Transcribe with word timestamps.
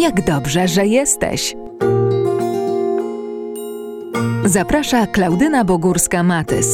Jak 0.00 0.24
dobrze, 0.24 0.68
że 0.68 0.86
jesteś. 0.86 1.56
Zaprasza 4.44 5.06
Klaudyna 5.06 5.64
Bogórska-Matys. 5.64 6.66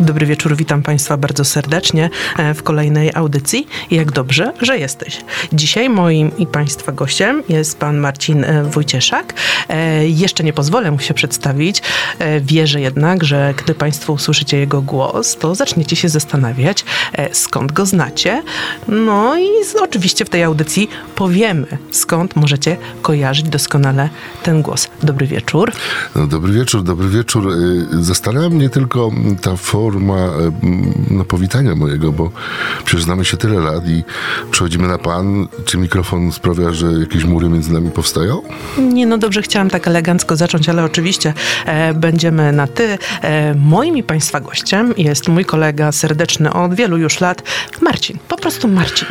Dobry 0.00 0.26
wieczór, 0.26 0.56
witam 0.56 0.82
Państwa 0.82 1.16
bardzo 1.16 1.44
serdecznie 1.44 2.10
e, 2.36 2.54
w 2.54 2.62
kolejnej 2.62 3.10
audycji. 3.14 3.66
Jak 3.90 4.12
dobrze, 4.12 4.52
że 4.62 4.78
jesteś. 4.78 5.20
Dzisiaj 5.52 5.88
moim 5.88 6.36
i 6.38 6.46
Państwa 6.46 6.92
gościem 6.92 7.42
jest 7.48 7.78
Pan 7.78 7.98
Marcin 7.98 8.44
e, 8.44 8.64
Wojcieszak. 8.64 9.34
E, 9.68 10.08
jeszcze 10.08 10.44
nie 10.44 10.52
pozwolę 10.52 10.90
mu 10.90 10.98
się 10.98 11.14
przedstawić. 11.14 11.82
Wierzę 12.40 12.80
jednak, 12.80 13.24
że 13.24 13.54
gdy 13.64 13.74
Państwo 13.74 14.12
usłyszycie 14.12 14.58
jego 14.58 14.82
głos, 14.82 15.36
to 15.36 15.54
zaczniecie 15.54 15.96
się 15.96 16.08
zastanawiać, 16.08 16.84
skąd 17.32 17.72
go 17.72 17.86
znacie. 17.86 18.42
No 18.88 19.38
i 19.38 19.48
oczywiście 19.80 20.24
w 20.24 20.30
tej 20.30 20.42
audycji 20.42 20.88
powiemy, 21.14 21.66
skąd 21.90 22.36
możecie 22.36 22.76
kojarzyć 23.02 23.48
doskonale 23.48 24.08
ten 24.42 24.62
głos. 24.62 24.88
Dobry 25.02 25.26
wieczór. 25.26 25.72
No, 26.16 26.26
dobry 26.26 26.52
wieczór, 26.52 26.82
dobry 26.82 27.08
wieczór. 27.08 27.52
Zastanawia 28.00 28.48
mnie 28.48 28.70
tylko 28.70 29.10
ta 29.42 29.56
forma 29.56 29.87
forma 29.92 30.16
e, 30.16 30.50
no, 31.10 31.24
powitania 31.24 31.74
mojego, 31.74 32.12
bo 32.12 32.30
przecież 32.84 33.04
znamy 33.04 33.24
się 33.24 33.36
tyle 33.36 33.60
lat 33.60 33.88
i 33.88 34.04
przechodzimy 34.50 34.88
na 34.88 34.98
pan. 34.98 35.48
Czy 35.64 35.78
mikrofon 35.78 36.32
sprawia, 36.32 36.72
że 36.72 36.86
jakieś 36.86 37.24
mury 37.24 37.48
między 37.48 37.72
nami 37.72 37.90
powstają? 37.90 38.42
Nie, 38.78 39.06
no 39.06 39.18
dobrze, 39.18 39.42
chciałam 39.42 39.70
tak 39.70 39.88
elegancko 39.88 40.36
zacząć, 40.36 40.68
ale 40.68 40.84
oczywiście 40.84 41.34
e, 41.66 41.94
będziemy 41.94 42.52
na 42.52 42.66
ty. 42.66 42.98
E, 43.22 43.54
moim 43.54 43.96
i 43.96 44.02
państwa 44.02 44.40
gościem 44.40 44.94
jest 44.96 45.28
mój 45.28 45.44
kolega 45.44 45.92
serdeczny 45.92 46.52
od 46.52 46.74
wielu 46.74 46.96
już 46.96 47.20
lat, 47.20 47.42
Marcin. 47.80 48.18
Po 48.28 48.36
prostu 48.36 48.68
Marcin. 48.68 49.06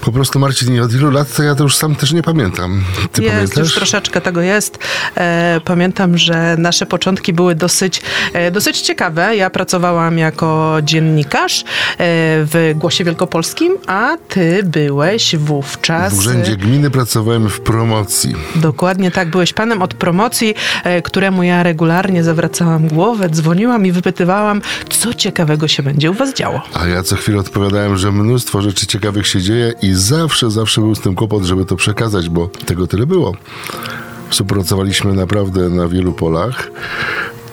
Po 0.00 0.12
prostu 0.12 0.38
Marcin, 0.38 0.80
od 0.80 0.92
ilu 0.92 1.10
lat 1.10 1.36
to 1.36 1.42
ja 1.42 1.54
to 1.54 1.62
już 1.62 1.76
sam 1.76 1.94
też 1.94 2.12
nie 2.12 2.22
pamiętam. 2.22 2.84
Ty 3.12 3.22
jest, 3.22 3.34
pamiętasz? 3.34 3.58
już 3.58 3.74
troszeczkę 3.74 4.20
tego 4.20 4.40
jest. 4.40 4.78
E, 5.16 5.60
pamiętam, 5.64 6.18
że 6.18 6.56
nasze 6.58 6.86
początki 6.86 7.32
były 7.32 7.54
dosyć, 7.54 8.02
e, 8.32 8.50
dosyć 8.50 8.80
ciekawe. 8.80 9.36
Ja 9.36 9.50
pracowałam 9.50 10.18
jako 10.18 10.76
dziennikarz 10.82 11.60
e, 11.60 11.64
w 12.44 12.72
Głosie 12.76 13.04
Wielkopolskim, 13.04 13.76
a 13.86 14.16
ty 14.28 14.60
byłeś 14.64 15.36
wówczas... 15.36 16.14
W 16.14 16.18
Urzędzie 16.18 16.56
Gminy 16.56 16.90
pracowałem 16.90 17.48
w 17.48 17.60
promocji. 17.60 18.34
Dokładnie 18.54 19.10
tak, 19.10 19.30
byłeś 19.30 19.52
panem 19.52 19.82
od 19.82 19.94
promocji, 19.94 20.54
któremu 21.04 21.42
ja 21.42 21.62
regularnie 21.62 22.24
zawracałam 22.24 22.88
głowę, 22.88 23.28
dzwoniłam 23.28 23.86
i 23.86 23.92
wypytywałam, 23.92 24.62
co 24.88 25.14
ciekawego 25.14 25.68
się 25.68 25.82
będzie 25.82 26.10
u 26.10 26.14
was 26.14 26.34
działo. 26.34 26.62
A 26.74 26.86
ja 26.86 27.02
co 27.02 27.16
chwilę 27.16 27.38
odpowiadałem, 27.38 27.96
że 27.96 28.12
mnóstwo 28.12 28.62
rzeczy 28.62 28.86
ciekawych 28.86 29.26
się 29.26 29.40
dzieje 29.40 29.72
i 29.82 29.87
zawsze, 29.94 30.50
zawsze 30.50 30.80
był 30.80 30.94
z 30.94 31.00
tym 31.00 31.14
kłopot, 31.14 31.44
żeby 31.44 31.64
to 31.64 31.76
przekazać, 31.76 32.28
bo 32.28 32.48
tego 32.66 32.86
tyle 32.86 33.06
było. 33.06 33.32
Współpracowaliśmy 34.28 35.14
naprawdę 35.14 35.68
na 35.68 35.88
wielu 35.88 36.12
polach 36.12 36.70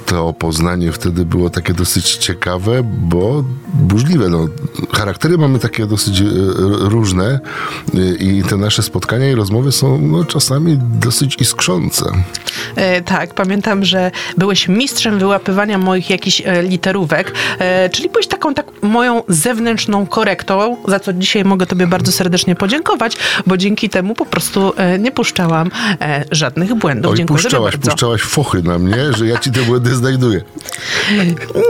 to 0.05 0.33
poznanie 0.33 0.91
wtedy 0.91 1.25
było 1.25 1.49
takie 1.49 1.73
dosyć 1.73 2.15
ciekawe, 2.15 2.83
bo 2.83 3.43
burzliwe. 3.73 4.29
No, 4.29 4.47
charaktery 4.93 5.37
mamy 5.37 5.59
takie 5.59 5.85
dosyć 5.85 6.21
e, 6.21 6.25
różne 6.79 7.39
e, 7.93 8.15
i 8.15 8.43
te 8.43 8.57
nasze 8.57 8.83
spotkania 8.83 9.29
i 9.29 9.35
rozmowy 9.35 9.71
są 9.71 10.01
no, 10.01 10.25
czasami 10.25 10.77
dosyć 10.99 11.41
iskrzące. 11.41 12.05
E, 12.75 13.01
tak, 13.01 13.33
pamiętam, 13.33 13.85
że 13.85 14.11
byłeś 14.37 14.67
mistrzem 14.67 15.19
wyłapywania 15.19 15.77
moich 15.77 16.09
jakichś 16.09 16.41
e, 16.45 16.63
literówek, 16.63 17.33
e, 17.59 17.89
czyli 17.89 18.09
byłeś 18.09 18.27
taką 18.27 18.53
tak 18.53 18.65
moją 18.81 19.23
zewnętrzną 19.27 20.05
korektą, 20.07 20.77
za 20.87 20.99
co 20.99 21.13
dzisiaj 21.13 21.45
mogę 21.45 21.65
tobie 21.65 21.87
bardzo 21.87 22.11
serdecznie 22.11 22.55
podziękować, 22.55 23.17
bo 23.47 23.57
dzięki 23.57 23.89
temu 23.89 24.15
po 24.15 24.25
prostu 24.25 24.73
e, 24.77 24.99
nie 24.99 25.11
puszczałam 25.11 25.71
żadnych 26.31 26.73
błędów. 26.73 27.11
Oj, 27.11 27.17
Dziękuję 27.17 27.43
puszczałaś, 27.43 27.77
puszczałaś 27.77 28.21
fochy 28.21 28.63
na 28.63 28.79
mnie, 28.79 29.13
że 29.13 29.27
ja 29.27 29.37
ci 29.37 29.51
te 29.51 29.61
błędy 29.61 29.94
znajduję. 29.95 30.41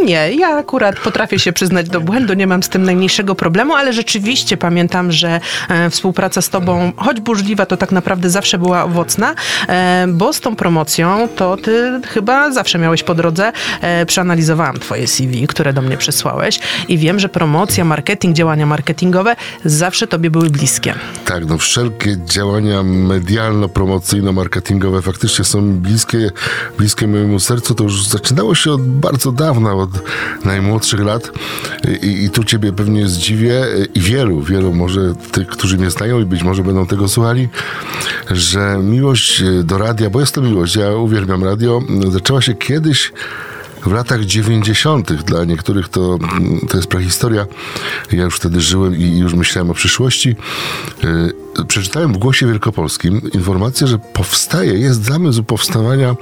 Nie, 0.06 0.34
ja 0.34 0.48
akurat 0.48 1.00
potrafię 1.00 1.40
się 1.40 1.54
przyznać 1.54 1.90
do 1.90 2.02
błędu, 2.02 2.34
nie 2.34 2.48
mam 2.48 2.64
z 2.64 2.70
tym 2.70 2.84
najmniejszego 2.84 3.36
problemu, 3.36 3.76
ale 3.76 3.94
rzeczywiście 3.94 4.58
pamiętam, 4.58 5.12
że 5.12 5.40
e, 5.70 5.90
współpraca 5.90 6.42
z 6.42 6.50
tobą, 6.50 6.92
choć 6.98 7.20
burzliwa, 7.20 7.66
to 7.66 7.78
tak 7.78 7.92
naprawdę 7.92 8.30
zawsze 8.30 8.58
była 8.58 8.84
owocna, 8.84 9.36
e, 9.68 10.06
bo 10.10 10.34
z 10.34 10.42
tą 10.42 10.56
promocją 10.56 11.28
to 11.36 11.58
ty 11.58 12.02
chyba 12.08 12.52
zawsze 12.52 12.80
miałeś 12.80 13.04
po 13.04 13.16
drodze. 13.16 13.52
E, 13.82 14.06
przeanalizowałam 14.06 14.80
twoje 14.80 15.08
CV, 15.08 15.48
które 15.48 15.74
do 15.74 15.82
mnie 15.82 15.98
przysłałeś 15.98 16.60
i 16.88 16.98
wiem, 16.98 17.20
że 17.20 17.30
promocja, 17.30 17.86
marketing, 17.86 18.36
działania 18.36 18.66
marketingowe 18.66 19.36
zawsze 19.66 20.08
tobie 20.08 20.30
były 20.30 20.50
bliskie. 20.50 20.96
Tak, 21.26 21.46
no 21.46 21.58
wszelkie 21.58 22.18
działania 22.26 22.84
medialno-promocyjno-marketingowe 22.84 25.02
faktycznie 25.02 25.46
są 25.46 25.74
bliskie, 25.74 26.32
bliskie 26.78 27.08
mojemu 27.08 27.40
sercu. 27.40 27.76
To 27.76 27.84
już 27.84 28.08
zaczynało 28.16 28.56
się 28.56 28.72
od 28.72 28.82
bardzo 28.82 29.32
dawna, 29.32 29.74
od 29.74 29.90
najmłodszych 30.46 31.00
lat 31.00 31.32
i, 32.02 32.24
i 32.24 32.30
tu 32.30 32.44
ciebie 32.44 32.74
pewnie 32.74 33.08
zdziwię 33.08 33.66
i 33.96 34.00
wielu, 34.00 34.42
wielu 34.42 34.74
może 34.74 35.16
tych, 35.32 35.48
którzy 35.48 35.78
mnie 35.78 35.90
znają 35.90 36.20
i 36.20 36.26
być 36.26 36.44
może 36.44 36.64
będą 36.64 36.88
tego 36.88 37.08
słuchali, 37.08 37.50
że 38.32 38.80
miłość 38.84 39.44
do 39.64 39.78
radia, 39.78 40.10
bo 40.10 40.20
jest 40.20 40.36
to 40.36 40.42
miłość, 40.42 40.76
ja 40.76 40.92
uwielbiam 40.92 41.44
radio, 41.44 41.82
zaczęła 42.10 42.42
się 42.42 42.54
kiedyś 42.54 43.12
w 43.86 43.92
latach 43.92 44.26
90. 44.26 45.14
Dla 45.14 45.46
niektórych 45.46 45.90
to, 45.90 46.20
to 46.70 46.78
jest 46.78 46.90
prehistoria. 46.90 47.46
Ja 48.12 48.24
już 48.24 48.36
wtedy 48.36 48.62
żyłem 48.62 48.96
i 48.96 49.18
już 49.18 49.34
myślałem 49.34 49.72
o 49.72 49.74
przyszłości. 49.74 50.36
Yy, 51.04 51.66
przeczytałem 51.68 52.14
w 52.14 52.18
Głosie 52.18 52.48
Wielkopolskim 52.48 53.22
informację, 53.34 53.88
że 53.88 54.00
powstaje, 54.00 54.74
jest 54.74 55.04
zamysł 55.04 55.44
powstawania 55.44 56.08
yy, 56.08 56.16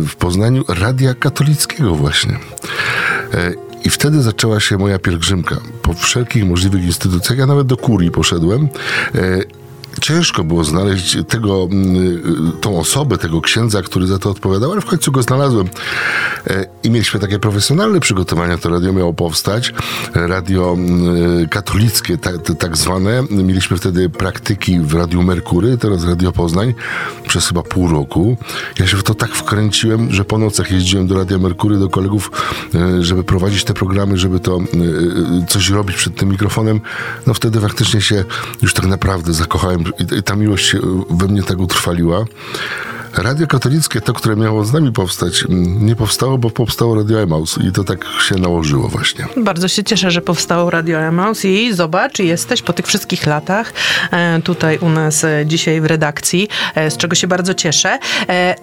w 0.00 0.16
Poznaniu 0.18 0.64
Radia 0.68 1.14
Katolickiego 1.14 1.94
właśnie. 1.94 2.38
Yy, 3.32 3.56
i 3.84 3.90
wtedy 3.90 4.22
zaczęła 4.22 4.60
się 4.60 4.78
moja 4.78 4.98
pielgrzymka 4.98 5.56
po 5.82 5.94
wszelkich 5.94 6.44
możliwych 6.46 6.84
instytucjach. 6.84 7.38
Ja 7.38 7.46
nawet 7.46 7.66
do 7.66 7.76
kurii 7.76 8.10
poszedłem 8.10 8.68
ciężko 10.00 10.44
było 10.44 10.64
znaleźć 10.64 11.16
tego, 11.28 11.68
mm, 11.72 12.52
tą 12.60 12.78
osobę, 12.78 13.18
tego 13.18 13.40
księdza, 13.40 13.82
który 13.82 14.06
za 14.06 14.18
to 14.18 14.30
odpowiadał, 14.30 14.72
ale 14.72 14.80
w 14.80 14.84
końcu 14.84 15.12
go 15.12 15.22
znalazłem. 15.22 15.68
E, 16.46 16.66
I 16.82 16.90
mieliśmy 16.90 17.20
takie 17.20 17.38
profesjonalne 17.38 18.00
przygotowania. 18.00 18.58
To 18.58 18.68
radio 18.68 18.92
miało 18.92 19.14
powstać. 19.14 19.74
Radio 20.14 20.72
mm, 20.72 21.48
katolickie, 21.48 22.18
tak, 22.18 22.34
tak 22.58 22.76
zwane. 22.76 23.24
Mieliśmy 23.30 23.76
wtedy 23.76 24.10
praktyki 24.10 24.80
w 24.80 24.94
Radiu 24.94 25.22
Merkury, 25.22 25.78
teraz 25.78 26.04
Radio 26.04 26.32
Poznań, 26.32 26.74
przez 27.28 27.48
chyba 27.48 27.62
pół 27.62 27.88
roku. 27.88 28.36
Ja 28.78 28.86
się 28.86 28.96
w 28.96 29.02
to 29.02 29.14
tak 29.14 29.30
wkręciłem, 29.30 30.12
że 30.12 30.24
po 30.24 30.38
nocach 30.38 30.70
jeździłem 30.70 31.06
do 31.06 31.14
Radia 31.14 31.38
Merkury, 31.38 31.78
do 31.78 31.88
kolegów, 31.88 32.30
e, 32.74 33.02
żeby 33.02 33.24
prowadzić 33.24 33.64
te 33.64 33.74
programy, 33.74 34.18
żeby 34.18 34.40
to 34.40 34.58
coś 35.48 35.70
robić 35.70 35.96
przed 35.96 36.16
tym 36.16 36.28
mikrofonem. 36.28 36.80
No 37.26 37.34
wtedy 37.34 37.60
faktycznie 37.60 38.00
się 38.00 38.24
już 38.62 38.74
tak 38.74 38.86
naprawdę 38.86 39.32
zakochałem 39.32 39.83
i, 40.18 40.22
ta 40.22 40.36
miłość 40.36 40.76
we 41.10 41.28
mnie 41.28 41.42
tak 41.42 41.58
utrwaliła. 41.58 42.24
Radio 43.16 43.46
katolickie, 43.46 44.00
to, 44.00 44.12
które 44.12 44.36
miało 44.36 44.64
z 44.64 44.72
nami 44.72 44.92
powstać, 44.92 45.44
nie 45.80 45.96
powstało, 45.96 46.38
bo 46.38 46.50
powstało 46.50 46.94
Radio 46.94 47.20
Emaus 47.20 47.58
i 47.68 47.72
to 47.72 47.84
tak 47.84 48.04
się 48.28 48.34
nałożyło 48.34 48.88
właśnie. 48.88 49.26
Bardzo 49.36 49.68
się 49.68 49.84
cieszę, 49.84 50.10
że 50.10 50.20
powstało 50.20 50.70
Radio 50.70 50.98
Emaus 50.98 51.44
i 51.44 51.74
zobacz, 51.74 52.18
jesteś 52.18 52.62
po 52.62 52.72
tych 52.72 52.86
wszystkich 52.86 53.26
latach 53.26 53.72
e, 54.10 54.40
tutaj 54.42 54.78
u 54.78 54.88
nas 54.88 55.24
e, 55.24 55.46
dzisiaj 55.46 55.80
w 55.80 55.84
redakcji, 55.84 56.48
e, 56.74 56.90
z 56.90 56.96
czego 56.96 57.14
się 57.14 57.26
bardzo 57.26 57.54
cieszę, 57.54 57.98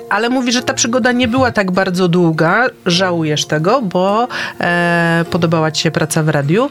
ale 0.10 0.30
mówi, 0.30 0.52
że 0.52 0.62
ta 0.62 0.74
przygoda 0.74 1.12
nie 1.12 1.28
była 1.28 1.52
tak 1.52 1.72
bardzo 1.72 2.08
długa. 2.08 2.68
Żałujesz 2.86 3.46
tego, 3.46 3.82
bo 3.82 4.28
podobała 5.32 5.72
ci 5.72 5.84
się 5.84 5.92
praca 5.92 6.24
w 6.24 6.30
radiu. 6.30 6.70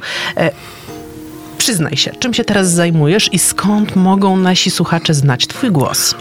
Przyznaj 1.60 1.96
się, 1.96 2.12
czym 2.18 2.34
się 2.34 2.44
teraz 2.44 2.70
zajmujesz 2.70 3.32
i 3.32 3.38
skąd 3.38 3.96
mogą 3.96 4.36
nasi 4.36 4.70
słuchacze 4.70 5.14
znać 5.14 5.46
Twój 5.46 5.70
głos? 5.70 6.14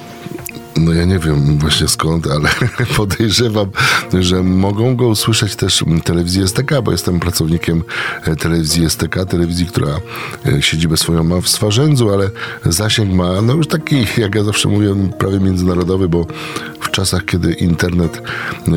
No 0.80 0.94
ja 0.94 1.06
nie 1.06 1.20
wiem 1.20 1.58
właśnie 1.58 1.88
skąd, 1.88 2.28
ale 2.28 2.50
podejrzewam, 2.98 3.70
że 4.20 4.44
mogą 4.44 4.96
go 4.96 5.08
usłyszeć 5.08 5.56
też 5.56 5.84
telewizji 6.04 6.48
STK, 6.48 6.82
bo 6.82 6.92
jestem 6.92 7.20
pracownikiem 7.20 7.84
e, 8.24 8.36
telewizji 8.36 8.90
STK, 8.90 9.26
telewizji, 9.26 9.66
która 9.66 10.00
e, 10.46 10.62
siedzibę 10.62 10.98
swoją 10.98 11.24
ma 11.24 11.42
w 11.42 11.50
Swarzędzu, 11.50 12.10
ale 12.10 12.30
zasięg 12.66 13.14
ma, 13.14 13.42
no 13.42 13.54
już 13.54 13.68
taki, 13.68 14.06
jak 14.18 14.36
ja 14.36 14.44
zawsze 14.44 14.70
mówię, 14.70 14.96
prawie 15.18 15.40
międzynarodowy, 15.40 16.10
bo 16.10 16.26
w 16.80 16.92
czasach, 16.92 17.26
kiedy 17.26 17.54
internet 17.54 18.18
y, 18.18 18.72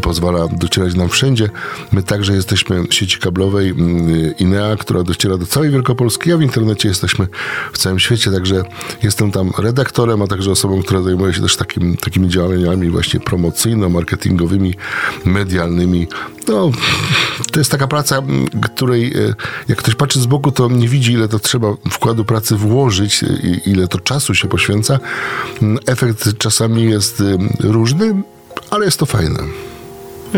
pozwala 0.00 0.48
docierać 0.48 0.94
nam 0.94 1.08
wszędzie, 1.08 1.50
my 1.92 2.02
także 2.02 2.34
jesteśmy 2.34 2.84
sieci 2.90 3.18
kablowej 3.18 3.74
INEA, 4.38 4.76
która 4.76 5.02
dociera 5.02 5.38
do 5.38 5.46
całej 5.46 5.70
Wielkopolski, 5.70 6.32
a 6.32 6.36
w 6.36 6.42
internecie 6.42 6.88
jesteśmy 6.88 7.28
w 7.72 7.78
całym 7.78 7.98
świecie, 7.98 8.30
także 8.30 8.62
jestem 9.02 9.30
tam 9.30 9.50
redaktorem, 9.58 10.22
a 10.22 10.26
także 10.26 10.50
osobą, 10.50 10.82
która 10.82 11.02
zajmuje 11.02 11.34
się 11.34 11.35
też 11.40 11.56
takim, 11.56 11.96
takimi 11.96 12.28
działaniami 12.28 12.90
właśnie 12.90 13.20
promocyjno-marketingowymi, 13.20 14.74
medialnymi 15.24 16.08
no, 16.48 16.70
to 17.52 17.60
jest 17.60 17.70
taka 17.70 17.86
praca, 17.86 18.22
której 18.74 19.06
e, 19.06 19.34
jak 19.68 19.78
ktoś 19.78 19.94
patrzy 19.94 20.20
z 20.20 20.26
boku, 20.26 20.52
to 20.52 20.68
nie 20.68 20.88
widzi, 20.88 21.12
ile 21.12 21.28
to 21.28 21.38
trzeba 21.38 21.68
wkładu 21.90 22.24
pracy 22.24 22.56
włożyć, 22.56 23.24
ile 23.66 23.88
to 23.88 24.00
czasu 24.00 24.34
się 24.34 24.48
poświęca. 24.48 24.98
Efekt 25.86 26.38
czasami 26.38 26.84
jest 26.84 27.22
różny, 27.60 28.22
ale 28.70 28.84
jest 28.84 28.98
to 28.98 29.06
fajne. 29.06 29.38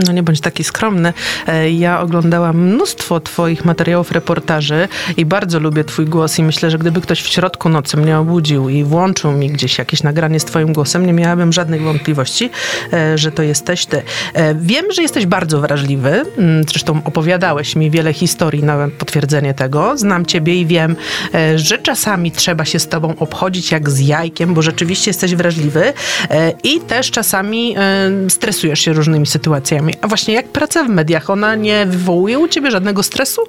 No 0.07 0.13
nie 0.13 0.23
bądź 0.23 0.41
taki 0.41 0.65
skromny. 0.65 1.13
E, 1.47 1.71
ja 1.71 2.01
oglądałam 2.01 2.57
mnóstwo 2.57 3.21
twoich 3.21 3.65
materiałów, 3.65 4.13
reportaży 4.13 4.89
i 5.17 5.25
bardzo 5.25 5.61
lubię 5.61 5.85
twój 5.85 6.07
głos 6.07 6.39
i 6.39 6.43
myślę, 6.43 6.71
że 6.71 6.79
gdyby 6.79 7.01
ktoś 7.01 7.23
w 7.23 7.27
środku 7.27 7.69
nocy 7.69 7.97
mnie 7.97 8.19
obudził 8.19 8.69
i 8.69 8.85
włączył 8.85 9.33
mi 9.33 9.51
gdzieś 9.51 9.79
jakieś 9.79 10.03
nagranie 10.03 10.41
z 10.41 10.45
twoim 10.45 10.73
głosem, 10.73 11.07
nie 11.07 11.13
miałabym 11.13 11.53
żadnych 11.53 11.83
wątpliwości, 11.83 12.51
e, 12.93 13.19
że 13.19 13.33
to 13.33 13.43
jesteś 13.43 13.87
ty. 13.87 14.03
E, 14.35 14.55
wiem, 14.55 14.85
że 14.93 15.03
jesteś 15.03 15.27
bardzo 15.27 15.61
wrażliwy. 15.61 16.25
Mm, 16.39 16.65
zresztą 16.69 17.01
opowiadałeś 17.05 17.77
mi 17.77 17.91
wiele 17.91 18.13
historii 18.13 18.65
na 18.65 18.89
potwierdzenie 18.99 19.55
tego. 19.55 19.99
Znam 19.99 20.27
ciebie 20.27 20.61
i 20.61 20.67
wiem, 20.67 20.97
że 21.57 21.79
czasami 21.79 22.33
trzeba 22.33 22.65
się 22.65 22.79
z 22.79 22.89
tobą 22.89 23.15
obchodzić 23.19 23.73
jak 23.73 23.91
z 23.91 24.01
jajkiem, 24.01 24.55
bo 24.55 24.63
rzeczywiście 24.63 25.11
jesteś 25.11 25.35
wrażliwy 25.35 25.93
i 26.65 26.81
też 26.81 27.11
czasami 27.11 27.77
stresujesz 28.29 28.81
się 28.81 28.93
różnymi 28.93 29.27
sytuacjami. 29.27 29.88
A 30.01 30.09
właśnie 30.09 30.35
jak 30.35 30.49
praca 30.49 30.85
w 30.85 30.89
mediach, 30.89 31.31
ona 31.31 31.55
nie 31.55 31.87
wywołuje 31.87 32.39
u 32.39 32.49
ciebie 32.49 32.71
żadnego 32.71 33.03
stresu? 33.03 33.43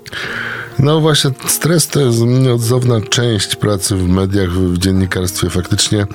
No 0.79 0.99
właśnie, 1.01 1.31
stres 1.47 1.87
to 1.87 1.99
jest 1.99 2.19
nieodzowna 2.19 3.01
część 3.09 3.55
pracy 3.55 3.95
w 3.95 4.09
mediach, 4.09 4.49
w 4.49 4.77
dziennikarstwie. 4.77 5.49
Faktycznie 5.49 6.07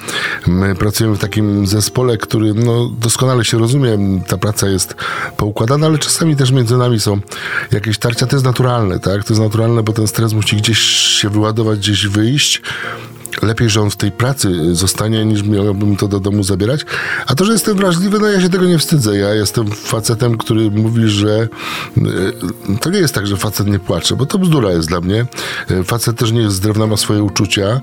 my 0.47 0.75
pracujemy 0.75 1.17
w 1.17 1.19
takim 1.19 1.67
zespole, 1.67 2.19
który 2.19 2.55
no, 2.55 2.89
doskonale 3.01 3.45
się 3.45 3.59
rozumie. 3.59 3.99
Ta 4.27 4.39
praca 4.39 4.69
jest 4.69 4.95
poukładana, 5.37 5.87
ale 5.87 5.99
czasami 5.99 6.37
też 6.37 6.51
między 6.51 6.77
nami 6.77 7.01
są 7.01 7.21
jakieś 7.73 7.99
tarcia. 7.99 8.27
To 8.27 8.37
jest 8.37 8.47
naturalne, 8.47 9.01
tak? 9.01 9.25
To 9.25 9.33
jest 9.33 9.43
naturalne, 9.43 9.83
bo 9.83 9.93
ten 9.93 10.07
stres 10.07 10.33
musi 10.33 10.57
gdzieś 10.57 10.79
się 10.79 11.31
wyładować, 11.31 11.79
gdzieś 11.79 12.07
wyjść 12.07 12.63
lepiej, 13.43 13.71
że 13.71 13.81
on 13.81 13.91
w 13.91 13.97
tej 13.97 14.13
pracy 14.13 14.75
zostanie, 14.75 15.25
niż 15.25 15.43
miałbym 15.43 15.97
to 15.97 16.09
do 16.09 16.21
domu 16.21 16.43
zabierać. 16.43 16.81
A 17.27 17.35
to, 17.35 17.45
że 17.45 17.53
jestem 17.53 17.77
wrażliwy, 17.77 18.19
no 18.19 18.29
ja 18.29 18.41
się 18.41 18.49
tego 18.49 18.65
nie 18.65 18.79
wstydzę. 18.79 19.19
Ja 19.19 19.35
jestem 19.35 19.71
facetem, 19.71 20.39
który 20.39 20.71
mówi, 20.71 21.09
że 21.09 21.49
e, 22.73 22.77
to 22.81 22.91
nie 22.91 22.99
jest 22.99 23.15
tak, 23.15 23.27
że 23.27 23.37
facet 23.37 23.67
nie 23.67 23.79
płacze, 23.79 24.17
bo 24.17 24.27
to 24.27 24.39
bzdura 24.39 24.71
jest 24.71 24.89
dla 24.89 25.01
mnie. 25.01 25.27
E, 25.71 25.85
facet 25.85 26.19
też 26.19 26.33
nie 26.33 26.41
jest 26.41 26.57
z 26.57 26.61
drewna, 26.61 26.87
ma 26.87 26.97
swoje 26.97 27.23
uczucia. 27.23 27.81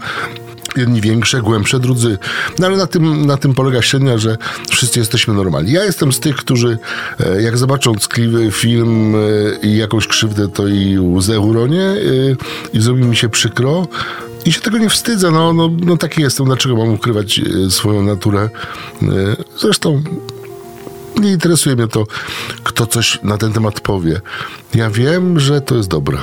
Jedni 0.77 1.01
większe, 1.01 1.41
głębsze, 1.41 1.79
drudzy. 1.79 2.17
No 2.59 2.67
ale 2.67 2.77
na 2.77 2.87
tym, 2.87 3.25
na 3.25 3.37
tym 3.37 3.53
polega 3.53 3.81
średnia, 3.81 4.17
że 4.17 4.37
wszyscy 4.69 4.99
jesteśmy 4.99 5.33
normalni. 5.33 5.71
Ja 5.71 5.83
jestem 5.83 6.13
z 6.13 6.19
tych, 6.19 6.35
którzy 6.35 6.77
e, 7.19 7.41
jak 7.41 7.57
zobaczą 7.57 7.95
ckliwy 7.95 8.51
film 8.51 9.13
i 9.63 9.77
jakąś 9.77 10.07
krzywdę, 10.07 10.47
to 10.47 10.67
i 10.67 10.99
łzę 10.99 11.39
uronię 11.39 11.95
i 12.73 12.81
zrobi 12.81 13.03
mi 13.03 13.15
się 13.15 13.29
przykro. 13.29 13.87
I 14.45 14.51
się 14.51 14.61
tego 14.61 14.77
nie 14.77 14.89
wstydzę, 14.89 15.31
no, 15.31 15.53
no, 15.53 15.69
no 15.85 15.97
taki 15.97 16.21
jestem, 16.21 16.45
dlaczego 16.45 16.75
mam 16.75 16.93
ukrywać 16.93 17.39
e, 17.39 17.69
swoją 17.69 18.01
naturę. 18.01 18.49
E, 19.03 19.07
zresztą 19.57 20.03
nie 21.19 21.31
interesuje 21.31 21.75
mnie 21.75 21.87
to, 21.87 22.03
kto 22.63 22.87
coś 22.87 23.19
na 23.23 23.37
ten 23.37 23.53
temat 23.53 23.79
powie. 23.79 24.21
Ja 24.75 24.89
wiem, 24.89 25.39
że 25.39 25.61
to 25.61 25.75
jest 25.75 25.89
dobre. 25.89 26.17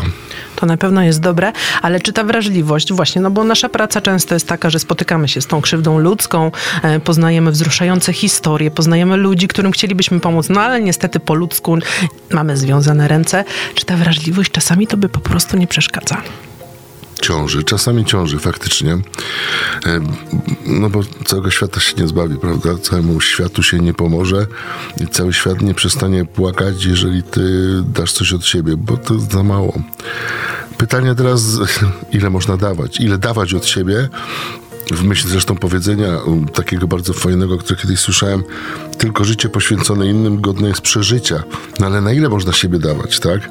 To 0.57 0.67
na 0.67 0.77
pewno 0.77 1.03
jest 1.03 1.21
dobre, 1.21 1.53
ale 1.83 2.01
czy 2.01 2.13
ta 2.13 2.25
wrażliwość, 2.25 2.93
właśnie, 2.93 3.23
no 3.23 3.31
bo 3.31 3.45
nasza 3.45 3.69
praca 3.69 4.01
często 4.01 4.35
jest 4.35 4.49
taka, 4.49 4.71
że 4.71 4.79
spotykamy 4.79 5.29
się 5.29 5.41
z 5.41 5.47
tą 5.47 5.61
krzywdą 5.61 5.99
ludzką, 5.99 6.51
e, 6.83 7.01
poznajemy 7.01 7.51
wzruszające 7.51 8.13
historie, 8.13 8.71
poznajemy 8.71 9.17
ludzi, 9.17 9.49
którym 9.49 9.73
chcielibyśmy 9.73 10.21
pomóc, 10.21 10.49
no 10.49 10.61
ale 10.61 10.81
niestety 10.81 11.21
po 11.21 11.35
ludzku 11.35 11.79
mamy 12.31 12.57
związane 12.57 13.09
ręce. 13.09 13.45
Czy 13.75 13.85
ta 13.85 13.97
wrażliwość 13.97 14.51
czasami 14.51 14.87
to 14.87 14.97
by 14.97 15.09
po 15.09 15.21
prostu 15.21 15.57
nie 15.57 15.67
przeszkadza? 15.67 16.23
Ciąży, 17.23 17.63
czasami 17.63 18.05
ciąży 18.05 18.39
faktycznie. 18.39 18.93
E, 19.87 20.01
no 20.67 20.91
bo 20.91 21.01
całego 21.25 21.51
świata 21.51 21.81
się 21.81 21.95
nie 21.97 22.09
zbawi, 22.09 22.37
prawda? 22.37 22.79
Całemu 22.83 23.21
światu 23.21 23.63
się 23.63 23.79
nie 23.79 23.95
pomoże 23.95 24.47
i 25.01 25.07
cały 25.07 25.33
świat 25.33 25.63
nie 25.63 25.75
przestanie 25.75 26.25
płakać, 26.25 26.85
jeżeli 26.85 27.23
ty 27.23 27.43
dasz 27.83 28.13
coś 28.13 28.33
od 28.33 28.45
siebie, 28.45 28.77
bo 28.77 28.97
to 28.97 29.19
za 29.19 29.43
mało. 29.43 29.83
Pytanie 30.79 31.15
teraz, 31.15 31.43
ile 32.13 32.31
można 32.31 32.57
dawać? 32.57 33.01
Ile 33.01 33.19
dawać 33.19 33.55
od 33.55 33.67
siebie? 33.67 34.09
w 34.93 35.05
myśl 35.05 35.29
zresztą 35.29 35.57
powiedzenia 35.57 36.19
takiego 36.55 36.87
bardzo 36.87 37.13
fajnego, 37.13 37.59
które 37.59 37.81
kiedyś 37.81 38.01
słyszałem, 38.01 38.43
tylko 38.99 39.25
życie 39.25 39.49
poświęcone 39.49 40.07
innym 40.07 40.41
godne 40.41 40.69
jest 40.69 40.81
przeżycia. 40.81 41.43
No 41.81 41.87
ale 41.87 42.01
na 42.01 42.13
ile 42.13 42.29
można 42.29 42.53
siebie 42.53 42.79
dawać, 42.79 43.21
tak? 43.21 43.49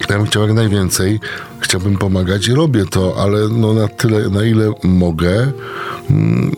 Ja 0.00 0.16
bym 0.16 0.26
chciał 0.26 0.42
jak 0.42 0.52
najwięcej, 0.52 1.20
chciałbym 1.60 1.98
pomagać 1.98 2.48
i 2.48 2.54
robię 2.54 2.84
to, 2.90 3.14
ale 3.18 3.48
no 3.48 3.74
na 3.74 3.88
tyle, 3.88 4.28
na 4.28 4.44
ile 4.44 4.72
mogę. 4.82 5.52
Mm, 6.10 6.56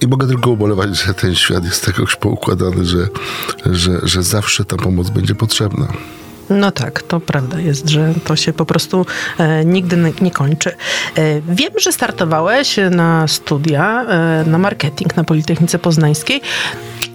I 0.00 0.06
mogę 0.06 0.26
tylko 0.26 0.50
ubolewać, 0.50 0.96
że 0.96 1.14
ten 1.14 1.34
świat 1.34 1.64
jest 1.64 1.86
jakoś 1.86 2.16
poukładany, 2.16 2.84
że, 2.84 3.08
że, 3.66 4.00
że 4.02 4.22
zawsze 4.22 4.64
ta 4.64 4.76
pomoc 4.76 5.10
będzie 5.10 5.34
potrzebna. 5.34 5.88
No 6.50 6.70
tak, 6.70 7.02
to 7.02 7.20
prawda 7.20 7.60
jest, 7.60 7.88
że 7.88 8.14
to 8.24 8.36
się 8.36 8.52
po 8.52 8.66
prostu 8.66 9.06
e, 9.38 9.64
nigdy 9.64 10.12
nie 10.20 10.30
kończy. 10.30 10.70
E, 10.70 11.40
wiem, 11.40 11.72
że 11.78 11.92
startowałeś 11.92 12.76
na 12.90 13.28
studia, 13.28 14.04
e, 14.08 14.44
na 14.46 14.58
marketing 14.58 15.16
na 15.16 15.24
Politechnice 15.24 15.78
Poznańskiej. 15.78 16.40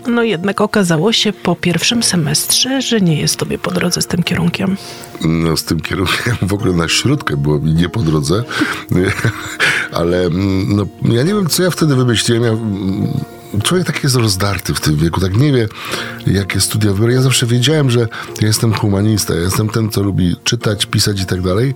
No 0.08 0.24
jednak 0.24 0.62
okazało 0.62 1.14
się 1.14 1.34
po 1.34 1.56
pierwszym 1.56 2.04
semestrze, 2.04 2.82
że 2.82 3.02
nie 3.02 3.22
jest 3.22 3.38
tobie 3.38 3.58
po 3.58 3.72
drodze 3.72 4.02
z 4.02 4.08
tym 4.08 4.24
kierunkiem. 4.24 4.78
No 5.22 5.58
z 5.58 5.64
tym 5.64 5.80
kierunkiem 5.80 6.36
w 6.42 6.54
ogóle 6.54 6.74
na 6.74 6.88
środkę 6.88 7.38
było 7.38 7.60
mi 7.60 7.74
nie 7.74 7.90
po 7.90 8.00
drodze, 8.00 8.44
ale 10.00 10.26
mm, 10.26 10.76
no, 10.76 10.86
ja 11.14 11.24
nie 11.24 11.34
wiem, 11.34 11.48
co 11.50 11.64
ja 11.64 11.70
wtedy 11.70 11.96
wymyśliłem. 11.96 12.44
Ja, 12.44 12.50
mm, 12.50 13.08
człowiek 13.64 13.88
tak 13.88 14.04
jest 14.04 14.16
rozdarty 14.16 14.74
w 14.74 14.80
tym 14.80 14.96
wieku, 14.96 15.22
tak 15.22 15.38
nie 15.38 15.52
wie, 15.52 15.68
jakie 16.28 16.62
studia 16.62 16.94
wybrać. 16.94 17.16
Ja 17.16 17.22
zawsze 17.22 17.46
wiedziałem, 17.46 17.92
że 17.92 18.00
ja 18.42 18.48
jestem 18.48 18.74
humanista, 18.74 19.36
ja 19.36 19.42
jestem 19.42 19.70
ten, 19.70 19.90
co 19.90 20.04
lubi 20.04 20.36
czytać, 20.44 20.86
pisać 20.86 21.22
i 21.22 21.26
tak 21.26 21.42
dalej. 21.42 21.74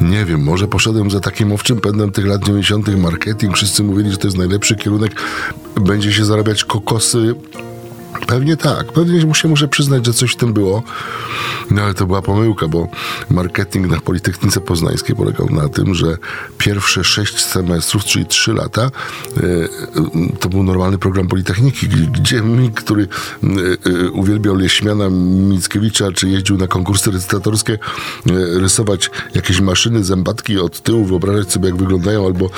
Nie 0.00 0.24
wiem, 0.24 0.42
może 0.42 0.68
poszedłem 0.68 1.10
za 1.10 1.20
takim 1.20 1.52
owczym 1.52 1.80
pędem 1.80 2.12
tych 2.12 2.26
lat 2.26 2.44
90. 2.44 2.88
marketing. 2.98 3.56
Wszyscy 3.56 3.82
mówili, 3.82 4.10
że 4.10 4.16
to 4.16 4.26
jest 4.26 4.38
najlepszy 4.38 4.76
kierunek. 4.76 5.12
Będzie 5.80 6.12
się 6.12 6.24
zarabiać 6.24 6.64
kokosy 6.64 7.34
Pewnie 8.26 8.56
tak. 8.56 8.92
Pewnie 8.92 9.34
się 9.34 9.48
muszę 9.48 9.68
przyznać, 9.68 10.06
że 10.06 10.12
coś 10.12 10.32
w 10.32 10.36
tym 10.36 10.52
było. 10.52 10.82
No 11.70 11.82
ale 11.82 11.94
to 11.94 12.06
była 12.06 12.22
pomyłka, 12.22 12.68
bo 12.68 12.88
marketing 13.30 13.86
na 13.86 14.00
Politechnice 14.00 14.60
Poznańskiej 14.60 15.16
polegał 15.16 15.50
na 15.50 15.68
tym, 15.68 15.94
że 15.94 16.16
pierwsze 16.58 17.04
sześć 17.04 17.44
semestrów, 17.44 18.04
czyli 18.04 18.26
trzy 18.26 18.52
lata, 18.52 18.82
e, 18.82 19.40
to 20.40 20.48
był 20.48 20.62
normalny 20.62 20.98
program 20.98 21.28
Politechniki, 21.28 21.88
gdzie 21.88 22.42
mi, 22.42 22.70
który 22.70 23.02
e, 23.42 23.46
e, 23.90 24.10
uwielbiał 24.10 24.56
Leśmiana 24.56 25.10
Mickiewicza, 25.10 26.12
czy 26.12 26.28
jeździł 26.28 26.56
na 26.56 26.66
konkursy 26.66 27.10
recytatorskie, 27.10 27.78
rysować 28.56 29.10
jakieś 29.34 29.60
maszyny, 29.60 30.04
zębatki 30.04 30.58
od 30.58 30.80
tyłu, 30.80 31.04
wyobrażać 31.04 31.52
sobie, 31.52 31.68
jak 31.68 31.76
wyglądają, 31.76 32.26
albo 32.26 32.50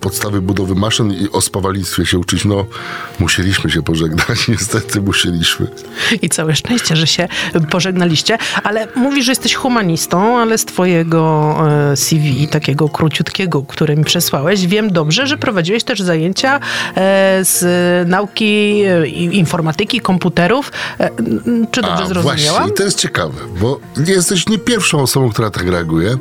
podstawy 0.00 0.40
budowy 0.40 0.74
maszyn 0.74 1.12
i 1.12 1.28
o 1.32 1.40
spawalnictwie 1.40 2.06
się 2.06 2.18
uczyć. 2.18 2.44
No, 2.44 2.66
musieliśmy 3.18 3.70
się 3.70 3.82
pożegnać, 3.82 4.48
niestety 4.48 4.79
niestety 4.80 5.00
musieliśmy. 5.00 5.66
I 6.22 6.28
całe 6.28 6.56
szczęście, 6.56 6.96
że 6.96 7.06
się 7.06 7.28
pożegnaliście. 7.70 8.38
Ale 8.62 8.88
mówisz, 8.96 9.24
że 9.24 9.32
jesteś 9.32 9.54
humanistą, 9.54 10.38
ale 10.38 10.58
z 10.58 10.64
twojego 10.64 11.54
e, 11.92 11.96
CV, 11.96 12.48
takiego 12.48 12.88
króciutkiego, 12.88 13.62
który 13.62 13.96
mi 13.96 14.04
przesłałeś, 14.04 14.66
wiem 14.66 14.92
dobrze, 14.92 15.26
że 15.26 15.36
prowadziłeś 15.38 15.84
też 15.84 16.00
zajęcia 16.00 16.60
e, 16.96 17.40
z 17.44 18.08
nauki 18.08 18.82
e, 18.86 19.06
informatyki, 19.06 20.00
komputerów. 20.00 20.72
Czy 21.70 21.82
dobrze 21.82 22.04
A, 22.04 22.06
zrozumiałam? 22.06 22.36
Właśnie, 22.38 22.72
i 22.72 22.76
to 22.76 22.82
jest 22.82 22.98
ciekawe, 22.98 23.40
bo 23.60 23.80
jesteś 24.06 24.48
nie 24.48 24.58
pierwszą 24.58 25.02
osobą, 25.02 25.30
która 25.30 25.50
tak 25.50 25.68
reaguje. 25.68 26.16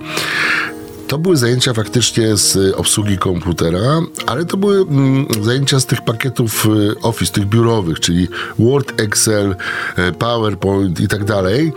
To 1.10 1.18
były 1.18 1.38
zajęcia 1.38 1.74
faktycznie 1.74 2.38
z 2.38 2.56
y, 2.56 2.76
obsługi 2.76 3.18
komputera, 3.18 4.02
ale 4.28 4.46
to 4.46 4.58
były 4.58 4.82
mm, 4.82 5.28
zajęcia 5.42 5.80
z 5.80 5.86
tych 5.86 6.02
pakietów 6.02 6.66
y, 6.66 7.02
Office, 7.02 7.34
tych 7.34 7.46
biurowych, 7.46 8.00
czyli 8.00 8.28
Word, 8.60 9.02
Excel, 9.02 9.56
y, 10.10 10.12
PowerPoint 10.12 11.00
i 11.00 11.08
tak 11.08 11.24
dalej. 11.24 11.74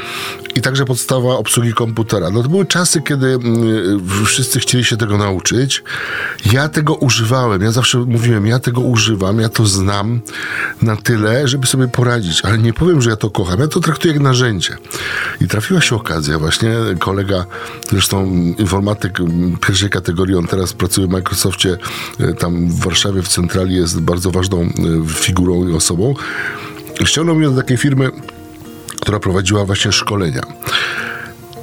I 0.55 0.61
także 0.61 0.85
podstawa 0.85 1.37
obsługi 1.37 1.73
komputera. 1.73 2.31
No 2.31 2.43
to 2.43 2.49
były 2.49 2.67
czasy, 2.67 3.03
kiedy 3.03 3.39
wszyscy 4.25 4.61
chcieli 4.61 4.85
się 4.85 4.97
tego 4.97 5.19
nauczyć. 5.19 5.83
Ja 6.53 6.69
tego 6.69 6.95
używałem. 6.95 7.63
Ja 7.63 7.73
zawsze 7.73 7.99
mówiłem, 7.99 8.47
ja 8.47 8.59
tego 8.59 8.81
używam, 8.81 9.41
ja 9.41 9.49
to 9.49 9.67
znam 9.67 10.21
na 10.83 10.97
tyle, 10.97 11.49
żeby 11.49 11.67
sobie 11.67 11.89
poradzić. 11.89 12.45
Ale 12.45 12.59
nie 12.59 12.73
powiem, 12.73 13.03
że 13.03 13.11
ja 13.11 13.17
to 13.17 13.31
kocham. 13.31 13.61
Ja 13.61 13.69
to 13.69 13.81
traktuję 13.81 14.15
jak 14.15 14.23
narzędzie. 14.23 14.77
I 15.41 15.49
trafiła 15.49 15.81
się 15.81 15.97
okazja 15.97 16.39
właśnie. 16.39 16.75
Kolega, 16.99 17.45
zresztą 17.91 18.27
informatyk 18.59 19.22
pierwszej 19.67 19.91
kategorii. 19.91 20.35
On 20.35 20.47
teraz 20.47 20.73
pracuje 20.73 21.07
w 21.07 21.11
Microsoftie, 21.11 21.77
e, 22.21 22.35
tam 22.35 22.69
w 22.69 22.85
Warszawie, 22.85 23.23
w 23.23 23.29
centrali 23.29 23.75
jest 23.75 24.01
bardzo 24.01 24.31
ważną 24.31 24.61
e, 24.61 24.69
figurą 25.09 25.69
i 25.69 25.73
osobą. 25.73 26.15
Ściągnął 27.05 27.37
mnie 27.37 27.49
do 27.49 27.57
takiej 27.57 27.77
firmy 27.77 28.11
która 29.01 29.21
prowadziła 29.21 29.65
właśnie 29.65 29.93
szkolenia. 29.93 30.43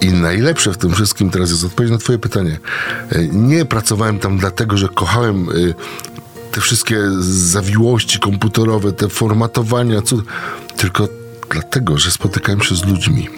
I 0.02 0.08
najlepsze 0.08 0.74
w 0.74 0.78
tym 0.78 0.92
wszystkim 0.92 1.30
teraz 1.30 1.50
jest 1.50 1.64
odpowiedź 1.64 1.92
na 1.92 1.98
Twoje 1.98 2.20
pytanie. 2.20 2.60
E, 3.12 3.28
Nie 3.28 3.66
pracowałem 3.66 4.20
tam 4.20 4.38
dlatego, 4.38 4.78
że 4.78 4.88
kochałem 4.88 5.48
te 6.52 6.62
wszystkie 6.62 6.98
zawiłości 7.20 8.20
komputerowe, 8.20 8.92
te 8.92 9.10
formatowania, 9.10 10.02
cud, 10.02 10.26
tylko 10.78 11.08
dlatego, 11.50 11.98
że 11.98 12.12
spotykałem 12.12 12.62
się 12.62 12.76
z 12.76 12.86
ludźmi. 12.86 13.30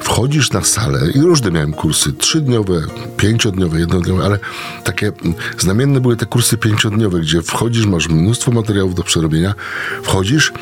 Wchodzisz 0.00 0.50
na 0.50 0.64
salę 0.64 1.00
i 1.14 1.20
różne 1.20 1.50
miałem 1.50 1.72
kursy, 1.72 2.12
trzydniowe, 2.12 2.80
pięciodniowe, 3.16 3.80
jednodniowe, 3.80 4.24
ale 4.24 4.38
takie 4.84 5.06
mm, 5.06 5.34
znamienne 5.58 6.00
były 6.00 6.16
te 6.16 6.26
kursy 6.26 6.56
pięciodniowe, 6.56 7.20
gdzie 7.20 7.42
wchodzisz, 7.42 7.86
masz 7.86 8.08
mnóstwo 8.08 8.50
materiałów 8.50 8.94
do 8.94 9.02
przerobienia, 9.02 9.54
wchodzisz 10.02 10.52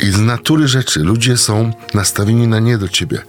i 0.00 0.06
z 0.10 0.20
natury 0.20 0.68
rzeczy 0.68 1.00
ludzie 1.00 1.36
są 1.36 1.72
nastawieni 1.94 2.48
na 2.48 2.60
nie 2.60 2.78
do 2.78 2.88
ciebie. 2.88 3.22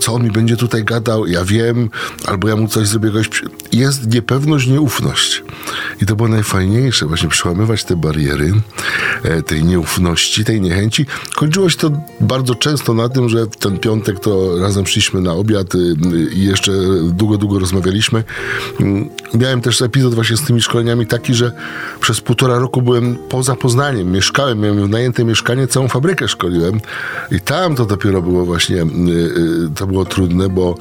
Co 0.00 0.14
on 0.14 0.24
mi 0.24 0.30
będzie 0.30 0.56
tutaj 0.56 0.84
gadał, 0.84 1.26
ja 1.26 1.44
wiem, 1.44 1.90
albo 2.26 2.48
ja 2.48 2.56
mu 2.56 2.68
coś 2.68 2.88
zrobię. 2.88 3.08
Jakoś... 3.08 3.42
Jest 3.72 4.14
niepewność, 4.14 4.66
nieufność. 4.66 5.42
I 6.02 6.06
to 6.06 6.16
było 6.16 6.28
najfajniejsze, 6.28 7.06
właśnie 7.06 7.28
przełamywać 7.28 7.84
te 7.84 7.96
bariery 7.96 8.52
e, 9.22 9.42
tej 9.42 9.64
nieufności, 9.64 10.44
tej 10.44 10.60
niechęci. 10.60 11.06
Kończyło 11.34 11.70
się 11.70 11.76
to 11.76 11.90
bardzo 12.20 12.54
często 12.54 12.94
na 12.94 13.08
tym, 13.08 13.28
że 13.28 13.46
w 13.46 13.56
ten 13.56 13.78
piątek 13.78 14.20
to 14.20 14.58
razem 14.60 14.86
szliśmy 14.86 15.20
na 15.20 15.32
obiad 15.32 15.74
y, 15.74 15.96
i 16.34 16.44
jeszcze 16.44 16.72
długo, 17.04 17.38
długo 17.38 17.58
rozmawialiśmy. 17.58 18.24
Mm, 18.80 19.10
Miałem 19.34 19.60
też 19.60 19.82
epizod 19.82 20.14
właśnie 20.14 20.36
z 20.36 20.42
tymi 20.42 20.62
szkoleniami 20.62 21.06
taki, 21.06 21.34
że 21.34 21.52
przez 22.00 22.20
półtora 22.20 22.58
roku 22.58 22.82
byłem 22.82 23.16
poza 23.28 23.56
Poznaniem. 23.56 24.12
Mieszkałem, 24.12 24.60
miałem 24.60 24.90
najęte 24.90 25.24
mieszkanie, 25.24 25.66
całą 25.66 25.88
fabrykę 25.88 26.09
szkoliłem 26.28 26.80
i 27.30 27.40
tam 27.40 27.74
to 27.74 27.86
dopiero 27.86 28.22
było 28.22 28.44
właśnie, 28.46 28.76
y, 28.76 28.86
y, 29.66 29.70
to 29.74 29.86
było 29.86 30.04
trudne, 30.04 30.48
bo 30.48 30.74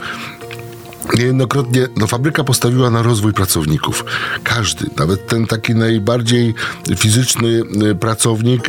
Niejednokrotnie 1.17 1.87
no, 1.97 2.07
fabryka 2.07 2.43
postawiła 2.43 2.89
na 2.89 3.01
rozwój 3.01 3.33
pracowników. 3.33 4.05
Każdy, 4.43 4.85
nawet 4.97 5.27
ten 5.27 5.47
taki 5.47 5.75
najbardziej 5.75 6.53
fizyczny 6.95 7.61
y, 7.91 7.95
pracownik, 7.95 8.67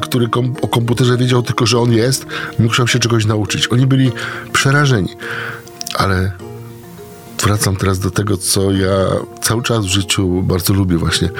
który 0.00 0.28
kom, 0.28 0.54
o 0.62 0.68
komputerze 0.68 1.16
wiedział 1.16 1.42
tylko, 1.42 1.66
że 1.66 1.78
on 1.78 1.92
jest, 1.92 2.26
musiał 2.58 2.88
się 2.88 2.98
czegoś 2.98 3.26
nauczyć. 3.26 3.68
Oni 3.68 3.86
byli 3.86 4.12
przerażeni. 4.52 5.16
Ale 5.94 6.32
wracam 7.42 7.76
teraz 7.76 7.98
do 7.98 8.10
tego, 8.10 8.36
co 8.36 8.72
ja 8.72 9.06
cały 9.42 9.62
czas 9.62 9.84
w 9.84 9.88
życiu 9.88 10.42
bardzo 10.42 10.74
lubię 10.74 10.96
właśnie. 10.96 11.30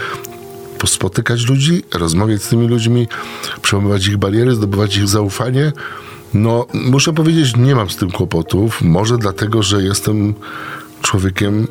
Spotykać 0.87 1.47
ludzi, 1.47 1.83
rozmawiać 1.95 2.43
z 2.43 2.49
tymi 2.49 2.69
ludźmi, 2.69 3.09
przełamywać 3.63 4.07
ich 4.07 4.17
bariery, 4.17 4.55
zdobywać 4.55 4.97
ich 4.97 5.09
zaufanie. 5.09 5.73
No, 6.35 6.67
muszę 6.75 7.13
powiedzieć, 7.13 7.57
nie 7.57 7.75
mam 7.75 7.91
z 7.91 7.97
tym 7.97 8.11
kłopotów. 8.11 8.83
Może 8.83 9.19
dlatego, 9.19 9.63
że 9.63 9.83
jestem 9.83 10.35
człowiekiem, 11.03 11.67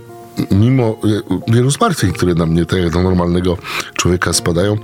mimo 0.51 0.83
e, 0.83 1.53
wielu 1.53 1.69
zmartwień, 1.69 2.13
które 2.13 2.33
na 2.33 2.45
mnie, 2.45 2.65
tak 2.65 2.79
jak 2.79 2.89
do 2.89 3.03
normalnego 3.03 3.57
człowieka 3.93 4.33
spadają, 4.33 4.77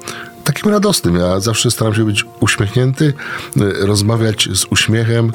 takim 0.44 0.72
radosnym. 0.72 1.16
Ja 1.16 1.40
zawsze 1.40 1.72
staram 1.72 1.94
się 1.94 2.06
być 2.06 2.26
uśmiechnięty, 2.40 3.14
e, 3.58 3.86
rozmawiać 3.86 4.50
z 4.54 4.66
uśmiechem. 4.70 5.32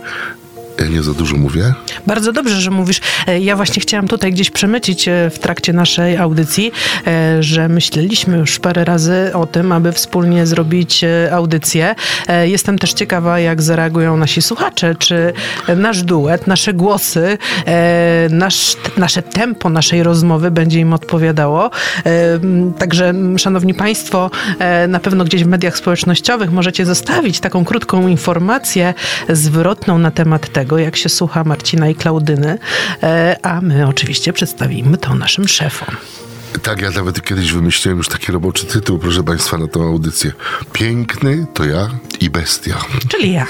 Ja 0.81 0.87
nie 0.87 1.03
za 1.03 1.13
dużo 1.15 1.37
mówię. 1.37 1.73
Bardzo 2.07 2.33
dobrze, 2.33 2.61
że 2.61 2.71
mówisz. 2.71 3.01
E, 3.27 3.41
Ja 3.41 3.57
właśnie 3.57 3.83
chciałam 3.83 4.09
tutaj 4.09 4.33
gdzieś 4.33 4.51
przemycić 4.51 5.09
e, 5.09 5.31
w 5.31 5.39
trakcie 5.39 5.73
naszej 5.73 6.17
audycji, 6.17 6.73
e, 7.07 7.43
że 7.43 7.69
myśleliśmy 7.69 8.37
już 8.39 8.59
parę 8.59 8.85
razy 8.85 9.31
o 9.35 9.47
tym, 9.47 9.73
aby 9.73 9.93
wspólnie 9.93 10.47
zrobić 10.47 11.05
e, 11.05 11.29
audycję. 11.33 11.95
E, 12.29 12.49
Jestem 12.49 12.79
też 12.79 12.93
ciekawa, 12.93 13.41
jak 13.41 13.63
zareagują 13.63 14.17
nasi 14.17 14.43
słuchacze, 14.43 14.95
czy 14.99 15.33
nasz 15.77 16.03
duet, 16.03 16.47
nasze 16.47 16.73
głosy, 16.75 17.39
e, 17.67 18.29
nasz, 18.31 18.77
nasze 18.97 19.23
tempo 19.23 19.71
naszej 19.71 20.03
rozmowy 20.03 20.51
będzie 20.51 20.81
im 20.81 20.93
odpowiadało. 20.93 21.71
E, 22.07 22.39
Także, 22.79 23.15
szanowni 23.39 23.75
państwo, 23.75 24.31
e, 24.59 24.89
na 24.89 25.01
pewno 25.01 25.25
gdzieś 25.25 25.45
w 25.45 25.47
mediach 25.47 25.77
społecznościowych 25.77 26.53
możecie 26.53 26.87
zostawić 26.87 27.41
taką 27.41 27.65
krótką 27.65 28.09
informację 28.09 28.95
zwrotną 29.29 29.99
na 29.99 30.11
temat 30.11 30.53
tego, 30.53 30.68
jak 30.77 30.97
się 30.97 31.09
słucha 31.09 31.45
Marcina 31.45 31.89
i 31.89 31.95
Klaudyny, 31.95 32.59
e, 33.03 33.37
a 33.43 33.61
my 33.61 33.87
oczywiście 33.87 34.33
przedstawimy 34.33 34.99
to 34.99 35.15
naszym 35.15 35.49
szefom. 35.49 35.97
Tak, 36.63 36.81
ja 36.81 36.91
nawet 36.91 37.23
kiedyś 37.23 37.53
wymyśliłem 37.53 37.99
już 37.99 38.09
taki 38.09 38.33
roboczy 38.33 38.67
tytuł, 38.67 38.99
proszę 38.99 39.23
Państwa, 39.23 39.59
na 39.59 39.69
tą 39.69 39.83
audycję. 39.83 40.33
Piękny 40.73 41.47
to 41.55 41.65
ja 41.65 41.89
i 42.21 42.31
bestia. 42.31 42.75
Czyli 43.09 43.33
ja. 43.33 43.47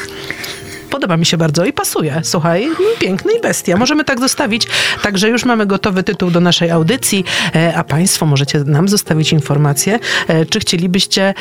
Podoba 0.90 1.16
mi 1.16 1.26
się 1.26 1.36
bardzo 1.36 1.64
i 1.64 1.72
pasuje. 1.72 2.20
Słuchaj, 2.22 2.68
piękny 2.98 3.32
i 3.32 3.40
bestia. 3.40 3.76
Możemy 3.76 4.04
tak 4.04 4.20
zostawić. 4.20 4.66
Także 5.02 5.28
już 5.28 5.44
mamy 5.44 5.66
gotowy 5.66 6.02
tytuł 6.02 6.30
do 6.30 6.40
naszej 6.40 6.70
audycji, 6.70 7.24
e, 7.54 7.76
a 7.76 7.84
Państwo 7.84 8.26
możecie 8.26 8.58
nam 8.58 8.88
zostawić 8.88 9.32
informację, 9.32 9.98
e, 10.28 10.46
czy 10.46 10.60
chcielibyście 10.60 11.34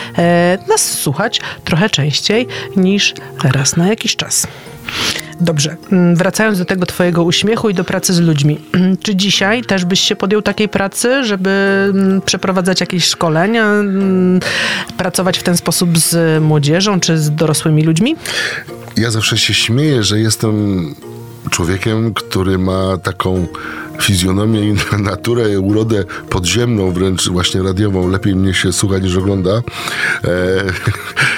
nas 0.67 0.91
słuchać 0.91 1.41
trochę 1.63 1.89
częściej 1.89 2.47
niż 2.75 3.13
raz 3.43 3.77
na 3.77 3.87
jakiś 3.87 4.15
czas. 4.15 4.47
Dobrze, 5.41 5.75
mm, 5.91 6.15
wracając 6.15 6.59
do 6.59 6.65
tego 6.65 6.85
Twojego 6.85 7.23
uśmiechu 7.23 7.69
i 7.69 7.73
do 7.73 7.83
pracy 7.83 8.13
z 8.13 8.19
ludźmi. 8.19 8.59
Czy 9.03 9.15
dzisiaj 9.15 9.63
też 9.63 9.85
byś 9.85 9.99
się 9.99 10.15
podjął 10.15 10.41
takiej 10.41 10.69
pracy, 10.69 11.23
żeby 11.23 11.49
mm, 11.93 12.21
przeprowadzać 12.21 12.81
jakieś 12.81 13.05
szkolenia, 13.05 13.65
mm, 13.65 14.39
pracować 14.97 15.37
w 15.37 15.43
ten 15.43 15.57
sposób 15.57 15.97
z 15.97 16.43
młodzieżą 16.43 16.99
czy 16.99 17.17
z 17.17 17.35
dorosłymi 17.35 17.83
ludźmi? 17.83 18.15
Ja 18.97 19.11
zawsze 19.11 19.37
się 19.37 19.53
śmieję, 19.53 20.03
że 20.03 20.19
jestem 20.19 20.95
człowiekiem, 21.49 22.13
który 22.13 22.57
ma 22.57 22.97
taką 22.97 23.47
fizjonomię 24.01 24.69
i 24.69 24.75
naturę, 25.11 25.59
urodę 25.59 26.03
podziemną, 26.29 26.91
wręcz 26.91 27.29
właśnie 27.29 27.63
radiową. 27.63 28.09
Lepiej 28.09 28.35
mnie 28.35 28.53
się 28.53 28.73
słucha 28.73 28.97
niż 28.97 29.17
ogląda. 29.17 29.51
E, 29.51 29.61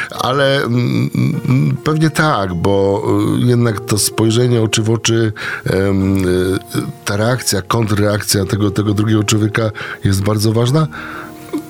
ale 0.28 0.64
mm, 0.64 1.10
mm, 1.50 1.78
pewnie 1.84 2.10
tak, 2.10 2.54
bo 2.54 3.04
y, 3.42 3.46
jednak 3.46 3.80
to 3.80 3.98
spojrzenie 3.98 4.62
oczy 4.62 4.84
w 4.84 4.90
oczy, 4.90 5.34
em, 5.66 6.18
y, 6.28 6.60
ta 7.06 7.18
reakcja, 7.18 7.62
kontrreakcja 7.62 8.46
tego, 8.46 8.72
tego 8.72 8.94
drugiego 8.94 9.24
człowieka 9.24 9.72
jest 10.04 10.22
bardzo 10.24 10.52
ważna 10.52 10.88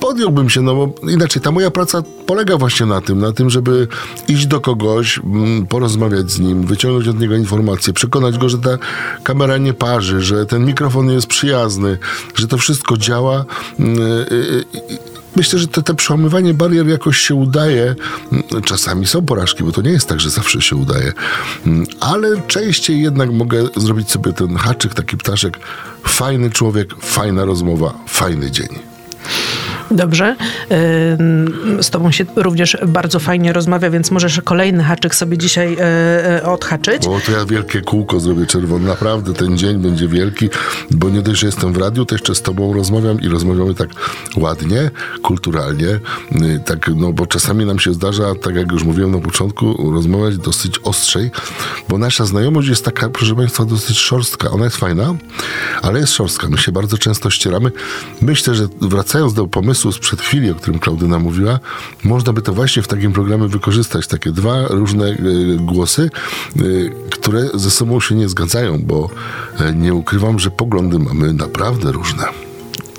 podjąłbym 0.10 0.50
się, 0.50 0.62
no 0.62 0.76
bo 0.76 1.10
inaczej 1.10 1.42
ta 1.42 1.52
moja 1.52 1.72
praca 1.72 2.02
polega 2.26 2.58
właśnie 2.58 2.86
na 2.86 3.02
tym, 3.02 3.20
na 3.20 3.34
tym, 3.34 3.50
żeby 3.50 3.88
iść 4.28 4.48
do 4.48 4.60
kogoś, 4.60 5.20
mm, 5.24 5.68
porozmawiać 5.68 6.32
z 6.32 6.40
nim, 6.40 6.64
wyciągnąć 6.64 7.08
od 7.08 7.20
niego 7.20 7.36
informacje, 7.36 7.94
przekonać 7.94 8.38
go, 8.38 8.50
że 8.50 8.58
ta 8.58 8.78
kamera 9.24 9.58
nie 9.58 9.74
parzy, 9.74 10.22
że 10.22 10.46
ten 10.46 10.66
mikrofon 10.66 11.10
jest 11.10 11.28
przyjazny, 11.28 11.98
że 12.36 12.48
to 12.48 12.58
wszystko 12.58 12.98
działa. 12.98 13.46
Mm, 13.80 14.02
y, 14.02 14.04
y, 14.32 14.66
y, 14.92 15.10
Myślę, 15.36 15.60
że 15.60 15.68
to, 15.68 15.82
te 15.82 15.94
przełamywanie 15.94 16.54
barier 16.54 16.88
jakoś 16.88 17.18
się 17.18 17.36
udaje. 17.36 17.96
Mm, 18.32 18.64
Czasami 18.64 19.08
są 19.08 19.26
porażki, 19.26 19.64
bo 19.64 19.72
to 19.72 19.82
nie 19.82 19.92
jest 19.92 20.10
tak, 20.10 20.20
że 20.20 20.30
zawsze 20.30 20.62
się 20.62 20.76
udaje. 20.76 21.14
Ale 22.00 22.42
częściej 22.48 23.02
jednak 23.02 23.32
mogę 23.32 23.64
zrobić 23.78 24.12
sobie 24.12 24.34
ten 24.34 24.56
haczyk, 24.56 24.94
taki 24.94 25.18
ptaszek. 25.18 25.60
Fajny 26.04 26.50
człowiek, 26.50 26.96
fajna 27.02 27.46
rozmowa, 27.46 27.94
fajny 28.08 28.52
dzień. 28.52 28.70
Dobrze. 29.92 30.36
Z 31.82 31.90
tobą 31.90 32.12
się 32.12 32.26
również 32.36 32.78
bardzo 32.88 33.20
fajnie 33.20 33.54
rozmawia, 33.54 33.90
więc 33.90 34.12
możesz 34.12 34.42
kolejny 34.42 34.84
haczyk 34.84 35.16
sobie 35.16 35.38
dzisiaj 35.38 35.78
e, 35.80 36.44
e, 36.44 36.44
odhaczyć. 36.44 37.06
Bo 37.06 37.20
to 37.26 37.32
ja 37.32 37.46
wielkie 37.46 37.82
kółko 37.82 38.20
zrobię 38.20 38.46
czerwone. 38.46 38.88
Naprawdę 38.88 39.34
ten 39.34 39.58
dzień 39.58 39.78
będzie 39.78 40.08
wielki, 40.08 40.50
bo 40.92 41.10
nie 41.10 41.22
dość, 41.22 41.40
że 41.40 41.46
jestem 41.48 41.74
w 41.74 41.78
radiu, 41.78 42.06
to 42.06 42.16
jeszcze 42.16 42.36
z 42.36 42.42
tobą 42.42 42.74
rozmawiam 42.74 43.22
i 43.22 43.28
rozmawiamy 43.28 43.76
tak 43.76 43.90
ładnie, 44.38 44.92
kulturalnie. 45.22 45.88
y, 45.88 46.60
Tak, 46.66 46.92
no 46.96 47.14
bo 47.14 47.26
czasami 47.28 47.66
nam 47.66 47.80
się 47.80 47.94
zdarza, 47.94 48.36
tak 48.42 48.56
jak 48.56 48.72
już 48.72 48.84
mówiłem 48.84 49.12
na 49.12 49.20
początku, 49.20 49.92
rozmawiać 49.94 50.38
dosyć 50.38 50.80
ostrzej, 50.84 51.32
bo 51.90 51.98
nasza 51.98 52.26
znajomość 52.26 52.68
jest 52.68 52.86
taka, 52.86 53.10
proszę 53.10 53.36
Państwa, 53.36 53.66
dosyć 53.66 53.98
szorstka. 54.00 54.52
Ona 54.52 54.64
jest 54.66 54.78
fajna, 54.78 55.16
ale 55.82 56.00
jest 56.00 56.14
szorstka. 56.14 56.50
My 56.50 56.58
się 56.58 56.72
bardzo 56.72 56.98
często 56.98 57.30
ścieramy. 57.30 57.72
Myślę, 58.22 58.56
że 58.56 58.68
wracając 58.82 59.34
do 59.34 59.48
pomysłu 59.48 59.79
sprzed 59.92 60.22
chwili, 60.22 60.52
o 60.52 60.56
którym 60.56 60.80
Klaudyna 60.80 61.20
mówiła, 61.20 61.60
można 62.04 62.34
by 62.34 62.42
to 62.42 62.54
właśnie 62.54 62.82
w 62.82 62.88
takim 62.88 63.14
programie 63.14 63.48
wykorzystać. 63.48 64.08
Takie 64.08 64.32
dwa 64.32 64.68
różne 64.68 65.06
y, 65.06 65.58
głosy, 65.60 66.10
y, 66.62 66.92
które 67.12 67.50
ze 67.54 67.72
sobą 67.72 68.00
się 68.00 68.16
nie 68.16 68.30
zgadzają, 68.30 68.80
bo 68.84 69.10
y, 69.62 69.76
nie 69.76 69.94
ukrywam, 69.94 70.40
że 70.40 70.52
poglądy 70.52 71.00
mamy 71.00 71.34
naprawdę 71.34 71.92
różne. 71.92 72.49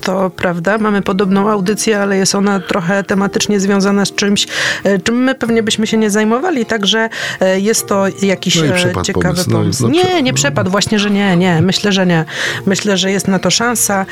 To 0.01 0.31
prawda, 0.31 0.79
mamy 0.79 1.03
podobną 1.03 1.51
audycję, 1.51 2.01
ale 2.01 2.17
jest 2.17 2.35
ona 2.35 2.61
trochę 2.61 3.05
tematycznie 3.05 3.61
związana 3.61 4.05
z 4.05 4.13
czymś, 4.15 4.47
e, 4.85 4.99
czym 4.99 5.15
my 5.25 5.35
pewnie 5.35 5.63
byśmy 5.63 5.87
się 5.87 5.97
nie 5.97 6.11
zajmowali, 6.11 6.67
także 6.67 7.09
e, 7.41 7.61
jest 7.61 7.87
to 7.87 8.05
jakiś 8.23 8.57
No 8.57 8.65
e, 8.65 9.03
ciekawy 9.03 9.45
pomysł. 9.45 9.51
No 9.51 9.59
i- 9.59 9.63
pomysł. 9.63 9.83
no 9.83 9.89
nie, 9.89 10.05
prze- 10.05 10.23
nie 10.23 10.33
przepadł, 10.35 10.71
właśnie, 10.71 10.99
że 10.99 11.11
nie, 11.11 11.37
nie. 11.37 11.61
Myślę, 11.63 11.93
że 11.93 12.07
nie. 12.07 12.25
Myślę, 12.67 12.97
że 12.97 13.11
jest 13.11 13.29
na 13.29 13.39
to 13.39 13.51
szansa. 13.51 14.07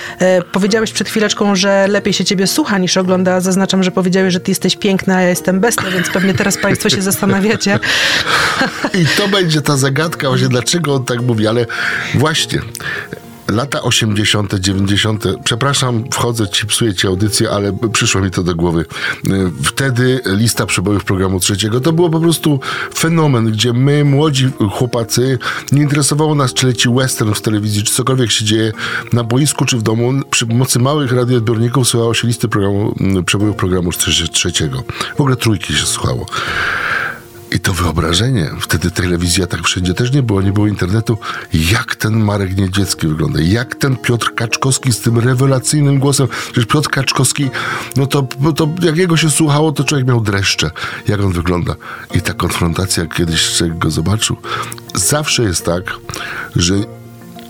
Powiedziałeś 0.52 0.92
przed 0.92 1.09
chwileczką, 1.09 1.57
że 1.57 1.87
lepiej 1.88 2.12
się 2.12 2.25
ciebie 2.25 2.47
słucha 2.47 2.78
niż 2.78 2.97
ogląda. 2.97 3.40
Zaznaczam, 3.40 3.83
że 3.83 3.90
powiedziałeś, 3.90 4.33
że 4.33 4.40
ty 4.40 4.50
jesteś 4.50 4.76
piękna, 4.76 5.16
a 5.16 5.21
ja 5.21 5.28
jestem 5.28 5.61
bestia, 5.61 5.90
więc 5.90 6.09
pewnie 6.11 6.35
teraz 6.35 6.57
państwo 6.59 6.90
się 6.90 7.02
zastanawiacie. 7.02 7.78
I 9.02 9.07
to 9.16 9.28
będzie 9.28 9.61
ta 9.61 9.76
zagadka, 9.76 10.28
właśnie 10.28 10.49
dlaczego 10.49 10.95
on 10.95 11.04
tak 11.04 11.23
mówi, 11.23 11.47
ale 11.47 11.66
właśnie. 12.14 12.59
Lata 13.48 13.82
80., 13.82 14.54
90., 14.54 15.24
przepraszam, 15.44 16.04
wchodzę, 16.12 16.48
ci 16.48 16.66
psuję 16.66 16.94
ci 16.94 17.06
audycję, 17.06 17.50
ale 17.50 17.72
przyszło 17.92 18.20
mi 18.20 18.30
to 18.30 18.42
do 18.42 18.54
głowy. 18.54 18.80
Y, 19.26 19.50
Wtedy 19.64 20.20
lista 20.26 20.66
przebojów 20.66 21.04
programu 21.04 21.40
trzeciego 21.40 21.80
to 21.80 21.92
było 21.92 22.10
po 22.10 22.20
prostu 22.20 22.60
fenomen, 22.94 23.50
gdzie 23.52 23.72
my, 23.72 24.04
młodzi 24.04 24.50
chłopacy, 24.72 25.38
nie 25.72 25.82
interesowało 25.82 26.34
nas, 26.34 26.54
czy 26.54 26.66
leci 26.66 26.88
western 26.88 27.32
w 27.34 27.40
telewizji, 27.40 27.82
czy 27.82 27.94
cokolwiek 27.94 28.30
się 28.30 28.44
dzieje 28.44 28.72
na 29.12 29.24
boisku, 29.24 29.64
czy 29.64 29.76
w 29.76 29.82
domu. 29.82 30.12
Przy 30.30 30.46
pomocy 30.46 30.78
małych 30.78 31.12
radioodbiorników 31.12 31.88
słuchało 31.88 32.14
się 32.14 32.28
listy 32.28 32.48
programu, 32.48 32.94
przebojów 33.26 33.56
programu 33.56 33.90
trzeci- 33.90 34.28
trzeciego. 34.28 34.82
W 35.16 35.20
ogóle 35.20 35.36
trójki 35.36 35.74
się 35.74 35.86
słuchało. 35.86 36.26
I 37.50 37.60
to 37.60 37.72
wyobrażenie, 37.72 38.50
wtedy 38.60 38.90
telewizja 38.90 39.46
tak 39.46 39.62
wszędzie 39.62 39.94
też 39.94 40.12
nie 40.12 40.22
było, 40.22 40.42
nie 40.42 40.52
było 40.52 40.66
internetu, 40.66 41.18
jak 41.52 41.96
ten 41.96 42.24
Marek 42.24 42.56
Niedziecki 42.56 43.06
wygląda, 43.06 43.40
jak 43.40 43.74
ten 43.74 43.96
Piotr 43.96 44.34
Kaczkowski 44.34 44.92
z 44.92 45.00
tym 45.00 45.18
rewelacyjnym 45.18 45.98
głosem. 45.98 46.28
Przecież 46.44 46.66
Piotr 46.66 46.90
Kaczkowski, 46.90 47.50
no 47.96 48.06
to, 48.06 48.22
to 48.56 48.68
jak 48.82 48.96
jego 48.96 49.16
się 49.16 49.30
słuchało, 49.30 49.72
to 49.72 49.84
człowiek 49.84 50.06
miał 50.06 50.20
dreszcze, 50.20 50.70
jak 51.08 51.20
on 51.20 51.32
wygląda. 51.32 51.74
I 52.14 52.20
ta 52.20 52.34
konfrontacja, 52.34 53.06
kiedyś 53.06 53.56
człowiek 53.56 53.78
go 53.78 53.90
zobaczył, 53.90 54.36
zawsze 54.94 55.42
jest 55.42 55.64
tak, 55.64 55.94
że 56.56 56.74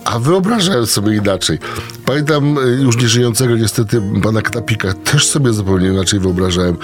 a 0.09 0.19
wyobrażałem 0.19 0.87
sobie 0.87 1.17
inaczej. 1.17 1.59
Pamiętam 2.05 2.59
y, 2.59 2.83
już 2.83 2.97
nieżyjącego 2.97 3.57
niestety 3.57 4.03
pana 4.23 4.43
Ktapika, 4.43 4.93
też 4.93 5.27
sobie 5.27 5.53
zupełnie 5.53 5.89
inaczej 5.89 6.21
wyobrażałem. 6.21 6.77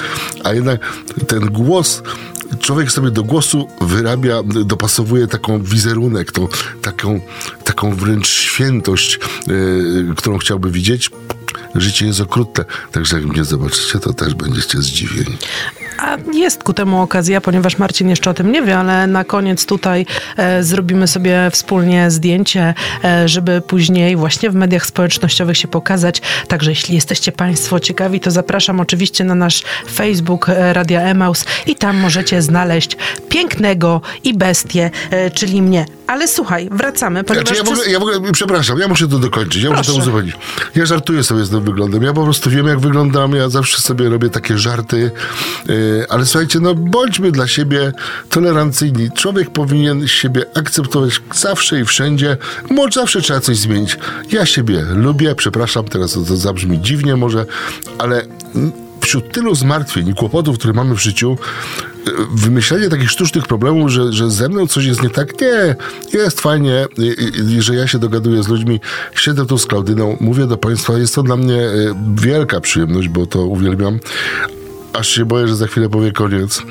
A 0.44 0.52
jednak 0.52 0.80
ten 1.26 1.40
głos, 1.40 2.02
człowiek 2.60 2.92
sobie 2.92 3.10
do 3.10 3.22
głosu 3.22 3.68
wyrabia, 3.80 4.42
dopasowuje 4.64 5.26
taką 5.26 5.62
wizerunek, 5.62 6.32
tą, 6.32 6.48
taką, 6.82 7.20
taką 7.64 7.94
wręcz 7.94 8.28
świętość, 8.28 9.18
y, 9.48 10.14
którą 10.16 10.38
chciałby 10.38 10.70
widzieć. 10.70 11.10
Życie 11.74 12.06
jest 12.06 12.20
okrutne, 12.20 12.64
także 12.92 13.16
jak 13.16 13.26
mnie 13.26 13.44
zobaczycie, 13.44 13.98
to 13.98 14.12
też 14.12 14.34
będziecie 14.34 14.78
zdziwieni. 14.78 15.36
A 15.98 16.16
jest 16.32 16.62
ku 16.62 16.72
temu 16.72 17.02
okazja, 17.02 17.40
ponieważ 17.40 17.78
Marcin 17.78 18.08
jeszcze 18.08 18.30
o 18.30 18.34
tym 18.34 18.52
nie 18.52 18.62
wie, 18.62 18.78
ale 18.78 19.06
na 19.06 19.24
koniec 19.24 19.66
tutaj 19.66 20.06
e, 20.36 20.64
zrobimy 20.64 21.06
sobie 21.06 21.50
wspólnie 21.52 22.10
zdjęcie, 22.10 22.74
e, 23.04 23.28
żeby 23.28 23.60
później 23.60 24.16
właśnie 24.16 24.50
w 24.50 24.54
mediach 24.54 24.86
społecznościowych 24.86 25.58
się 25.58 25.68
pokazać. 25.68 26.22
Także 26.48 26.70
jeśli 26.70 26.94
jesteście 26.94 27.32
Państwo 27.32 27.80
ciekawi, 27.80 28.20
to 28.20 28.30
zapraszam 28.30 28.80
oczywiście 28.80 29.24
na 29.24 29.34
nasz 29.34 29.62
Facebook 29.92 30.48
e, 30.48 30.72
Radia 30.72 31.00
Emaus 31.00 31.44
i 31.66 31.76
tam 31.76 31.96
możecie 31.96 32.42
znaleźć 32.42 32.96
pięknego 33.28 34.00
i 34.24 34.34
bestię, 34.34 34.90
e, 35.10 35.30
czyli 35.30 35.62
mnie. 35.62 35.86
Ale 36.06 36.28
słuchaj, 36.28 36.68
wracamy, 36.70 37.24
ponieważ... 37.24 37.48
Znaczy, 37.48 37.62
ja, 37.62 37.70
w 37.70 37.72
ogóle, 37.72 37.90
ja 37.90 37.98
w 37.98 38.02
ogóle, 38.02 38.32
przepraszam, 38.32 38.78
ja 38.78 38.88
muszę 38.88 39.08
to 39.08 39.18
dokończyć, 39.18 39.62
ja 39.62 39.70
muszę 39.70 39.82
to 39.82 39.86
Proszę. 39.86 40.00
uzupełnić. 40.00 40.36
Ja 40.74 40.86
żartuję 40.86 41.24
sobie 41.24 41.44
z 41.44 41.50
tym 41.50 41.63
wyglądem, 41.64 42.02
ja 42.02 42.12
po 42.12 42.24
prostu 42.24 42.50
wiem, 42.50 42.66
jak 42.66 42.80
wyglądam, 42.80 43.32
ja 43.32 43.48
zawsze 43.48 43.82
sobie 43.82 44.08
robię 44.08 44.30
takie 44.30 44.58
żarty, 44.58 45.10
yy, 45.68 46.06
ale 46.08 46.26
słuchajcie, 46.26 46.60
no 46.60 46.74
bądźmy 46.74 47.32
dla 47.32 47.48
siebie 47.48 47.92
tolerancyjni. 48.30 49.10
Człowiek 49.10 49.50
powinien 49.50 50.08
siebie 50.08 50.46
akceptować 50.54 51.20
zawsze 51.34 51.80
i 51.80 51.84
wszędzie. 51.84 52.36
Może 52.70 52.92
zawsze 52.92 53.20
trzeba 53.20 53.40
coś 53.40 53.56
zmienić. 53.56 53.98
Ja 54.32 54.46
siebie 54.46 54.82
lubię, 54.82 55.34
przepraszam, 55.34 55.84
teraz 55.84 56.12
to, 56.12 56.36
zabrzmi 56.36 56.80
dziwnie 56.80 57.16
może, 57.16 57.46
ale 57.98 58.22
wśród 59.00 59.32
tylu 59.32 59.54
zmartwień 59.54 60.08
i 60.08 60.14
kłopotów, 60.14 60.58
które 60.58 60.72
mamy 60.72 60.94
w 60.94 61.02
życiu, 61.02 61.38
wymyślenie 62.34 62.88
takich 62.88 63.10
sztucznych 63.10 63.46
problemów, 63.46 63.90
że, 63.90 64.12
że 64.12 64.30
ze 64.30 64.48
mną 64.48 64.66
coś 64.66 64.84
jest 64.84 65.02
nie 65.02 65.10
tak, 65.10 65.40
nie, 65.40 65.76
jest 66.12 66.40
fajnie, 66.40 66.86
i, 67.56 67.62
że 67.62 67.74
ja 67.74 67.86
się 67.86 67.98
dogaduję 67.98 68.42
z 68.42 68.48
ludźmi, 68.48 68.80
siedzę 69.14 69.46
tu 69.46 69.58
z 69.58 69.66
Klaudyną, 69.66 70.16
mówię 70.20 70.46
do 70.46 70.56
Państwa, 70.56 70.98
jest 70.98 71.14
to 71.14 71.22
dla 71.22 71.36
mnie 71.36 71.60
y, 71.60 71.94
wielka 72.14 72.60
przyjemność, 72.60 73.08
bo 73.08 73.26
to 73.26 73.46
uwielbiam, 73.46 73.98
aż 74.92 75.08
się 75.08 75.24
boję, 75.24 75.48
że 75.48 75.56
za 75.56 75.66
chwilę 75.66 75.88
powie 75.88 76.12
koniec. 76.12 76.62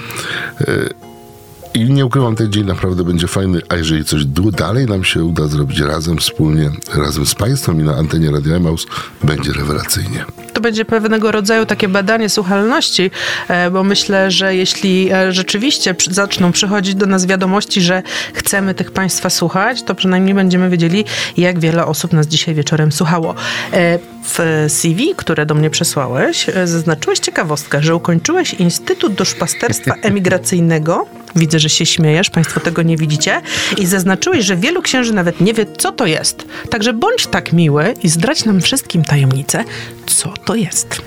I 1.76 1.84
nie 1.86 2.06
ukrywam, 2.06 2.36
ten 2.36 2.52
dzień 2.52 2.66
naprawdę 2.66 3.04
będzie 3.04 3.28
fajny, 3.28 3.62
a 3.70 3.76
jeżeli 3.76 4.06
coś 4.06 4.26
dalej 4.52 4.86
nam 4.86 5.04
się 5.04 5.24
uda 5.24 5.48
zrobić 5.48 5.80
razem, 5.80 6.18
wspólnie, 6.18 6.70
razem 6.96 7.26
z 7.26 7.36
Państwem 7.36 7.80
i 7.82 7.84
na 7.84 7.96
antenie 7.96 8.32
Radio 8.32 8.56
Emaus, 8.56 8.86
będzie 9.24 9.54
rewelacyjnie. 9.54 10.26
To 10.54 10.62
będzie 10.62 10.86
pewnego 10.86 11.32
rodzaju 11.32 11.66
takie 11.66 11.88
badanie 11.88 12.30
słuchalności, 12.30 13.12
e, 13.48 13.72
bo 13.72 13.84
myślę, 13.84 14.32
że 14.32 14.56
jeśli 14.56 15.10
e, 15.12 15.32
rzeczywiście 15.32 15.96
zaczną 16.12 16.52
przychodzić 16.52 16.96
do 16.96 17.06
nas 17.06 17.26
wiadomości, 17.26 17.82
że 17.82 18.04
chcemy 18.34 18.74
tych 18.74 18.92
Państwa 18.92 19.30
słuchać, 19.30 19.84
to 19.84 19.96
przynajmniej 19.96 20.34
będziemy 20.34 20.70
wiedzieli, 20.70 21.06
jak 21.38 21.60
wiele 21.60 21.86
osób 21.86 22.14
nas 22.14 22.28
dzisiaj 22.28 22.56
wieczorem 22.56 22.92
słuchało. 22.92 23.36
E, 23.74 24.00
W 24.26 24.66
CV, 24.68 25.14
które 25.16 25.46
do 25.46 25.56
mnie 25.56 25.70
przesłałeś, 25.70 26.46
zaznaczyłeś 26.66 27.20
ciekawostkę, 27.20 27.82
że 27.82 27.96
ukończyłeś 27.96 28.54
Instytut 28.54 29.14
Duszpasterstwa 29.14 29.96
Emigracyjnego. 30.02 31.06
Widzę, 31.36 31.60
że 31.60 31.70
się 31.70 31.86
śmiejesz, 31.86 32.30
Państwo 32.30 32.60
tego 32.60 32.82
nie 32.82 32.98
widzicie. 32.98 33.42
I 33.78 33.86
zaznaczyłeś, 33.86 34.46
że 34.46 34.56
wielu 34.56 34.82
księży 34.82 35.14
nawet 35.14 35.42
nie 35.42 35.54
wie, 35.54 35.66
co 35.78 35.92
to 35.92 36.06
jest. 36.06 36.46
Także 36.70 36.94
bądź 36.94 37.28
tak 37.28 37.54
miły 37.54 37.94
i 38.04 38.10
zdradź 38.10 38.46
nam 38.46 38.62
wszystkim 38.62 39.04
tajemnicę, 39.04 39.64
co 40.06 40.34
to 40.46 40.56
jest. 40.56 41.02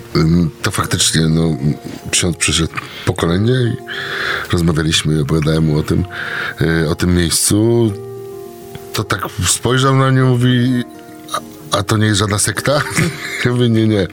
To 0.61 0.71
faktycznie, 0.71 1.21
no, 1.21 1.57
ksiądz 2.11 2.37
przyszedł 2.37 2.73
pokolenie 3.05 3.53
i 3.53 3.73
rozmawialiśmy, 4.51 5.21
opowiadałem 5.21 5.65
mu 5.65 5.77
o 5.77 5.83
tym, 5.83 6.05
e, 6.61 6.89
o 6.89 6.95
tym 6.95 7.15
miejscu. 7.15 7.91
To 8.93 9.03
tak 9.03 9.21
spojrzał 9.47 9.95
na 9.95 10.11
mnie 10.11 10.21
i 10.21 10.23
mówi, 10.23 10.83
a, 11.33 11.77
a 11.77 11.83
to 11.83 11.97
nie 11.97 12.05
jest 12.05 12.19
żadna 12.19 12.39
sekta? 12.39 12.81
Ja 13.45 13.51
mówię, 13.51 13.69
nie, 13.69 13.87
nie. 13.87 14.01
E, 14.01 14.07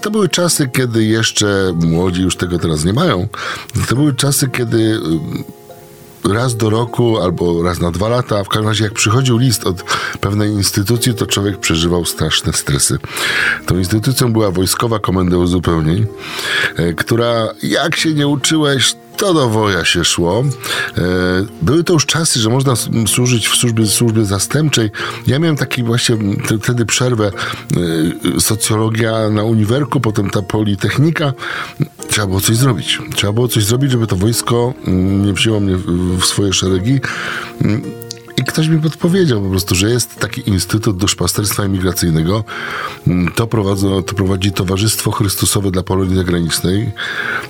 To 0.00 0.10
były 0.10 0.28
czasy, 0.28 0.68
kiedy 0.68 1.04
jeszcze 1.04 1.72
młodzi 1.74 2.22
już 2.22 2.36
tego 2.36 2.58
teraz 2.58 2.84
nie 2.84 2.92
mają. 2.92 3.28
To 3.88 3.96
były 3.96 4.14
czasy, 4.14 4.48
kiedy 4.48 4.78
ym, 4.78 5.44
raz 6.34 6.56
do 6.56 6.70
roku 6.70 7.18
albo 7.18 7.62
raz 7.62 7.80
na 7.80 7.90
dwa 7.90 8.08
lata, 8.08 8.44
w 8.44 8.48
każdym 8.48 8.68
razie 8.68 8.84
jak 8.84 8.92
przychodził 8.92 9.38
list 9.38 9.66
od 9.66 9.82
pewnej 10.20 10.50
instytucji, 10.50 11.14
to 11.14 11.26
człowiek 11.26 11.58
przeżywał 11.58 12.04
straszne 12.04 12.52
stresy. 12.52 12.98
Tą 13.66 13.78
instytucją 13.78 14.32
była 14.32 14.50
Wojskowa 14.50 14.98
Komenda 14.98 15.36
Uzupełnień, 15.36 16.06
e, 16.76 16.92
która 16.92 17.48
jak 17.62 17.96
się 17.96 18.14
nie 18.14 18.28
uczyłeś, 18.28 18.94
to 19.16 19.34
do 19.34 19.48
woja 19.48 19.84
się 19.84 20.04
szło. 20.04 20.44
E, 20.98 21.02
Były 21.62 21.84
to 21.84 21.92
już 21.92 22.06
czasy, 22.06 22.40
że 22.40 22.50
można 22.50 22.74
służyć 23.06 23.48
w 23.48 23.56
służbie, 23.56 23.86
służbie 23.86 24.24
zastępczej. 24.24 24.90
Ja 25.26 25.38
miałem 25.38 25.56
taki 25.56 25.82
właśnie 25.82 26.16
wtedy 26.62 26.86
przerwę 26.86 27.30
e, 28.36 28.40
socjologia 28.40 29.30
na 29.30 29.44
uniwerku, 29.44 30.00
potem 30.00 30.30
ta 30.30 30.42
politechnika. 30.42 31.32
Trzeba 32.08 32.26
było 32.26 32.40
coś 32.40 32.56
zrobić. 32.56 32.98
Trzeba 33.14 33.32
było 33.32 33.48
coś 33.48 33.64
zrobić, 33.64 33.90
żeby 33.90 34.06
to 34.06 34.16
wojsko 34.16 34.74
mm, 34.86 35.26
nie 35.26 35.32
wzięło 35.32 35.60
mnie 35.60 35.76
w, 35.76 36.16
w 36.20 36.26
swoje 36.26 36.52
szeregi. 36.52 37.00
Mm, 38.36 38.44
I 38.44 38.44
ktoś 38.44 38.68
mi 38.68 38.80
podpowiedział 38.80 39.42
po 39.42 39.50
prostu, 39.50 39.74
że 39.74 39.90
jest 39.90 40.16
taki 40.16 40.48
Instytut 40.50 40.96
Duszpasterstwa 40.96 41.64
Imigracyjnego. 41.64 42.44
Mm, 43.06 43.32
To, 43.32 43.46
to 44.02 44.14
prowadzi 44.14 44.52
Towarzystwo 44.52 45.10
Chrystusowe 45.10 45.70
dla 45.70 45.82
Polonii 45.82 46.16
Zagranicznej. 46.16 46.92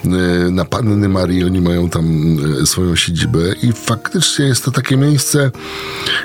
E, 0.05 0.51
Na 0.51 0.65
Panny 0.65 1.09
Marii 1.09 1.45
oni 1.45 1.61
mają 1.61 1.89
tam 1.89 2.37
e, 2.63 2.67
swoją 2.67 2.97
siedzibę 2.97 3.41
i 3.63 3.73
faktycznie 3.73 4.45
jest 4.45 4.65
to 4.65 4.71
takie 4.71 4.97
miejsce, 4.97 5.51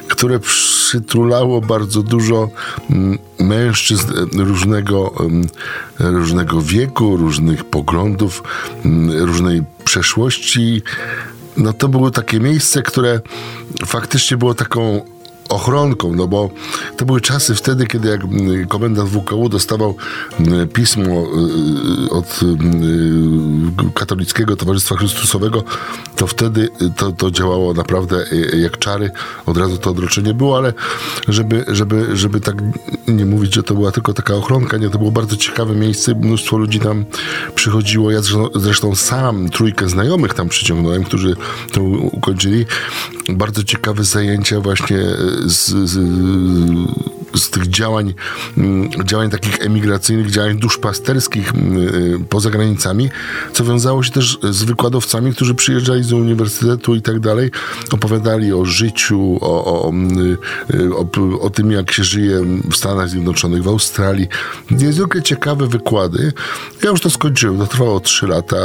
które 0.07 0.39
przytulało 0.39 1.61
bardzo 1.61 2.03
dużo 2.03 2.49
mm, 2.89 3.17
mężczyzn 3.39 4.07
e, 4.09 4.43
różnego, 4.43 5.13
em, 5.19 5.47
różnego 5.99 6.61
wieku, 6.61 7.17
różnych 7.17 7.63
poglądów, 7.63 8.43
mm, 8.85 9.25
różnej 9.25 9.63
przeszłości. 9.83 10.81
No 11.57 11.73
to 11.73 11.87
było 11.87 12.11
takie 12.11 12.39
miejsce, 12.39 12.81
które 12.81 13.21
faktycznie 13.85 14.37
było 14.37 14.53
taką 14.53 15.01
ochronką, 15.51 16.15
no 16.15 16.27
bo 16.27 16.49
to 16.97 17.05
były 17.05 17.21
czasy 17.21 17.55
wtedy, 17.55 17.87
kiedy 17.87 18.09
jak 18.09 18.23
mm, 18.23 18.67
komendant 18.67 19.09
WKU 19.09 19.49
dostawał 19.49 19.95
mm, 20.39 20.67
pismo 20.67 21.11
y, 21.11 22.09
od 22.09 22.39
y, 22.43 23.93
katolickiego 23.93 24.55
Towarzystwa 24.55 24.95
Chrystusowego, 24.95 25.63
to 26.15 26.27
wtedy 26.27 26.69
to, 26.95 27.11
to 27.11 27.31
działało 27.31 27.73
naprawdę 27.73 28.25
jak 28.53 28.77
czary. 28.77 29.11
Od 29.45 29.57
razu 29.57 29.77
to 29.77 29.89
odroczenie 29.89 30.33
było, 30.33 30.57
ale 30.57 30.73
żeby, 31.27 31.65
żeby, 31.67 32.17
żeby 32.17 32.39
tak 32.39 32.55
nie 33.07 33.25
mówić, 33.25 33.55
że 33.55 33.63
to 33.63 33.73
była 33.73 33.91
tylko 33.91 34.13
taka 34.13 34.33
ochronka, 34.33 34.77
nie, 34.77 34.89
to 34.89 34.97
było 34.97 35.11
bardzo 35.11 35.37
ciekawe 35.37 35.75
miejsce, 35.75 36.15
mnóstwo 36.15 36.57
ludzi 36.57 36.79
tam 36.79 37.05
przychodziło. 37.55 38.11
Ja 38.11 38.19
zresztą 38.55 38.95
sam 38.95 39.49
trójkę 39.49 39.89
znajomych 39.89 40.33
tam 40.33 40.49
przyciągnąłem, 40.49 41.03
którzy 41.03 41.35
to 41.71 41.81
ukończyli. 42.11 42.65
Bardzo 43.29 43.63
ciekawe 43.63 44.03
zajęcia 44.03 44.61
właśnie 44.61 44.97
z, 45.45 45.89
z, 45.89 45.99
z 47.35 47.49
tych 47.49 47.67
działań, 47.67 48.13
mm, 48.57 48.89
działań 49.05 49.29
takich 49.29 49.61
emigracyjnych, 49.61 50.31
działań 50.31 50.59
duszpasterskich 50.59 51.55
mm, 51.55 52.25
poza 52.29 52.49
granicami, 52.49 53.09
co 53.53 53.63
wiązało 53.63 54.03
się 54.03 54.11
też 54.11 54.39
z 54.49 54.63
wykładowcami, 54.63 55.33
którzy 55.33 55.55
przyjeżdżali 55.55 56.03
z 56.03 56.13
uniwersytetu 56.13 56.95
i 56.95 57.01
tak 57.01 57.19
dalej, 57.19 57.51
opowiadali 57.91 58.53
o 58.53 58.65
życiu, 58.65 59.37
o, 59.41 59.83
o, 59.85 59.89
mm, 59.89 60.37
o, 60.95 61.05
o 61.41 61.49
tym, 61.49 61.71
jak 61.71 61.91
się 61.91 62.03
żyje 62.03 62.41
w 62.71 62.75
Stanach 62.75 63.09
Zjednoczonych, 63.09 63.63
w 63.63 63.67
Australii. 63.67 64.27
Niezwykle 64.71 65.21
ciekawe 65.21 65.67
wykłady. 65.67 66.33
Ja 66.83 66.89
już 66.89 67.01
to 67.01 67.09
skończyłem, 67.09 67.57
to 67.57 67.67
trwało 67.67 67.99
3 67.99 68.27
lata. 68.27 68.57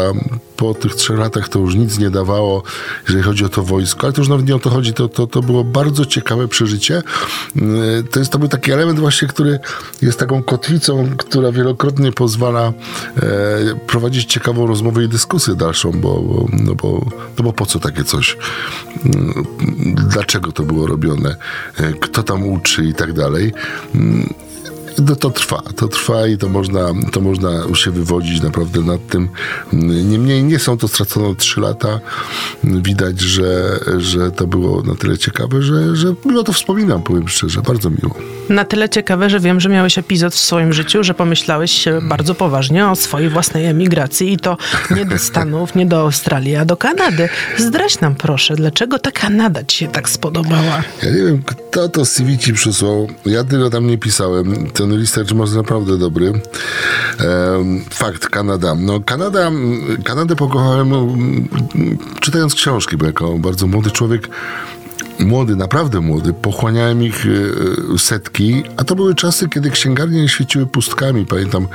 Po 0.57 0.75
tych 0.75 0.95
trzech 0.95 1.19
latach 1.19 1.49
to 1.49 1.59
już 1.59 1.75
nic 1.75 1.99
nie 1.99 2.11
dawało, 2.11 2.63
jeżeli 3.09 3.25
chodzi 3.25 3.45
o 3.45 3.49
to 3.49 3.63
wojsko, 3.63 4.03
ale 4.03 4.13
to 4.13 4.21
już 4.21 4.29
nawet 4.29 4.49
nie 4.49 4.55
o 4.57 4.59
to 4.59 4.71
chodzi, 4.71 4.93
to, 4.93 5.09
to, 5.09 5.27
to 5.27 5.43
było 5.43 5.65
bardzo 5.65 6.07
ciekawe 6.07 6.49
przeżycie. 6.49 7.03
To 8.11 8.19
jest 8.19 8.33
to 8.33 8.39
był 8.39 8.49
taki 8.49 8.73
element 8.73 9.01
właśnie, 9.01 9.29
który 9.29 9.59
jest 10.03 10.19
taką 10.19 10.43
kotwicą, 10.43 11.09
która 11.17 11.53
wielokrotnie 11.53 12.13
pozwala 12.13 12.73
e, 13.17 13.23
prowadzić 13.87 14.33
ciekawą 14.33 14.67
rozmowę 14.67 15.05
i 15.05 15.09
dyskusję 15.09 15.55
dalszą, 15.55 15.93
bo, 15.93 16.23
bo, 16.23 16.47
no 16.53 16.75
bo, 16.75 17.07
no 17.39 17.45
bo 17.45 17.53
po 17.53 17.67
co 17.67 17.79
takie 17.79 18.05
coś? 18.05 18.37
Mm, 19.05 19.47
dlaczego 20.13 20.53
to 20.53 20.63
było 20.63 20.87
robione? 20.87 21.37
E, 21.77 21.93
kto 21.93 22.23
tam 22.23 22.49
uczy 22.49 22.85
i 22.85 22.95
tak 22.95 23.13
dalej? 23.13 23.53
No 24.99 25.17
to 25.17 25.31
trwa, 25.31 25.63
to 25.77 25.89
trwa 25.89 26.27
i 26.27 26.39
to 26.39 26.49
można, 26.49 26.93
to 27.13 27.21
można 27.21 27.51
się 27.75 27.91
wywodzić 27.91 28.43
naprawdę 28.43 28.81
nad 28.81 29.07
tym. 29.07 29.29
Niemniej 30.05 30.45
nie 30.45 30.59
są 30.59 30.79
to 30.79 30.89
stracone 30.89 31.35
trzy 31.35 31.61
lata. 31.61 32.01
Widać, 32.65 33.21
że, 33.21 33.81
że 33.99 34.31
to 34.31 34.47
było 34.47 34.83
na 34.83 34.95
tyle 34.95 35.19
ciekawe, 35.19 35.63
że, 35.63 35.97
że 35.97 36.15
miło 36.25 36.43
to 36.43 36.53
wspominam, 36.53 37.03
powiem 37.03 37.29
szczerze, 37.29 37.63
bardzo 37.63 37.91
miło. 37.91 38.36
Na 38.49 38.65
tyle 38.65 38.89
ciekawe, 38.89 39.31
że 39.31 39.41
wiem, 39.41 39.61
że 39.61 39.69
miałeś 39.69 39.99
epizod 39.99 40.35
w 40.35 40.39
swoim 40.39 40.73
życiu, 40.73 41.05
że 41.05 41.15
pomyślałeś 41.15 41.85
bardzo 42.03 42.35
poważnie 42.35 42.89
o 42.89 42.97
swojej 42.97 43.29
własnej 43.29 43.67
emigracji 43.67 44.33
i 44.33 44.37
to 44.37 44.57
nie 44.91 45.05
do 45.05 45.19
Stanów, 45.29 45.75
nie 45.75 45.87
do 45.87 46.01
Australii, 46.01 46.57
a 46.57 46.65
do 46.65 46.77
Kanady. 46.77 47.29
Zdrać 47.59 48.01
nam 48.01 48.15
proszę, 48.15 48.57
dlaczego 48.57 48.99
ta 48.99 49.11
Kanada 49.13 49.65
ci 49.65 49.79
się 49.79 49.89
tak 49.89 50.09
spodobała? 50.09 50.83
Ja 51.03 51.11
nie 51.11 51.23
wiem, 51.23 51.43
kto 51.43 51.89
to 51.89 52.05
CV 52.05 52.39
ci 52.39 52.53
przysłał. 52.53 53.09
Ja 53.27 53.45
tyle 53.45 53.71
tam 53.71 53.87
nie 53.87 53.99
pisałem. 53.99 54.71
Ten 54.71 55.01
research 55.01 55.33
jest 55.33 55.55
naprawdę 55.55 55.99
dobry. 55.99 56.33
Fakt, 57.91 58.29
Kanada. 58.29 58.75
No, 58.75 59.01
Kanada, 59.01 59.51
Kanadę 60.05 60.37
pokochałem 60.37 60.93
czytając 62.21 62.55
książki, 62.55 62.97
bo 62.97 63.07
jako 63.07 63.39
bardzo 63.39 63.67
młody 63.67 63.91
człowiek 63.91 64.29
młody, 65.19 65.57
naprawdę 65.57 66.01
młody, 66.01 66.33
pochłaniałem 66.33 67.03
ich 67.03 67.27
e, 67.95 67.99
setki, 67.99 68.63
a 68.77 68.85
to 68.85 68.95
były 68.95 69.15
czasy, 69.15 69.49
kiedy 69.49 69.71
księgarnie 69.71 70.23
nie 70.23 70.29
świeciły 70.29 70.67
pustkami. 70.67 71.27
Pamiętam, 71.27 71.69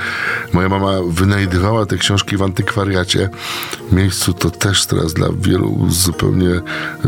moja 0.53 0.69
mama 0.69 0.91
wynajdywała 1.07 1.85
te 1.85 1.97
książki 1.97 2.37
w 2.37 2.41
antykwariacie. 2.41 3.29
Miejscu 3.91 4.33
to 4.33 4.49
też 4.49 4.85
teraz 4.85 5.13
dla 5.13 5.27
wielu 5.41 5.87
zupełnie 5.89 6.61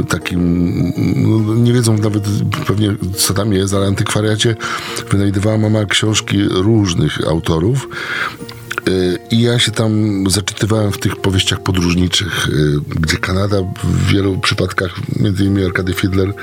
takim, 0.09 0.73
no, 1.15 1.55
nie 1.55 1.73
wiedzą 1.73 1.97
nawet 1.97 2.23
pewnie 2.67 2.95
co 3.17 3.33
tam 3.33 3.53
jest, 3.53 3.73
ale 3.73 3.87
antykwariacie 3.87 4.55
wynajdywała 5.11 5.57
mama 5.57 5.85
książki 5.85 6.43
różnych 6.49 7.27
autorów. 7.27 7.87
I 9.31 9.41
ja 9.41 9.59
się 9.59 9.71
tam 9.71 10.23
zaczytywałem 10.29 10.91
w 10.91 10.97
tych 10.97 11.15
powieściach 11.15 11.59
podróżniczych, 11.59 12.47
y, 12.49 12.79
gdzie 12.99 13.17
Kanada 13.17 13.57
w 13.83 14.07
wielu 14.07 14.37
przypadkach, 14.37 14.91
między 15.19 15.45
innymi 15.45 15.65
Arkady 15.65 15.93
Fiedler 15.93 16.33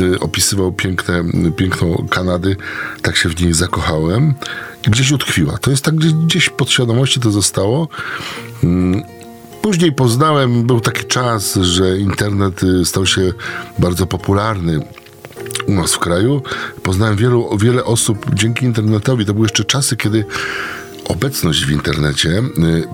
y, 0.00 0.20
opisywał 0.20 0.72
piękne, 0.72 1.24
piękną 1.56 2.06
Kanady. 2.10 2.56
Tak 3.02 3.16
się 3.16 3.28
w 3.28 3.40
niej 3.40 3.52
zakochałem 3.52 4.34
i 4.86 4.90
gdzieś 4.90 5.12
utkwiła. 5.12 5.58
To 5.58 5.70
jest 5.70 5.84
tak 5.84 5.94
gdzieś, 5.94 6.12
gdzieś 6.12 6.48
podświadomości 6.48 7.20
to 7.20 7.30
zostało. 7.30 7.88
Mm, 8.64 9.02
później 9.62 9.92
poznałem, 9.92 10.66
był 10.66 10.80
taki 10.80 11.04
czas, 11.04 11.54
że 11.54 11.98
internet 11.98 12.62
y, 12.62 12.84
stał 12.84 13.06
się 13.06 13.32
bardzo 13.78 14.06
popularny 14.06 14.80
u 15.66 15.74
nas 15.74 15.94
w 15.94 15.98
kraju. 15.98 16.42
Poznałem 16.82 17.16
wielu, 17.16 17.58
wiele 17.58 17.84
osób 17.84 18.26
dzięki 18.34 18.64
internetowi. 18.66 19.26
To 19.26 19.34
były 19.34 19.44
jeszcze 19.44 19.64
czasy, 19.64 19.96
kiedy 19.96 20.24
obecność 21.10 21.64
w 21.64 21.70
internecie 21.70 22.28
y, 22.28 22.42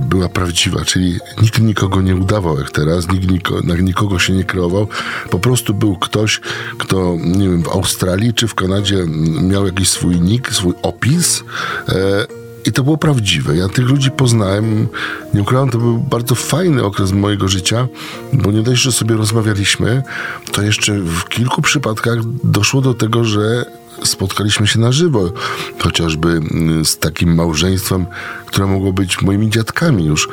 była 0.09 0.29
prawdziwa, 0.29 0.85
czyli 0.85 1.19
nikt 1.43 1.61
nikogo 1.61 2.03
nie 2.03 2.17
udawał 2.17 2.59
jak 2.59 2.71
teraz, 2.71 3.13
nikt 3.13 3.31
niko, 3.31 3.61
na 3.65 3.77
nikogo 3.77 4.19
się 4.19 4.33
nie 4.33 4.45
kreował. 4.45 4.89
Po 5.31 5.39
prostu 5.39 5.75
był 5.75 5.97
ktoś, 5.97 6.41
kto, 6.79 7.17
nie 7.21 7.49
wiem, 7.49 7.63
w 7.63 7.69
Australii 7.69 8.35
czy 8.35 8.49
w 8.49 8.55
Kanadzie 8.55 9.07
miał 9.43 9.67
jakiś 9.67 9.89
swój 9.89 10.21
nick, 10.21 10.53
swój 10.53 10.75
opis. 10.83 11.45
E, 11.89 12.27
i 12.67 12.73
to 12.73 12.83
było 12.83 12.97
prawdziwe. 12.97 13.57
Ja 13.57 13.69
tych 13.69 13.89
ludzi 13.89 14.11
poznałem. 14.11 14.89
Nie 15.35 15.43
ukrywam, 15.43 15.71
to 15.71 15.79
był 15.79 15.99
bardzo 15.99 16.35
fajny 16.35 16.85
okres 16.85 17.13
mojego 17.13 17.49
życia, 17.49 17.89
bo 18.33 18.53
nie 18.53 18.63
dość, 18.63 18.83
że 18.83 18.93
sobie 18.93 19.15
rozmawialiśmy, 19.15 20.03
to 20.53 20.63
jeszcze 20.63 20.93
w 21.01 21.29
kilku 21.29 21.63
przypadkach 21.63 22.19
doszło 22.45 22.81
do 22.81 22.95
tego, 22.95 23.25
że 23.25 23.65
spotkaliśmy 24.05 24.67
się 24.67 24.81
na 24.81 24.93
żywo, 24.93 25.33
chociażby 25.79 26.29
mm, 26.29 26.85
z 26.85 26.99
takim 26.99 27.35
małżeństwem, 27.35 28.07
które 28.47 28.67
mogło 28.67 28.93
być 28.93 29.23
moimi 29.23 29.51
dziadkami 29.51 30.07
już 30.07 30.29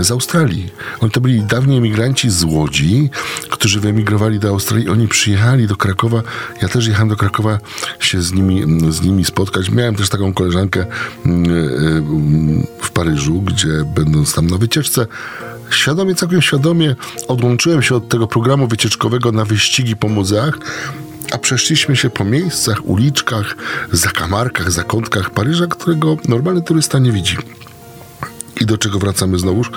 z 0.00 0.10
Australii. 0.10 0.70
Oni 1.00 1.10
to 1.10 1.20
byli 1.20 1.42
dawni 1.42 1.76
emigranci 1.76 2.30
z 2.30 2.44
Łodzi, 2.44 3.10
którzy 3.50 3.80
wyemigrowali 3.80 4.38
do 4.38 4.48
Australii. 4.48 4.88
Oni 4.88 5.08
przyjechali 5.08 5.66
do 5.66 5.76
Krakowa. 5.76 6.22
Ja 6.62 6.68
też 6.68 6.86
jechałem 6.86 7.08
do 7.08 7.16
Krakowa 7.16 7.58
się 8.00 8.22
z 8.22 8.32
nimi, 8.32 8.62
mm, 8.62 8.92
z 8.92 9.02
nimi 9.02 9.24
spotkać. 9.24 9.70
Miałem 9.70 9.94
też 9.94 10.08
taką 10.08 10.34
koleżankę 10.34 10.86
mm, 11.26 11.50
y, 11.50 12.66
w 12.80 12.90
Paryżu, 12.90 13.42
gdzie 13.42 13.84
będąc 13.94 14.34
tam 14.34 14.46
na 14.46 14.58
wycieczce, 14.58 15.06
świadomie, 15.70 16.14
całkiem 16.14 16.42
świadomie 16.42 16.96
odłączyłem 17.28 17.82
się 17.82 17.94
od 17.94 18.08
tego 18.08 18.26
programu 18.26 18.66
wycieczkowego 18.66 19.32
na 19.32 19.44
wyścigi 19.44 19.96
po 19.96 20.08
muzeach 20.08 20.58
a 21.32 21.38
przeszliśmy 21.38 21.96
się 21.96 22.10
po 22.10 22.24
miejscach, 22.24 22.86
uliczkach, 22.86 23.56
zakamarkach, 23.92 24.70
zakątkach 24.70 25.30
Paryża, 25.30 25.66
którego 25.66 26.16
normalny 26.28 26.62
turysta 26.62 26.98
nie 26.98 27.12
widzi. 27.12 27.36
I 28.60 28.66
do 28.66 28.78
czego 28.78 28.98
wracamy 28.98 29.38
znowuż? 29.38 29.70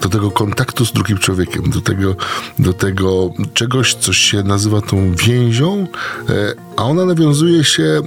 Do 0.00 0.08
tego 0.08 0.30
kontaktu 0.30 0.86
z 0.86 0.92
drugim 0.92 1.18
człowiekiem, 1.18 1.70
do 1.70 1.80
tego, 1.80 2.16
do 2.58 2.72
tego 2.72 3.30
czegoś, 3.54 3.94
co 3.94 4.12
się 4.12 4.42
nazywa 4.42 4.80
tą 4.80 5.14
więzią, 5.14 5.86
e, 6.28 6.54
a 6.76 6.82
ona 6.82 7.04
nawiązuje 7.04 7.64
się 7.64 7.82
e, 7.82 8.02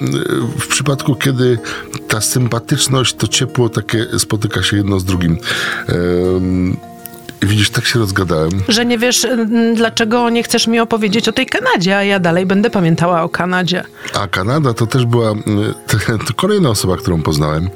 w 0.59 0.67
przypadku, 0.67 1.15
kiedy 1.15 1.59
ta 2.07 2.21
sympatyczność, 2.21 3.15
to 3.15 3.27
ciepło 3.27 3.69
takie 3.69 4.07
spotyka 4.19 4.63
się 4.63 4.77
jedno 4.77 4.99
z 4.99 5.05
drugim. 5.05 5.37
Widzisz, 7.41 7.69
tak 7.69 7.85
się 7.85 7.99
rozgadałem. 7.99 8.51
Że 8.67 8.85
nie 8.85 8.97
wiesz, 8.97 9.27
dlaczego 9.75 10.29
nie 10.29 10.43
chcesz 10.43 10.67
mi 10.67 10.79
opowiedzieć 10.79 11.29
o 11.29 11.31
tej 11.31 11.45
Kanadzie, 11.45 11.97
a 11.97 12.03
ja 12.03 12.19
dalej 12.19 12.45
będę 12.45 12.69
pamiętała 12.69 13.23
o 13.23 13.29
Kanadzie. 13.29 13.83
A 14.13 14.27
Kanada 14.27 14.73
to 14.73 14.87
też 14.87 15.05
była 15.05 15.33
to 16.27 16.33
kolejna 16.35 16.69
osoba, 16.69 16.97
którą 16.97 17.21
poznałem. 17.21 17.69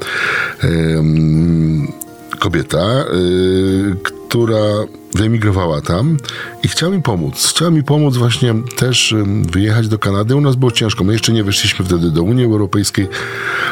Kobieta, 2.40 3.06
y, 3.14 3.96
która 4.04 4.58
wyemigrowała 5.14 5.82
tam 5.82 6.18
i 6.64 6.68
chciała 6.68 6.92
mi 6.92 7.02
pomóc. 7.02 7.48
Chciała 7.50 7.72
mi 7.72 7.84
pomóc 7.84 8.18
właśnie 8.18 8.56
też 8.78 9.16
wyjechać 9.52 9.88
do 9.88 10.00
Kanady. 10.00 10.36
U 10.36 10.42
nas 10.42 10.56
było 10.56 10.72
ciężko. 10.72 11.04
My 11.04 11.14
jeszcze 11.14 11.34
nie 11.34 11.44
weszliśmy 11.44 11.86
wtedy 11.86 12.12
do 12.12 12.24
Unii 12.24 12.46
Europejskiej. 12.46 13.08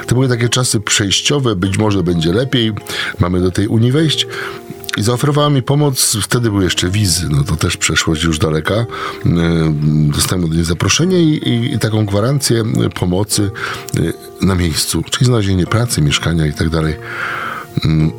To 0.07 0.15
były 0.15 0.27
takie 0.27 0.49
czasy 0.49 0.79
przejściowe. 0.79 1.55
Być 1.55 1.77
może 1.77 2.03
będzie 2.03 2.33
lepiej. 2.33 2.71
Mamy 3.19 3.41
do 3.41 3.51
tej 3.51 3.67
Unii 3.67 3.91
wejść. 3.91 4.27
I 4.97 5.03
zaoferowała 5.03 5.49
mi 5.49 5.61
pomoc, 5.61 6.17
wtedy 6.21 6.49
były 6.49 6.63
jeszcze 6.63 6.89
wizy, 6.89 7.27
no 7.29 7.43
to 7.43 7.55
też 7.55 7.77
przeszłość 7.77 8.23
już 8.23 8.39
daleka. 8.39 8.73
E, 8.73 8.85
dostałem 10.15 10.45
od 10.45 10.51
niej 10.51 10.63
zaproszenie 10.63 11.19
i, 11.19 11.49
i, 11.49 11.73
i 11.73 11.79
taką 11.79 12.05
gwarancję 12.05 12.63
pomocy 12.95 13.51
e, 14.41 14.45
na 14.45 14.55
miejscu, 14.55 15.03
czyli 15.11 15.25
znalezienie 15.25 15.65
pracy, 15.65 16.01
mieszkania 16.01 16.45
i 16.45 16.53
tak 16.53 16.69
dalej. 16.69 16.95
Mm, 17.85 18.11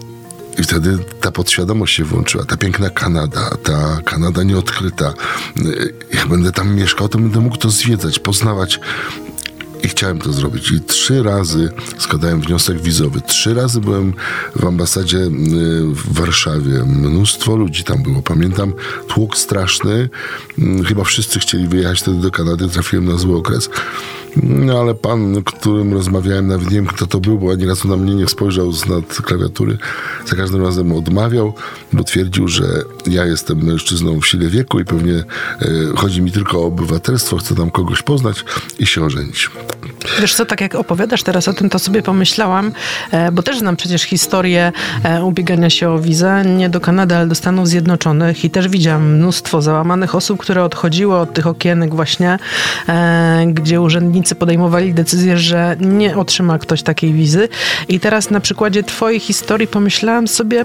I 0.58 0.62
wtedy 0.62 0.98
ta 1.20 1.32
podświadomość 1.32 1.94
się 1.94 2.04
włączyła, 2.04 2.44
ta 2.44 2.56
piękna 2.56 2.90
Kanada, 2.90 3.56
ta 3.62 4.00
Kanada 4.04 4.42
nieodkryta. 4.42 5.14
Jak 6.12 6.28
będę 6.28 6.52
tam 6.52 6.74
mieszkał, 6.74 7.08
to 7.08 7.18
będę 7.18 7.40
mógł 7.40 7.56
to 7.56 7.70
zwiedzać, 7.70 8.18
poznawać 8.18 8.80
i 9.84 9.88
chciałem 9.88 10.18
to 10.18 10.32
zrobić. 10.32 10.70
I 10.70 10.80
trzy 10.80 11.22
razy 11.22 11.68
składałem 11.98 12.40
wniosek 12.40 12.80
wizowy. 12.80 13.20
Trzy 13.20 13.54
razy 13.54 13.80
byłem 13.80 14.12
w 14.56 14.64
ambasadzie 14.64 15.18
y, 15.18 15.30
w 15.86 16.14
Warszawie. 16.14 16.84
Mnóstwo 16.86 17.56
ludzi 17.56 17.84
tam 17.84 18.02
było. 18.02 18.22
Pamiętam 18.22 18.72
tłuk 19.08 19.36
straszny. 19.36 20.08
Mm, 20.58 20.84
chyba 20.84 21.04
wszyscy 21.04 21.38
chcieli 21.38 21.68
wyjechać 21.68 22.00
wtedy 22.00 22.18
do 22.18 22.30
Kanady. 22.30 22.68
Trafiłem 22.68 23.04
na 23.04 23.16
zły 23.16 23.36
okres. 23.36 23.70
No 24.42 24.80
ale 24.80 24.94
pan, 24.94 25.42
którym 25.44 25.92
rozmawiałem, 25.92 26.46
nawet 26.46 26.70
nie 26.70 26.76
wiem 26.76 26.86
kto 26.86 27.06
to 27.06 27.20
był, 27.20 27.38
bo 27.38 27.52
ani 27.52 27.66
razu 27.66 27.88
na 27.88 27.96
mnie 27.96 28.14
nie 28.14 28.28
spojrzał 28.28 28.72
z 28.72 28.86
nad 28.86 29.16
klawiatury, 29.16 29.78
za 30.26 30.36
każdym 30.36 30.62
razem 30.62 30.92
odmawiał, 30.92 31.54
bo 31.92 32.04
twierdził, 32.04 32.48
że 32.48 32.64
ja 33.06 33.26
jestem 33.26 33.64
mężczyzną 33.64 34.20
w 34.20 34.26
sile 34.26 34.48
wieku 34.48 34.80
i 34.80 34.84
pewnie 34.84 35.14
e, 35.14 35.24
chodzi 35.96 36.22
mi 36.22 36.32
tylko 36.32 36.58
o 36.58 36.66
obywatelstwo, 36.66 37.36
chcę 37.36 37.54
tam 37.54 37.70
kogoś 37.70 38.02
poznać 38.02 38.44
i 38.78 38.86
się 38.86 39.04
ożenić. 39.04 39.50
Wiesz 40.20 40.34
co, 40.34 40.46
tak 40.46 40.60
jak 40.60 40.74
opowiadasz 40.74 41.22
teraz 41.22 41.48
o 41.48 41.52
tym, 41.52 41.70
to 41.70 41.78
sobie 41.78 42.02
pomyślałam, 42.02 42.72
e, 43.10 43.32
bo 43.32 43.42
też 43.42 43.58
znam 43.58 43.76
przecież 43.76 44.02
historię 44.02 44.72
e, 45.04 45.24
ubiegania 45.24 45.70
się 45.70 45.90
o 45.90 45.98
wizę, 45.98 46.44
nie 46.44 46.70
do 46.70 46.80
Kanady, 46.80 47.16
ale 47.16 47.26
do 47.26 47.34
Stanów 47.34 47.68
Zjednoczonych 47.68 48.44
i 48.44 48.50
też 48.50 48.68
widziałam 48.68 49.14
mnóstwo 49.14 49.62
załamanych 49.62 50.14
osób, 50.14 50.40
które 50.40 50.64
odchodziły 50.64 51.16
od 51.16 51.32
tych 51.32 51.46
okienek 51.46 51.94
właśnie, 51.94 52.38
e, 52.88 53.44
gdzie 53.48 53.80
urzędnicy 53.80 54.34
podejmowali 54.34 54.94
decyzję, 54.94 55.38
że 55.38 55.76
nie 55.80 56.16
otrzyma 56.16 56.58
ktoś 56.58 56.82
takiej 56.82 57.12
wizy. 57.12 57.48
I 57.88 58.00
teraz 58.00 58.30
na 58.30 58.40
przykładzie 58.40 58.82
twojej 58.82 59.20
historii 59.20 59.66
pomyślałam 59.66 60.28
sobie, 60.28 60.64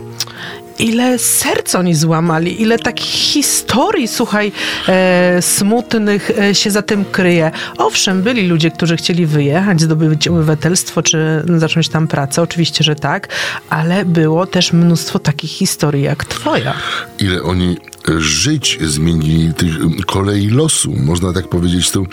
ile 0.80 1.20
serc 1.20 1.76
oni 1.76 1.96
złamali, 1.96 2.62
ile 2.62 2.80
takich 2.80 3.12
historii, 3.12 4.08
słuchaj, 4.08 4.52
e, 4.88 5.42
smutnych 5.42 6.32
e, 6.40 6.56
się 6.56 6.72
za 6.72 6.82
tym 6.82 7.06
kryje. 7.06 7.52
Owszem, 7.78 8.22
byli 8.22 8.48
ludzie, 8.48 8.72
którzy 8.72 8.98
chcieli 8.98 9.26
wyjechać, 9.26 9.82
zdobyć 9.82 10.28
obywatelstwo, 10.28 11.02
czy 11.02 11.44
zacząć 11.58 11.90
tam 11.90 12.08
pracę, 12.08 12.42
oczywiście, 12.42 12.84
że 12.84 12.96
tak, 12.96 13.28
ale 13.70 14.06
było 14.06 14.46
też 14.48 14.74
mnóstwo 14.74 15.20
takich 15.20 15.52
historii 15.52 16.04
jak 16.04 16.26
twoja. 16.26 16.74
Ile 17.20 17.44
oni 17.44 17.78
żyć 18.18 18.80
zmienili 18.82 19.54
tych 19.54 19.76
kolei 20.06 20.50
losu, 20.50 20.94
można 20.96 21.34
tak 21.34 21.48
powiedzieć. 21.48 21.92
To 21.92 22.00
e, 22.00 22.06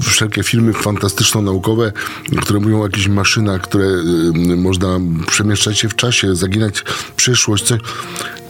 wszelkie 0.00 0.42
filmy 0.42 0.72
fantastyczno-naukowe, 0.72 1.92
które 2.40 2.60
mówią 2.60 2.80
o 2.80 2.84
jakichś 2.84 3.08
maszynach, 3.08 3.60
które 3.60 3.86
e, 3.86 4.56
można 4.56 5.00
przemieszczać 5.26 5.78
się 5.78 5.88
w 5.88 5.96
czasie, 5.96 6.34
zaginać 6.34 6.84
przyszłość, 7.16 7.64
coś. 7.64 7.80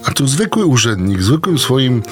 A 0.04 0.10
tu 0.10 0.26
zwykły 0.26 0.66
urzędnik, 0.66 1.22
zwykłym 1.22 1.58
swoim, 1.58 2.02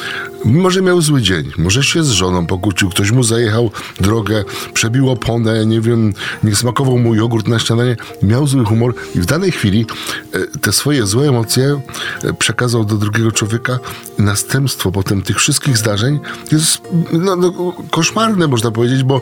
mimo 0.45 0.71
że 0.71 0.83
miał 0.83 1.03
zły 1.03 1.23
dzień, 1.23 1.53
może 1.59 1.83
się 1.83 2.05
z 2.05 2.11
żoną 2.11 2.47
pokłócił, 2.47 2.91
ktoś 2.91 3.11
mu 3.11 3.23
zajechał 3.23 3.71
drogę, 4.01 4.45
przebił 4.75 5.11
oponę, 5.11 5.67
nie 5.67 5.81
wiem, 5.81 6.13
nie 6.45 6.57
smakował 6.57 6.99
mu 6.99 7.15
jogurt 7.15 7.49
na 7.49 7.59
śniadanie, 7.59 7.97
miał 8.23 8.47
zły 8.47 8.65
humor 8.65 8.95
i 9.15 9.21
w 9.21 9.27
danej 9.27 9.53
chwili 9.53 9.87
e, 10.33 10.59
te 10.59 10.73
swoje 10.73 11.07
złe 11.07 11.29
emocje 11.29 11.81
e, 12.25 12.33
przekazał 12.33 12.85
do 12.85 12.97
drugiego 12.97 13.33
człowieka. 13.33 13.79
Następstwo 14.19 14.93
potem 14.93 15.23
tych 15.23 15.39
wszystkich 15.39 15.77
zdarzeń 15.77 16.21
jest 16.53 16.81
no, 17.13 17.37
no, 17.37 17.53
koszmarne, 17.91 18.49
można 18.49 18.71
powiedzieć, 18.71 19.03
bo, 19.03 19.21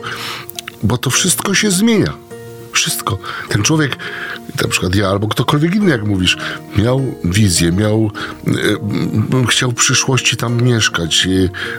bo 0.83 0.97
to 0.97 1.09
wszystko 1.09 1.53
się 1.53 1.71
zmienia. 1.71 2.24
Wszystko. 2.75 3.17
Ten 3.49 3.63
człowiek, 3.63 3.97
na 4.61 4.67
przykład 4.67 4.95
ja 4.95 5.09
albo 5.09 5.27
ktokolwiek 5.27 5.75
inny, 5.75 5.91
jak 5.91 6.03
mówisz, 6.03 6.37
miał 6.77 7.15
wizję, 7.23 7.71
miał, 7.71 8.11
e, 8.47 9.47
chciał 9.47 9.71
w 9.71 9.75
przyszłości 9.75 10.37
tam 10.37 10.61
mieszkać, 10.61 11.27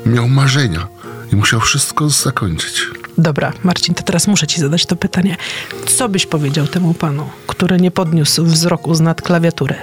e, 0.06 0.08
miał 0.08 0.28
marzenia 0.28 0.95
i 1.32 1.36
musiał 1.36 1.60
wszystko 1.60 2.10
zakończyć. 2.10 2.86
Dobra, 3.18 3.52
Marcin, 3.62 3.94
to 3.94 4.02
teraz 4.02 4.26
muszę 4.26 4.46
ci 4.46 4.60
zadać 4.60 4.86
to 4.86 4.96
pytanie. 4.96 5.36
Co 5.86 6.08
byś 6.08 6.26
powiedział 6.26 6.66
temu 6.66 6.94
panu, 6.94 7.28
który 7.46 7.76
nie 7.76 7.90
podniósł 7.90 8.44
wzroku 8.44 8.94
z 8.94 9.00
nad 9.00 9.22
klawiatury? 9.22 9.74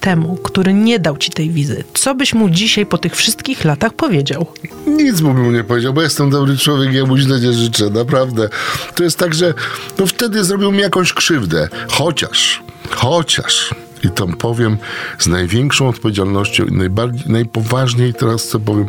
Temu, 0.00 0.36
który 0.36 0.74
nie 0.74 0.98
dał 0.98 1.16
ci 1.16 1.30
tej 1.30 1.50
wizy. 1.50 1.84
Co 1.94 2.14
byś 2.14 2.34
mu 2.34 2.50
dzisiaj 2.50 2.86
po 2.86 2.98
tych 2.98 3.16
wszystkich 3.16 3.64
latach 3.64 3.94
powiedział? 3.94 4.46
Nic 4.86 5.20
mu 5.20 5.34
bym 5.34 5.52
nie 5.52 5.64
powiedział, 5.64 5.92
bo 5.92 6.02
jestem 6.02 6.30
dobry 6.30 6.58
człowiek, 6.58 6.92
ja 6.92 7.06
mu 7.06 7.16
źle 7.16 7.40
nie 7.40 7.52
życzę, 7.52 7.90
naprawdę. 7.90 8.48
To 8.94 9.04
jest 9.04 9.18
tak, 9.18 9.34
że 9.34 9.54
no 9.98 10.06
wtedy 10.06 10.44
zrobił 10.44 10.72
mi 10.72 10.78
jakąś 10.78 11.12
krzywdę. 11.12 11.68
Chociaż, 11.88 12.62
chociaż 12.90 13.74
i 14.04 14.10
to 14.10 14.26
powiem 14.26 14.78
z 15.18 15.26
największą 15.26 15.88
odpowiedzialnością 15.88 16.64
i 16.64 16.72
najbardziej, 16.72 17.32
najpoważniej 17.32 18.14
teraz 18.14 18.48
co 18.48 18.60
powiem, 18.60 18.88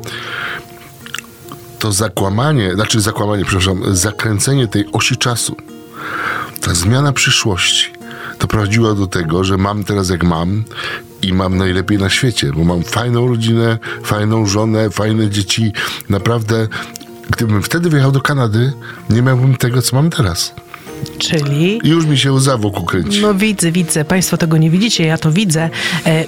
to 1.81 1.91
zakłamanie, 1.91 2.73
znaczy 2.73 3.01
zakłamanie, 3.01 3.45
przepraszam, 3.45 3.95
zakręcenie 3.95 4.67
tej 4.67 4.91
osi 4.91 5.17
czasu, 5.17 5.55
ta 6.61 6.73
zmiana 6.73 7.13
przyszłości, 7.13 7.93
to 8.37 8.47
prowadziło 8.47 8.95
do 8.95 9.07
tego, 9.07 9.43
że 9.43 9.57
mam 9.57 9.83
teraz 9.83 10.09
jak 10.09 10.23
mam 10.23 10.63
i 11.21 11.33
mam 11.33 11.57
najlepiej 11.57 11.97
na 11.97 12.09
świecie, 12.09 12.51
bo 12.55 12.63
mam 12.63 12.83
fajną 12.83 13.27
rodzinę, 13.27 13.77
fajną 14.03 14.45
żonę, 14.45 14.89
fajne 14.89 15.29
dzieci. 15.29 15.73
Naprawdę, 16.09 16.67
gdybym 17.29 17.63
wtedy 17.63 17.89
wyjechał 17.89 18.11
do 18.11 18.21
Kanady, 18.21 18.73
nie 19.09 19.21
miałbym 19.21 19.55
tego, 19.55 19.81
co 19.81 19.95
mam 19.95 20.09
teraz. 20.09 20.53
Czyli? 21.17 21.79
Już 21.83 22.05
mi 22.05 22.17
się 22.17 22.31
łza 22.31 22.57
wokół 22.57 22.85
kręci. 22.85 23.21
No 23.21 23.33
widzę, 23.33 23.71
widzę. 23.71 24.05
Państwo 24.05 24.37
tego 24.37 24.57
nie 24.57 24.69
widzicie, 24.69 25.05
ja 25.05 25.17
to 25.17 25.31
widzę. 25.31 25.69
E, 26.05 26.25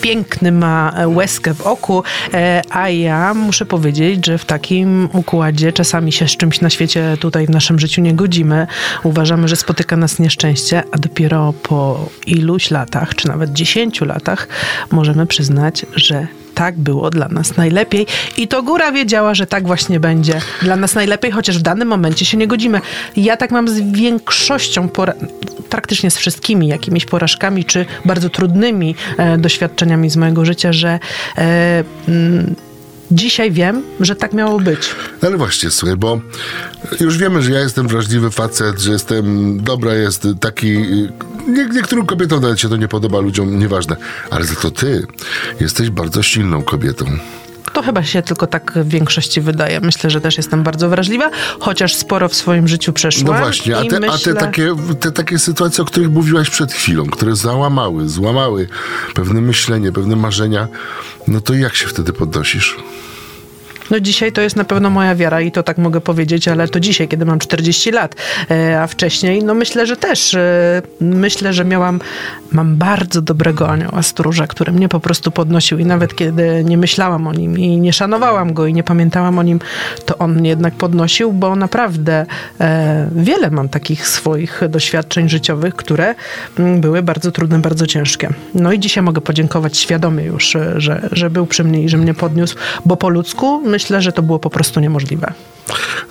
piękny 0.00 0.52
ma 0.52 0.92
łezkę 1.06 1.54
w 1.54 1.60
oku, 1.60 2.02
e, 2.34 2.62
a 2.70 2.88
ja 2.88 3.34
muszę 3.34 3.66
powiedzieć, 3.66 4.26
że 4.26 4.38
w 4.38 4.44
takim 4.44 5.08
układzie 5.12 5.72
czasami 5.72 6.12
się 6.12 6.28
z 6.28 6.36
czymś 6.36 6.60
na 6.60 6.70
świecie 6.70 7.16
tutaj 7.20 7.46
w 7.46 7.50
naszym 7.50 7.78
życiu 7.78 8.00
nie 8.00 8.14
godzimy. 8.14 8.66
Uważamy, 9.02 9.48
że 9.48 9.56
spotyka 9.56 9.96
nas 9.96 10.18
nieszczęście, 10.18 10.82
a 10.92 10.98
dopiero 10.98 11.52
po 11.62 12.08
iluś 12.26 12.70
latach, 12.70 13.14
czy 13.14 13.28
nawet 13.28 13.52
dziesięciu 13.52 14.04
latach 14.04 14.48
możemy 14.90 15.26
przyznać, 15.26 15.86
że 15.96 16.26
tak 16.56 16.78
było 16.78 17.10
dla 17.10 17.28
nas 17.28 17.56
najlepiej. 17.56 18.06
I 18.36 18.48
to 18.48 18.62
góra 18.62 18.92
wiedziała, 18.92 19.34
że 19.34 19.46
tak 19.46 19.66
właśnie 19.66 20.00
będzie 20.00 20.40
dla 20.62 20.76
nas 20.76 20.94
najlepiej, 20.94 21.30
chociaż 21.30 21.58
w 21.58 21.62
danym 21.62 21.88
momencie 21.88 22.24
się 22.24 22.36
nie 22.36 22.46
godzimy. 22.46 22.80
Ja 23.16 23.36
tak 23.36 23.50
mam 23.50 23.68
z 23.68 23.80
większością, 23.80 24.88
praktycznie 25.68 26.10
z 26.10 26.16
wszystkimi 26.16 26.68
jakimiś 26.68 27.06
porażkami, 27.06 27.64
czy 27.64 27.86
bardzo 28.04 28.30
trudnymi 28.30 28.94
e, 29.18 29.38
doświadczeniami 29.38 30.10
z 30.10 30.16
mojego 30.16 30.44
życia, 30.44 30.72
że 30.72 30.98
e, 31.38 31.84
mm, 32.08 32.54
Dzisiaj 33.10 33.50
wiem, 33.50 33.82
że 34.00 34.16
tak 34.16 34.32
miało 34.32 34.60
być. 34.60 34.94
Ale 35.22 35.36
właśnie, 35.36 35.70
słuchaj, 35.70 35.96
bo 35.96 36.20
już 37.00 37.18
wiemy, 37.18 37.42
że 37.42 37.50
ja 37.52 37.60
jestem 37.60 37.88
wrażliwy 37.88 38.30
facet, 38.30 38.80
że 38.80 38.92
jestem, 38.92 39.58
dobra 39.62 39.94
jest 39.94 40.28
taki... 40.40 40.78
Nie, 41.48 41.66
niektórym 41.66 42.06
kobietom 42.06 42.42
nawet 42.42 42.60
się 42.60 42.68
to 42.68 42.76
nie 42.76 42.88
podoba, 42.88 43.20
ludziom 43.20 43.58
nieważne. 43.58 43.96
Ale 44.30 44.44
za 44.44 44.54
to 44.54 44.70
ty 44.70 45.06
jesteś 45.60 45.90
bardzo 45.90 46.22
silną 46.22 46.62
kobietą. 46.62 47.04
To 47.76 47.82
chyba 47.82 48.04
się 48.04 48.22
tylko 48.22 48.46
tak 48.46 48.72
w 48.72 48.88
większości 48.88 49.40
wydaje. 49.40 49.80
Myślę, 49.80 50.10
że 50.10 50.20
też 50.20 50.36
jestem 50.36 50.62
bardzo 50.62 50.88
wrażliwa, 50.88 51.30
chociaż 51.60 51.94
sporo 51.94 52.28
w 52.28 52.34
swoim 52.34 52.68
życiu 52.68 52.92
przeszłam. 52.92 53.26
No 53.26 53.32
właśnie, 53.32 53.76
a 53.76 53.84
te, 53.84 54.00
myślę... 54.00 54.14
a 54.14 54.18
te, 54.18 54.34
takie, 54.34 54.74
te 55.00 55.12
takie 55.12 55.38
sytuacje, 55.38 55.82
o 55.82 55.84
których 55.84 56.10
mówiłaś 56.10 56.50
przed 56.50 56.72
chwilą, 56.72 57.06
które 57.06 57.36
załamały, 57.36 58.08
złamały 58.08 58.68
pewne 59.14 59.40
myślenie, 59.40 59.92
pewne 59.92 60.16
marzenia, 60.16 60.68
no 61.28 61.40
to 61.40 61.54
jak 61.54 61.76
się 61.76 61.86
wtedy 61.86 62.12
podnosisz? 62.12 62.76
No 63.90 64.00
dzisiaj 64.00 64.32
to 64.32 64.40
jest 64.40 64.56
na 64.56 64.64
pewno 64.64 64.90
moja 64.90 65.14
wiara 65.14 65.40
i 65.40 65.52
to 65.52 65.62
tak 65.62 65.78
mogę 65.78 66.00
powiedzieć, 66.00 66.48
ale 66.48 66.68
to 66.68 66.80
dzisiaj, 66.80 67.08
kiedy 67.08 67.24
mam 67.24 67.38
40 67.38 67.90
lat, 67.90 68.14
e, 68.50 68.82
a 68.82 68.86
wcześniej, 68.86 69.44
no 69.44 69.54
myślę, 69.54 69.86
że 69.86 69.96
też. 69.96 70.34
E, 70.34 70.82
myślę, 71.00 71.52
że 71.52 71.64
miałam, 71.64 72.00
mam 72.52 72.76
bardzo 72.76 73.22
dobrego 73.22 73.68
anioła 73.68 74.02
stróża, 74.02 74.46
który 74.46 74.72
mnie 74.72 74.88
po 74.88 75.00
prostu 75.00 75.30
podnosił 75.30 75.78
i 75.78 75.84
nawet 75.84 76.14
kiedy 76.16 76.64
nie 76.64 76.78
myślałam 76.78 77.26
o 77.26 77.32
nim 77.32 77.58
i 77.58 77.76
nie 77.76 77.92
szanowałam 77.92 78.52
go 78.54 78.66
i 78.66 78.74
nie 78.74 78.82
pamiętałam 78.82 79.38
o 79.38 79.42
nim, 79.42 79.60
to 80.04 80.18
on 80.18 80.34
mnie 80.34 80.50
jednak 80.50 80.74
podnosił, 80.74 81.32
bo 81.32 81.56
naprawdę 81.56 82.26
e, 82.60 83.08
wiele 83.16 83.50
mam 83.50 83.68
takich 83.68 84.08
swoich 84.08 84.60
doświadczeń 84.68 85.28
życiowych, 85.28 85.74
które 85.74 86.14
mm, 86.58 86.80
były 86.80 87.02
bardzo 87.02 87.32
trudne, 87.32 87.58
bardzo 87.58 87.86
ciężkie. 87.86 88.28
No 88.54 88.72
i 88.72 88.78
dzisiaj 88.78 89.02
mogę 89.02 89.20
podziękować 89.20 89.78
świadomie 89.78 90.24
już, 90.24 90.56
że, 90.76 91.08
że 91.12 91.30
był 91.30 91.46
przy 91.46 91.64
mnie 91.64 91.82
i 91.82 91.88
że 91.88 91.98
mnie 91.98 92.14
podniósł, 92.14 92.56
bo 92.84 92.96
po 92.96 93.08
ludzku 93.08 93.62
myślę, 93.76 94.02
że 94.02 94.12
to 94.12 94.22
było 94.22 94.38
po 94.38 94.50
prostu 94.50 94.80
niemożliwe. 94.80 95.32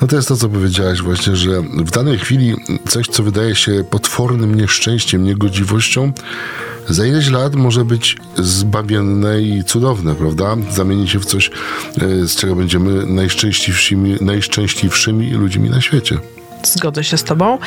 No 0.02 0.08
to 0.08 0.16
jest 0.16 0.28
to, 0.28 0.38
co 0.38 0.50
powiedziałaś 0.50 1.02
właśnie, 1.02 1.36
że 1.36 1.62
w 1.62 1.92
danej 1.92 2.20
chwili 2.20 2.56
coś, 2.90 3.08
co 3.08 3.24
wydaje 3.24 3.56
się 3.56 3.84
potwornym 3.90 4.56
nieszczęściem, 4.56 5.24
niegodziwością, 5.24 6.12
za 6.90 7.06
ileś 7.06 7.30
lat 7.30 7.56
może 7.56 7.86
być 7.86 8.18
zbawienne 8.38 9.42
i 9.42 9.64
cudowne, 9.64 10.16
prawda? 10.16 10.56
Zamieni 10.72 11.10
się 11.10 11.20
w 11.20 11.26
coś, 11.26 11.52
e, 12.02 12.28
z 12.28 12.36
czego 12.36 12.56
będziemy 12.56 13.06
najszczęśliwszymi, 13.06 14.18
najszczęśliwszymi 14.22 15.32
ludźmi 15.32 15.70
na 15.70 15.82
świecie. 15.82 16.18
Zgodzę 16.64 17.04
się 17.04 17.18
z 17.18 17.24
tobą. 17.24 17.58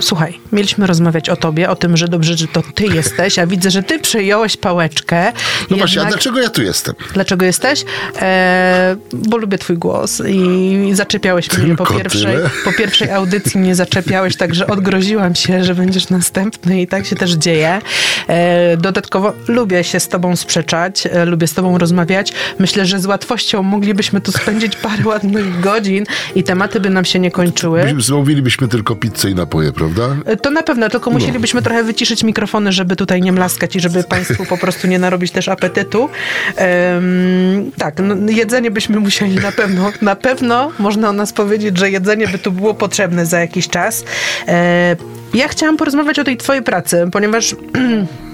Słuchaj, 0.00 0.38
mieliśmy 0.52 0.86
rozmawiać 0.86 1.28
o 1.28 1.36
tobie, 1.36 1.70
o 1.70 1.76
tym, 1.76 1.96
że 1.96 2.08
dobrze, 2.08 2.36
że 2.36 2.46
to 2.48 2.62
ty 2.74 2.86
jesteś, 2.86 3.38
a 3.38 3.46
widzę, 3.46 3.70
że 3.70 3.82
ty 3.82 3.98
przejąłeś 3.98 4.56
pałeczkę. 4.56 5.24
No 5.24 5.30
Jednak... 5.60 5.78
właśnie, 5.78 6.02
a 6.02 6.04
dlaczego 6.04 6.40
ja 6.40 6.50
tu 6.50 6.62
jestem? 6.62 6.94
Dlaczego 7.14 7.46
jesteś? 7.46 7.84
E, 8.20 8.96
bo 9.12 9.36
lubię 9.36 9.58
twój 9.58 9.78
głos 9.78 10.22
i 10.28 10.90
zaczepiałeś 10.92 11.48
Tylko 11.48 11.66
mnie 11.66 11.76
po 11.76 11.86
pierwszej, 11.86 12.36
po 12.64 12.72
pierwszej 12.72 13.10
audycji 13.10 13.60
mnie 13.60 13.74
zaczepiałeś, 13.74 14.36
także 14.36 14.66
odgroziłam 14.66 15.34
się, 15.34 15.64
że 15.64 15.74
będziesz 15.74 16.08
następny 16.08 16.82
i 16.82 16.86
tak 16.86 17.06
się 17.06 17.16
też 17.16 17.32
dzieje. 17.32 17.80
E, 18.28 18.76
dodatkowo 18.76 19.32
lubię 19.48 19.84
się 19.84 20.00
z 20.00 20.08
tobą 20.08 20.36
sprzeczać, 20.36 21.06
e, 21.06 21.24
lubię 21.24 21.46
z 21.46 21.54
tobą 21.54 21.78
rozmawiać. 21.78 22.32
Myślę, 22.58 22.86
że 22.86 23.00
z 23.00 23.06
łatwością 23.06 23.62
moglibyśmy 23.62 24.20
tu 24.20 24.32
spędzić 24.32 24.76
parę 24.76 25.02
ładnych 25.04 25.60
godzin 25.60 26.04
i 26.34 26.44
tematy 26.44 26.80
by 26.80 26.90
nam 26.90 27.04
się 27.04 27.18
nie 27.18 27.30
kończyły. 27.30 27.94
Zamówilibyśmy 27.98 28.68
tylko 28.68 28.96
pizzę 28.96 29.30
i 29.30 29.34
napoje, 29.34 29.72
prawda? 29.72 29.89
E, 30.24 30.36
to 30.36 30.50
na 30.50 30.62
pewno, 30.62 30.88
tylko 30.88 31.10
no. 31.10 31.18
musielibyśmy 31.18 31.62
trochę 31.62 31.84
wyciszyć 31.84 32.24
mikrofony, 32.24 32.72
żeby 32.72 32.96
tutaj 32.96 33.22
nie 33.22 33.32
mlaskać 33.32 33.76
i 33.76 33.80
żeby 33.80 34.04
Państwu 34.04 34.46
po 34.46 34.58
prostu 34.58 34.86
nie 34.86 34.98
narobić 34.98 35.30
też 35.32 35.48
apetytu. 35.48 36.00
Um, 36.00 37.72
tak, 37.78 37.94
no, 38.02 38.14
jedzenie 38.28 38.70
byśmy 38.70 39.00
musieli 39.00 39.36
na 39.36 39.52
pewno, 39.52 39.92
na 40.02 40.16
pewno 40.16 40.72
można 40.78 41.08
o 41.08 41.12
nas 41.12 41.32
powiedzieć, 41.32 41.78
że 41.78 41.90
jedzenie 41.90 42.28
by 42.28 42.38
tu 42.38 42.52
było 42.52 42.74
potrzebne 42.74 43.26
za 43.26 43.40
jakiś 43.40 43.68
czas. 43.68 44.04
E, 44.48 44.96
ja 45.34 45.48
chciałam 45.48 45.76
porozmawiać 45.76 46.18
o 46.18 46.24
tej 46.24 46.36
twojej 46.36 46.62
pracy, 46.62 47.08
ponieważ 47.12 47.54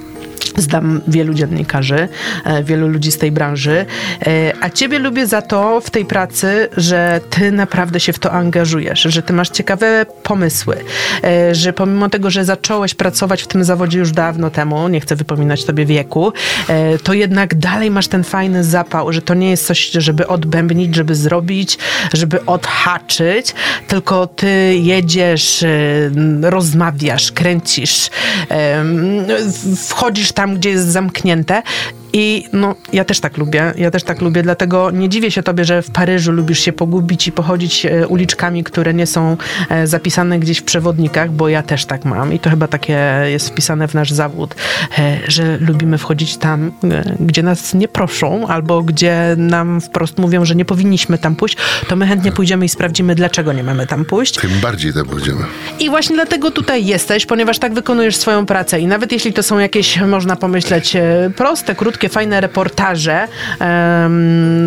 Znam 0.56 1.00
wielu 1.08 1.34
dziennikarzy, 1.34 2.08
e, 2.44 2.62
wielu 2.62 2.88
ludzi 2.88 3.12
z 3.12 3.18
tej 3.18 3.32
branży, 3.32 3.86
e, 4.26 4.52
a 4.60 4.70
ciebie 4.70 4.98
lubię 4.98 5.26
za 5.26 5.42
to 5.42 5.80
w 5.80 5.90
tej 5.90 6.04
pracy, 6.04 6.68
że 6.76 7.20
ty 7.30 7.52
naprawdę 7.52 8.00
się 8.00 8.12
w 8.12 8.18
to 8.18 8.32
angażujesz, 8.32 9.02
że 9.02 9.22
ty 9.22 9.32
masz 9.32 9.48
ciekawe 9.48 10.06
pomysły, 10.22 10.76
e, 11.24 11.54
że 11.54 11.72
pomimo 11.72 12.08
tego, 12.08 12.30
że 12.30 12.44
zacząłeś 12.44 12.94
pracować 12.94 13.42
w 13.42 13.46
tym 13.46 13.64
zawodzie 13.64 13.98
już 13.98 14.12
dawno 14.12 14.50
temu, 14.50 14.88
nie 14.88 15.00
chcę 15.00 15.16
wypominać 15.16 15.64
tobie 15.64 15.86
wieku, 15.86 16.32
to 17.02 17.12
jednak 17.12 17.54
dalej 17.54 17.90
masz 17.90 18.08
ten 18.08 18.24
fajny 18.24 18.64
zapał, 18.64 19.12
że 19.12 19.22
to 19.22 19.34
nie 19.34 19.50
jest 19.50 19.66
coś, 19.66 19.90
żeby 19.90 20.26
odbębnić, 20.26 20.94
żeby 20.94 21.14
zrobić, 21.14 21.78
żeby 22.12 22.44
odhaczyć, 22.44 23.54
tylko 23.88 24.26
ty 24.26 24.76
jedziesz, 24.76 25.64
rozmawiasz, 26.42 27.32
kręcisz, 27.32 28.10
wchodzisz 29.76 30.25
tam, 30.32 30.54
gdzie 30.54 30.70
jest 30.70 30.86
zamknięte 30.86 31.62
i 32.16 32.44
no, 32.52 32.74
ja 32.92 33.04
też 33.04 33.20
tak 33.20 33.36
lubię, 33.36 33.72
ja 33.76 33.90
też 33.90 34.02
tak 34.02 34.20
lubię, 34.20 34.42
dlatego 34.42 34.90
nie 34.90 35.08
dziwię 35.08 35.30
się 35.30 35.42
tobie, 35.42 35.64
że 35.64 35.82
w 35.82 35.90
Paryżu 35.90 36.32
lubisz 36.32 36.60
się 36.60 36.72
pogubić 36.72 37.28
i 37.28 37.32
pochodzić 37.32 37.86
e, 37.86 38.08
uliczkami, 38.08 38.64
które 38.64 38.94
nie 38.94 39.06
są 39.06 39.36
e, 39.70 39.86
zapisane 39.86 40.38
gdzieś 40.38 40.58
w 40.58 40.62
przewodnikach, 40.62 41.30
bo 41.30 41.48
ja 41.48 41.62
też 41.62 41.84
tak 41.84 42.04
mam 42.04 42.32
i 42.32 42.38
to 42.38 42.50
chyba 42.50 42.68
takie 42.68 42.98
jest 43.26 43.48
wpisane 43.48 43.88
w 43.88 43.94
nasz 43.94 44.10
zawód, 44.10 44.54
e, 44.98 45.18
że 45.28 45.58
lubimy 45.60 45.98
wchodzić 45.98 46.36
tam, 46.36 46.72
gdzie 47.20 47.42
nas 47.42 47.74
nie 47.74 47.88
proszą, 47.88 48.46
albo 48.46 48.82
gdzie 48.82 49.34
nam 49.36 49.80
wprost 49.80 50.18
mówią, 50.18 50.44
że 50.44 50.54
nie 50.54 50.64
powinniśmy 50.64 51.18
tam 51.18 51.36
pójść, 51.36 51.56
to 51.88 51.96
my 51.96 52.06
chętnie 52.06 52.32
pójdziemy 52.32 52.64
i 52.64 52.68
sprawdzimy, 52.68 53.14
dlaczego 53.14 53.52
nie 53.52 53.62
mamy 53.62 53.86
tam 53.86 54.04
pójść. 54.04 54.34
Tym 54.34 54.60
bardziej 54.62 54.92
tam 54.92 55.06
pójdziemy. 55.06 55.44
I 55.78 55.90
właśnie 55.90 56.16
dlatego 56.16 56.50
tutaj 56.50 56.86
jesteś, 56.86 57.26
ponieważ 57.26 57.58
tak 57.58 57.74
wykonujesz 57.74 58.16
swoją 58.16 58.46
pracę 58.46 58.80
i 58.80 58.86
nawet 58.86 59.12
jeśli 59.12 59.32
to 59.32 59.42
są 59.42 59.58
jakieś, 59.58 60.00
można 60.00 60.36
pomyśleć, 60.36 60.96
proste, 61.36 61.74
krótkie 61.74 62.05
takie 62.06 62.14
fajne 62.14 62.40
reportaże, 62.40 63.28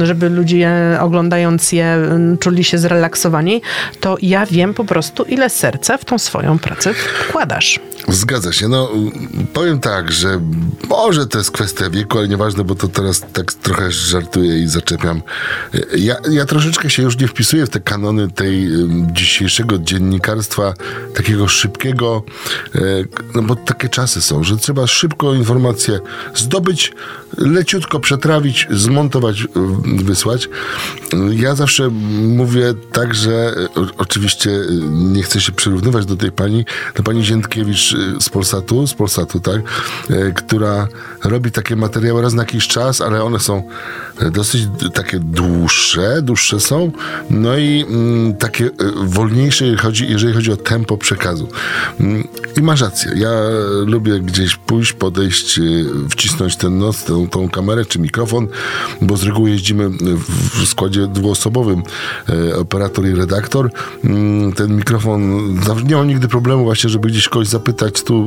żeby 0.01 0.29
ludzie 0.29 0.71
oglądając 0.99 1.71
je 1.71 1.97
czuli 2.39 2.63
się 2.63 2.77
zrelaksowani, 2.77 3.61
to 3.99 4.17
ja 4.21 4.45
wiem 4.45 4.73
po 4.73 4.85
prostu, 4.85 5.23
ile 5.23 5.49
serca 5.49 5.97
w 5.97 6.05
tą 6.05 6.17
swoją 6.17 6.59
pracę 6.59 6.93
wkładasz. 6.93 7.79
Zgadza 8.11 8.53
się. 8.53 8.67
No, 8.67 8.91
powiem 9.53 9.79
tak, 9.79 10.11
że 10.11 10.41
może 10.89 11.27
to 11.27 11.37
jest 11.37 11.51
kwestia 11.51 11.89
wieku, 11.89 12.17
ale 12.17 12.27
nieważne, 12.27 12.63
bo 12.63 12.75
to 12.75 12.87
teraz 12.87 13.23
tak 13.33 13.53
trochę 13.53 13.91
żartuję 13.91 14.59
i 14.59 14.67
zaczepiam. 14.67 15.21
Ja, 15.97 16.15
ja 16.31 16.45
troszeczkę 16.45 16.89
się 16.89 17.03
już 17.03 17.17
nie 17.17 17.27
wpisuję 17.27 17.65
w 17.65 17.69
te 17.69 17.79
kanony 17.79 18.31
tej 18.31 18.67
dzisiejszego 19.11 19.77
dziennikarstwa, 19.77 20.73
takiego 21.13 21.47
szybkiego, 21.47 22.23
e, 22.75 22.79
no 23.35 23.41
bo 23.41 23.55
takie 23.55 23.89
czasy 23.89 24.21
są, 24.21 24.43
że 24.43 24.57
trzeba 24.57 24.87
szybko 24.87 25.33
informacje 25.33 25.99
zdobyć, 26.35 26.93
leciutko 27.37 27.99
przetrawić, 27.99 28.67
zmontować, 28.71 29.47
wysłać. 29.85 30.49
Ja 31.31 31.55
zawsze 31.55 31.89
mówię 32.21 32.73
tak, 32.91 33.15
że 33.15 33.55
oczywiście 33.97 34.51
nie 34.91 35.23
chcę 35.23 35.41
się 35.41 35.51
przyrównywać 35.51 36.05
do 36.05 36.15
tej 36.15 36.31
pani, 36.31 36.65
do 36.95 37.03
pani 37.03 37.25
Ziętkiewicz 37.25 37.95
z 38.19 38.29
Polsatu, 38.29 38.87
z 38.87 38.93
Polsatu, 38.93 39.39
tak, 39.39 39.61
e, 40.09 40.31
która 40.31 40.87
robi 41.23 41.51
takie 41.51 41.75
materiały 41.75 42.21
raz 42.21 42.33
na 42.33 42.43
jakiś 42.43 42.67
czas, 42.67 43.01
ale 43.01 43.23
one 43.23 43.39
są 43.39 43.63
dosyć 44.31 44.67
takie 44.93 45.19
dłuższe, 45.19 46.21
dłuższe 46.21 46.59
są, 46.59 46.91
no 47.29 47.57
i 47.57 47.85
mm, 47.89 48.35
takie 48.35 48.65
e, 48.65 48.69
wolniejsze, 49.03 49.65
jeżeli 49.65 49.81
chodzi, 49.81 50.07
jeżeli 50.09 50.33
chodzi 50.33 50.51
o 50.51 50.57
tempo 50.57 50.97
przekazu. 50.97 51.47
Mm, 51.99 52.27
I 52.57 52.61
masz 52.61 52.81
rację, 52.81 53.11
ja 53.15 53.29
lubię 53.85 54.19
gdzieś 54.19 54.55
pójść, 54.55 54.93
podejść, 54.93 55.59
e, 55.59 55.61
wcisnąć 56.09 56.55
ten 56.55 56.77
nos, 56.77 57.03
tę, 57.03 57.27
tą 57.31 57.49
kamerę 57.49 57.85
czy 57.85 57.99
mikrofon, 57.99 58.47
bo 59.01 59.17
z 59.17 59.23
reguły 59.23 59.49
jeździmy 59.49 59.89
w 60.53 60.65
składzie 60.67 61.07
dwuosobowym, 61.07 61.83
operator 62.57 63.05
i 63.05 63.15
redaktor. 63.15 63.71
Mm, 64.03 64.53
ten 64.53 64.75
mikrofon, 64.75 65.53
nie 65.87 65.95
mam 65.95 66.07
nigdy 66.07 66.27
problemu 66.27 66.63
właśnie, 66.63 66.89
żeby 66.89 67.07
gdzieś 67.07 67.29
kogoś 67.29 67.47
zapytać, 67.47 68.03
tu, 68.03 68.25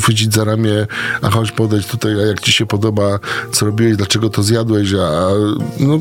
chwycić 0.00 0.34
za 0.34 0.44
ramię, 0.44 0.86
a 1.22 1.30
chodź 1.30 1.52
podejść 1.52 1.88
tutaj, 1.88 2.12
a 2.12 2.26
jak 2.26 2.40
ci 2.40 2.52
się 2.52 2.66
podoba, 2.66 3.18
co 3.52 3.66
robiłeś, 3.66 3.96
dlaczego 3.96 4.30
to 4.30 4.42
zjadłeś, 4.42 4.94
a 4.94 5.13
no, 5.80 6.00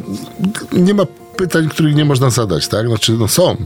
nie 0.73 0.93
ma 0.93 1.05
pytań, 1.43 1.69
których 1.69 1.95
nie 1.95 2.05
można 2.05 2.29
zadać, 2.29 2.67
tak? 2.67 2.87
Znaczy, 2.87 3.13
no 3.19 3.27
są, 3.27 3.57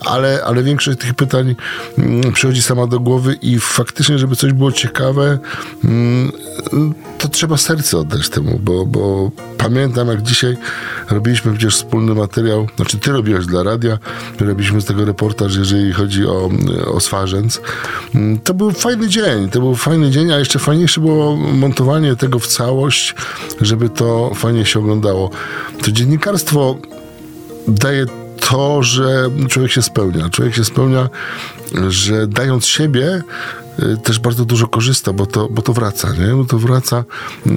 ale, 0.00 0.44
ale 0.44 0.62
większość 0.62 0.98
tych 0.98 1.14
pytań 1.14 1.54
mm, 1.98 2.32
przychodzi 2.32 2.62
sama 2.62 2.86
do 2.86 3.00
głowy 3.00 3.38
i 3.42 3.58
faktycznie, 3.60 4.18
żeby 4.18 4.36
coś 4.36 4.52
było 4.52 4.72
ciekawe, 4.72 5.38
mm, 5.84 6.32
to 7.18 7.28
trzeba 7.28 7.56
serce 7.56 7.98
oddać 7.98 8.28
temu, 8.28 8.58
bo, 8.62 8.86
bo 8.86 9.30
pamiętam, 9.58 10.08
jak 10.08 10.22
dzisiaj 10.22 10.56
robiliśmy 11.10 11.52
przecież 11.52 11.74
wspólny 11.76 12.14
materiał, 12.14 12.66
znaczy 12.76 12.98
ty 12.98 13.12
robiłeś 13.12 13.46
dla 13.46 13.62
radia, 13.62 13.98
robiliśmy 14.40 14.80
z 14.80 14.84
tego 14.84 15.04
reportaż, 15.04 15.56
jeżeli 15.56 15.92
chodzi 15.92 16.26
o, 16.26 16.50
o 16.86 17.00
Swarzędz. 17.00 17.60
Mm, 18.14 18.38
to 18.38 18.54
był 18.54 18.70
fajny 18.70 19.08
dzień, 19.08 19.48
to 19.50 19.60
był 19.60 19.74
fajny 19.74 20.10
dzień, 20.10 20.32
a 20.32 20.38
jeszcze 20.38 20.58
fajniejsze 20.58 21.00
było 21.00 21.36
montowanie 21.36 22.16
tego 22.16 22.38
w 22.38 22.46
całość, 22.46 23.14
żeby 23.60 23.88
to 23.88 24.32
fajnie 24.34 24.66
się 24.66 24.78
oglądało. 24.78 25.30
To 25.82 25.92
dziennikarstwo 25.92 26.76
daje 27.68 28.06
to, 28.40 28.82
że 28.82 29.30
człowiek 29.48 29.72
się 29.72 29.82
spełnia. 29.82 30.30
Człowiek 30.30 30.54
się 30.54 30.64
spełnia, 30.64 31.08
że 31.88 32.26
dając 32.26 32.66
siebie, 32.66 33.22
też 34.02 34.18
bardzo 34.18 34.44
dużo 34.44 34.68
korzysta, 34.68 35.12
bo 35.12 35.26
to, 35.26 35.48
bo 35.48 35.62
to 35.62 35.72
wraca, 35.72 36.08
nie? 36.12 36.34
Bo 36.34 36.44
to 36.44 36.58
wraca 36.58 37.04
y, 37.46 37.50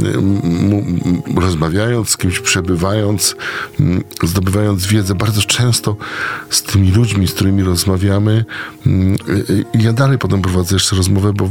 rozmawiając 1.35 2.09
z 2.09 2.17
kimś, 2.17 2.39
przebywając, 2.39 3.35
y, 3.79 4.27
zdobywając 4.27 4.85
wiedzę. 4.85 5.15
Bardzo 5.15 5.41
często 5.41 5.95
z 6.49 6.63
tymi 6.63 6.91
ludźmi, 6.91 7.27
z 7.27 7.33
którymi 7.33 7.63
rozmawiamy, 7.63 8.45
ja 9.73 9.93
dalej 9.93 10.17
potem 10.17 10.41
prowadzę 10.41 10.75
jeszcze 10.75 10.95
rozmowę, 10.95 11.33
bo 11.33 11.49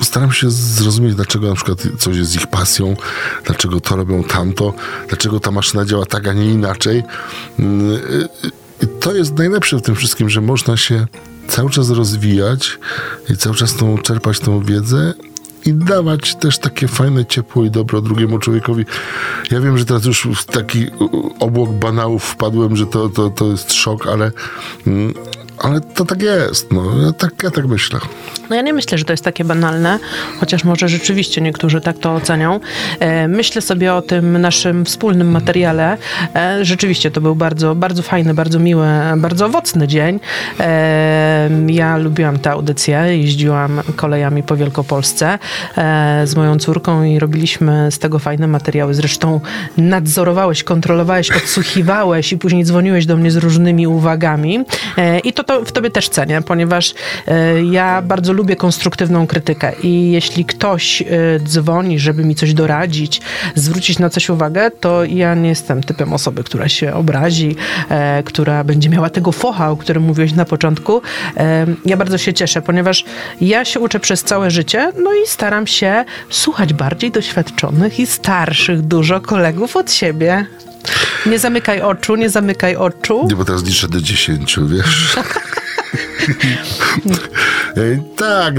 staram 0.00 0.32
się 0.32 0.50
zrozumieć, 0.50 1.14
dlaczego 1.14 1.48
na 1.48 1.54
przykład 1.54 1.82
coś 1.98 2.16
jest 2.16 2.34
ich 2.34 2.46
pasją, 2.46 2.96
dlaczego 3.46 3.80
to 3.80 3.96
robią 3.96 4.24
tamto, 4.24 4.74
dlaczego 5.08 5.40
ta 5.40 5.50
maszyna 5.50 5.84
działa 5.84 6.06
tak, 6.06 6.28
a 6.28 6.32
nie 6.32 6.50
inaczej. 6.50 7.02
I 8.82 8.86
to 9.00 9.14
jest 9.14 9.38
najlepsze 9.38 9.76
w 9.76 9.82
tym 9.82 9.94
wszystkim, 9.94 10.30
że 10.30 10.40
można 10.40 10.76
się 10.76 11.06
cały 11.48 11.70
czas 11.70 11.90
rozwijać 11.90 12.78
i 13.30 13.36
cały 13.36 13.54
czas 13.54 13.74
tą, 13.74 13.98
czerpać 13.98 14.40
tą 14.40 14.60
wiedzę 14.60 15.14
i 15.66 15.74
dawać 15.74 16.34
też 16.34 16.58
takie 16.58 16.88
fajne 16.88 17.26
ciepło 17.26 17.64
i 17.64 17.70
dobro 17.70 18.00
drugiemu 18.00 18.38
człowiekowi. 18.38 18.84
Ja 19.50 19.60
wiem, 19.60 19.78
że 19.78 19.84
teraz 19.84 20.04
już 20.04 20.28
w 20.34 20.44
taki 20.44 20.86
obłok 21.40 21.70
banałów 21.70 22.24
wpadłem, 22.24 22.76
że 22.76 22.86
to, 22.86 23.08
to, 23.08 23.30
to 23.30 23.46
jest 23.46 23.72
szok, 23.72 24.06
ale 24.06 24.32
mm, 24.86 25.14
ale 25.58 25.80
to 25.80 26.04
tak 26.04 26.22
jest, 26.22 26.72
no. 26.72 26.82
Ja 27.06 27.12
tak, 27.12 27.42
ja 27.42 27.50
tak 27.50 27.66
myślę. 27.66 28.00
No 28.50 28.56
ja 28.56 28.62
nie 28.62 28.72
myślę, 28.72 28.98
że 28.98 29.04
to 29.04 29.12
jest 29.12 29.24
takie 29.24 29.44
banalne, 29.44 29.98
chociaż 30.40 30.64
może 30.64 30.88
rzeczywiście 30.88 31.40
niektórzy 31.40 31.80
tak 31.80 31.98
to 31.98 32.14
ocenią. 32.14 32.60
E, 33.00 33.28
myślę 33.28 33.62
sobie 33.62 33.94
o 33.94 34.02
tym 34.02 34.40
naszym 34.40 34.84
wspólnym 34.84 35.30
materiale. 35.30 35.96
E, 36.34 36.64
rzeczywiście 36.64 37.10
to 37.10 37.20
był 37.20 37.34
bardzo, 37.34 37.74
bardzo 37.74 38.02
fajny, 38.02 38.34
bardzo 38.34 38.58
miły, 38.58 38.86
bardzo 39.16 39.46
owocny 39.46 39.88
dzień. 39.88 40.20
E, 40.60 41.50
ja 41.66 41.96
lubiłam 41.96 42.38
tę 42.38 42.50
audycję, 42.50 42.96
jeździłam 43.08 43.80
kolejami 43.96 44.42
po 44.42 44.56
Wielkopolsce 44.56 45.38
z 46.24 46.36
moją 46.36 46.58
córką 46.58 47.02
i 47.02 47.18
robiliśmy 47.18 47.88
z 47.90 47.98
tego 47.98 48.18
fajne 48.18 48.46
materiały. 48.46 48.94
Zresztą 48.94 49.40
nadzorowałeś, 49.76 50.64
kontrolowałeś, 50.64 51.30
odsłuchiwałeś 51.30 52.32
i 52.32 52.38
później 52.38 52.64
dzwoniłeś 52.64 53.06
do 53.06 53.16
mnie 53.16 53.30
z 53.30 53.36
różnymi 53.36 53.86
uwagami. 53.86 54.64
I 55.24 55.32
to 55.32 55.43
to 55.46 55.54
to 55.54 55.64
w 55.64 55.72
tobie 55.72 55.90
też 55.90 56.08
cenię, 56.08 56.42
ponieważ 56.42 56.94
e, 57.26 57.64
ja 57.64 58.02
bardzo 58.02 58.32
lubię 58.32 58.56
konstruktywną 58.56 59.26
krytykę 59.26 59.72
i 59.82 60.10
jeśli 60.10 60.44
ktoś 60.44 61.02
e, 61.02 61.06
dzwoni, 61.44 61.98
żeby 61.98 62.24
mi 62.24 62.34
coś 62.34 62.54
doradzić, 62.54 63.20
zwrócić 63.54 63.98
na 63.98 64.10
coś 64.10 64.30
uwagę, 64.30 64.70
to 64.70 65.04
ja 65.04 65.34
nie 65.34 65.48
jestem 65.48 65.82
typem 65.82 66.12
osoby, 66.12 66.44
która 66.44 66.68
się 66.68 66.94
obrazi, 66.94 67.56
e, 67.88 68.22
która 68.22 68.64
będzie 68.64 68.88
miała 68.88 69.10
tego 69.10 69.32
focha, 69.32 69.70
o 69.70 69.76
którym 69.76 70.02
mówiłeś 70.02 70.32
na 70.32 70.44
początku. 70.44 71.02
Ja 71.86 71.96
bardzo 71.96 72.18
się 72.18 72.34
cieszę, 72.34 72.62
ponieważ 72.62 73.04
ja 73.40 73.64
się 73.64 73.80
uczę 73.80 74.00
przez 74.00 74.22
całe 74.22 74.50
życie, 74.50 74.92
no 75.04 75.14
i 75.14 75.26
staram 75.26 75.66
się 75.66 76.04
słuchać 76.30 76.72
bardziej 76.72 77.10
doświadczonych 77.10 78.00
i 78.00 78.06
starszych 78.06 78.82
dużo 78.82 79.20
kolegów 79.20 79.76
od 79.76 79.92
siebie. 79.92 80.46
Nie 81.26 81.38
zamykaj 81.38 81.80
oczu, 81.82 82.16
nie 82.16 82.30
zamykaj 82.30 82.76
oczu. 82.76 83.26
Nie, 83.28 83.36
bo 83.36 83.44
teraz 83.44 83.64
liczę 83.64 83.88
do 83.88 84.00
10, 84.00 84.58
wiesz. 84.68 85.16
Tak, 88.16 88.54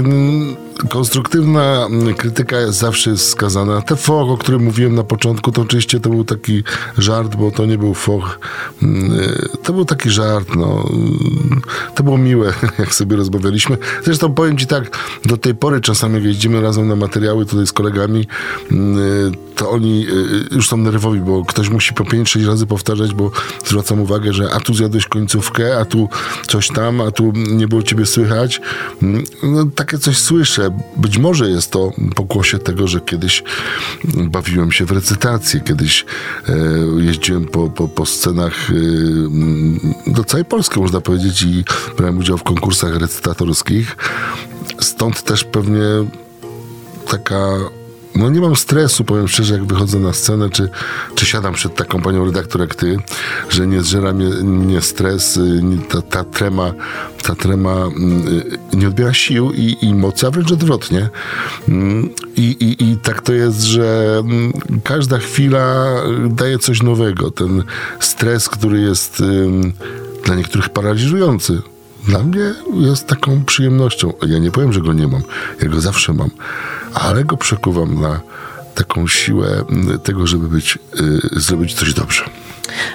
konstruktywna 0.88 1.88
krytyka 2.16 2.60
jest 2.60 2.78
zawsze 2.78 3.16
skazana. 3.16 3.82
Te 3.82 3.96
foch, 3.96 4.30
o 4.30 4.36
którym 4.36 4.64
mówiłem 4.64 4.94
na 4.94 5.04
początku, 5.04 5.52
to 5.52 5.62
oczywiście 5.62 6.00
to 6.00 6.10
był 6.10 6.24
taki 6.24 6.62
żart, 6.98 7.36
bo 7.36 7.50
to 7.50 7.66
nie 7.66 7.78
był 7.78 7.94
foch. 7.94 8.38
E, 8.82 8.86
to 9.62 9.72
był 9.72 9.84
taki 9.84 10.10
żart, 10.10 10.48
no. 10.56 10.88
Mm, 10.90 11.60
To 11.94 12.02
było 12.02 12.18
miłe, 12.18 12.52
jak 12.78 12.94
sobie 12.94 13.16
rozmawialiśmy. 13.16 13.78
Zresztą 14.04 14.34
powiem 14.34 14.58
ci 14.58 14.66
tak, 14.66 14.98
do 15.24 15.36
tej 15.36 15.54
pory 15.54 15.80
czasami 15.80 16.14
jak 16.14 16.24
jeździmy 16.24 16.60
razem 16.60 16.88
na 16.88 16.96
materiały 16.96 17.46
tutaj 17.46 17.66
z 17.66 17.72
kolegami, 17.72 18.26
e, 18.70 18.74
to 19.56 19.70
oni 19.70 20.06
już 20.50 20.68
są 20.68 20.76
nerwowi, 20.76 21.20
bo 21.20 21.44
ktoś 21.44 21.68
musi 21.68 21.94
po 21.94 22.04
5-6 22.04 22.46
razy 22.46 22.66
powtarzać, 22.66 23.14
bo 23.14 23.30
zwracam 23.64 24.00
uwagę, 24.00 24.32
że 24.32 24.54
a 24.54 24.60
tu 24.60 24.74
zjadłeś 24.74 25.06
końcówkę, 25.06 25.78
a 25.78 25.84
tu 25.84 26.08
coś 26.46 26.68
tam, 26.68 27.00
a 27.00 27.10
tu 27.10 27.25
nie 27.34 27.68
było 27.68 27.82
ciebie 27.82 28.06
słychać. 28.06 28.60
Mm, 29.02 29.24
No, 29.42 29.64
takie 29.74 29.98
coś 29.98 30.18
słyszę. 30.18 30.78
Być 30.96 31.18
może 31.18 31.50
jest 31.50 31.70
to 31.70 31.90
pokłosie 32.14 32.58
tego, 32.58 32.88
że 32.88 33.00
kiedyś 33.00 33.42
bawiłem 34.04 34.72
się 34.72 34.84
w 34.84 34.90
recytację, 34.90 35.60
kiedyś 35.60 36.04
e, 36.48 36.52
jeździłem 36.98 37.44
po, 37.44 37.70
po, 37.70 37.88
po 37.88 38.06
scenach 38.06 38.70
e, 38.70 38.74
mm, 38.74 39.94
do 40.06 40.24
całej 40.24 40.44
Polski, 40.44 40.80
można 40.80 41.00
powiedzieć, 41.00 41.42
i 41.42 41.64
brałem 41.96 42.18
udział 42.18 42.38
w 42.38 42.42
konkursach 42.42 42.96
recytatorskich. 42.96 43.96
Stąd 44.80 45.22
też 45.22 45.44
pewnie 45.44 45.82
taka. 47.08 47.58
No 48.16 48.30
nie 48.30 48.40
mam 48.40 48.56
stresu, 48.56 49.04
powiem 49.04 49.28
szczerze, 49.28 49.54
jak 49.54 49.64
wychodzę 49.64 49.98
na 49.98 50.12
scenę, 50.12 50.50
czy, 50.50 50.68
czy 51.14 51.26
siadam 51.26 51.54
przed 51.54 51.74
taką 51.74 52.02
panią 52.02 52.24
redaktor 52.24 52.60
jak 52.60 52.74
ty, 52.74 52.98
że 53.50 53.66
nie 53.66 53.82
zżera 53.82 54.12
mnie, 54.12 54.28
mnie 54.28 54.80
stres, 54.80 55.36
y, 55.36 55.62
ta, 55.88 56.02
ta 56.02 56.24
trema, 56.24 56.72
ta 57.22 57.34
trema 57.34 57.86
y, 58.72 58.76
nie 58.76 58.88
odbiera 58.88 59.14
sił 59.14 59.52
i, 59.52 59.76
i 59.82 59.94
mocy, 59.94 60.26
a 60.26 60.30
wręcz 60.30 60.52
odwrotnie. 60.52 61.08
Mm, 61.68 62.08
I, 62.36 62.42
i, 62.42 62.90
I 62.90 62.96
tak 62.96 63.22
to 63.22 63.32
jest, 63.32 63.62
że 63.62 64.16
mm, 64.20 64.52
każda 64.84 65.18
chwila 65.18 65.86
daje 66.28 66.58
coś 66.58 66.82
nowego. 66.82 67.30
Ten 67.30 67.64
stres, 68.00 68.48
który 68.48 68.80
jest 68.80 69.22
dla 70.24 70.34
niektórych 70.34 70.68
paraliżujący, 70.68 71.62
dla 72.06 72.22
mnie 72.22 72.54
jest 72.74 73.06
taką 73.06 73.44
przyjemnością. 73.44 74.12
Ja 74.26 74.38
nie 74.38 74.50
powiem, 74.50 74.72
że 74.72 74.80
go 74.80 74.92
nie 74.92 75.08
mam. 75.08 75.22
Ja 75.62 75.68
go 75.68 75.80
zawsze 75.80 76.12
mam. 76.12 76.30
Ale 76.94 77.24
go 77.24 77.36
przekuwam 77.36 78.00
na 78.00 78.20
taką 78.74 79.06
siłę 79.06 79.64
tego, 80.02 80.26
żeby 80.26 80.48
być, 80.48 80.78
y, 81.00 81.40
zrobić 81.40 81.74
coś 81.74 81.94
dobrze. 81.94 82.24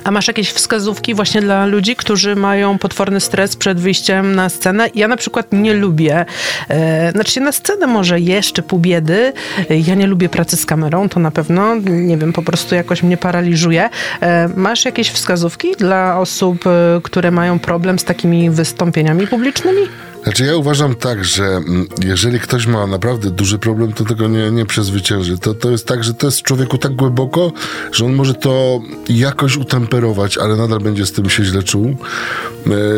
A 0.04 0.12
masz 0.12 0.28
jakieś 0.28 0.52
wskazówki 0.52 1.14
właśnie 1.14 1.42
dla 1.42 1.66
ludzi, 1.66 1.96
którzy 1.96 2.36
mają 2.36 2.78
potworny 2.78 3.20
stres 3.20 3.56
przed 3.56 3.80
wyjściem 3.80 4.36
na 4.36 4.50
scenę? 4.50 4.90
Ja 4.96 5.08
na 5.08 5.18
przykład 5.18 5.48
nie 5.52 5.74
lubię, 5.74 6.26
e, 6.70 7.12
znaczy 7.12 7.40
na 7.42 7.52
scenę 7.52 7.88
może 7.88 8.20
jeszcze 8.20 8.64
pół 8.64 8.80
biedy. 8.80 9.34
Ja 9.70 9.96
nie 9.96 10.08
lubię 10.08 10.30
pracy 10.30 10.58
z 10.58 10.66
kamerą, 10.66 11.10
to 11.10 11.20
na 11.20 11.32
pewno, 11.32 11.76
nie 11.90 12.18
wiem, 12.18 12.34
po 12.34 12.42
prostu 12.42 12.76
jakoś 12.76 13.04
mnie 13.04 13.18
paraliżuje. 13.18 13.90
E, 14.22 14.50
masz 14.56 14.86
jakieś 14.86 15.10
wskazówki 15.10 15.76
dla 15.78 16.20
osób, 16.20 16.68
e, 16.68 17.02
które 17.04 17.32
mają 17.32 17.60
problem 17.60 18.00
z 18.00 18.04
takimi 18.04 18.50
wystąpieniami 18.50 19.28
publicznymi? 19.28 19.82
Znaczy 20.24 20.46
ja 20.46 20.56
uważam 20.56 20.96
tak, 20.96 21.26
że 21.26 21.44
mm, 21.44 21.88
jeżeli 22.04 22.40
ktoś 22.40 22.68
ma 22.68 22.88
naprawdę 22.88 23.32
duży 23.32 23.60
problem, 23.60 23.94
to 23.94 24.06
tego 24.06 24.28
nie, 24.28 24.52
nie 24.52 24.66
przezwycięży. 24.66 25.38
To, 25.38 25.54
to 25.54 25.72
jest 25.72 25.88
tak, 25.88 26.04
że 26.04 26.14
to 26.14 26.28
jest 26.28 26.40
w 26.40 26.44
człowieku 26.44 26.78
tak 26.78 26.96
głęboko, 26.96 27.52
że 27.92 28.06
on 28.06 28.14
może 28.14 28.34
to 28.34 28.82
jakoś 29.10 29.58
utemperować, 29.72 30.38
ale 30.38 30.56
nadal 30.56 30.80
będzie 30.80 31.06
z 31.06 31.12
tym 31.12 31.30
się 31.30 31.44
źle 31.44 31.64
czuł. 31.64 31.96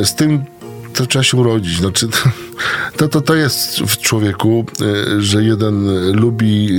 E, 0.01 0.05
Z 0.05 0.15
tym 0.15 0.43
to 0.93 1.05
trzeba 1.05 1.23
się 1.23 1.37
urodzić. 1.37 1.77
Znaczy, 1.77 2.07
to, 2.97 3.07
to, 3.07 3.21
to 3.21 3.35
jest 3.35 3.79
w 3.79 3.97
człowieku, 3.97 4.65
e, 4.81 5.21
że 5.21 5.43
jeden 5.43 6.11
lubi 6.13 6.69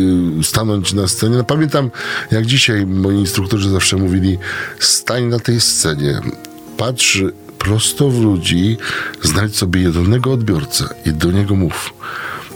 e, 0.41 0.45
stanąć 0.45 0.93
na 0.93 1.09
scenie. 1.09 1.37
No, 1.37 1.45
pamiętam, 1.45 1.91
jak 2.31 2.47
dzisiaj 2.47 2.87
moi 2.87 3.17
instruktorzy 3.17 3.71
zawsze 3.71 3.97
mówili, 3.97 4.39
stań 4.79 5.25
na 5.25 5.39
tej 5.39 5.61
scenie, 5.61 6.21
patrz 6.77 7.23
prosto 7.59 8.11
w 8.11 8.21
ludzi, 8.23 8.77
znajdź 9.23 9.57
sobie 9.57 9.81
jednego 9.81 10.33
odbiorcę 10.33 10.85
i 11.07 11.13
do 11.13 11.31
niego 11.31 11.57
mów. 11.57 11.95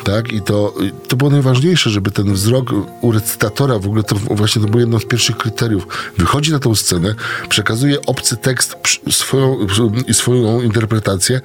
Tak, 0.09 0.33
i 0.33 0.43
to, 0.43 0.75
to 1.09 1.17
było 1.17 1.31
najważniejsze, 1.31 1.91
żeby 1.91 2.11
ten 2.11 2.33
wzrok 2.33 2.73
u 3.01 3.13
recytatora, 3.13 3.79
w 3.79 3.87
ogóle 3.87 4.03
to 4.03 4.15
właśnie 4.15 4.63
to 4.63 4.69
było 4.69 4.81
jedno 4.81 5.01
z 5.01 5.05
pierwszych 5.05 5.37
kryteriów. 5.37 5.87
Wychodzi 6.19 6.53
na 6.53 6.59
tą 6.59 6.75
scenę, 6.75 7.15
przekazuje 7.49 8.07
obcy 8.07 8.37
tekst 8.37 8.77
swoją, 9.11 9.67
swoją 10.13 10.63
interpretację, 10.63 11.41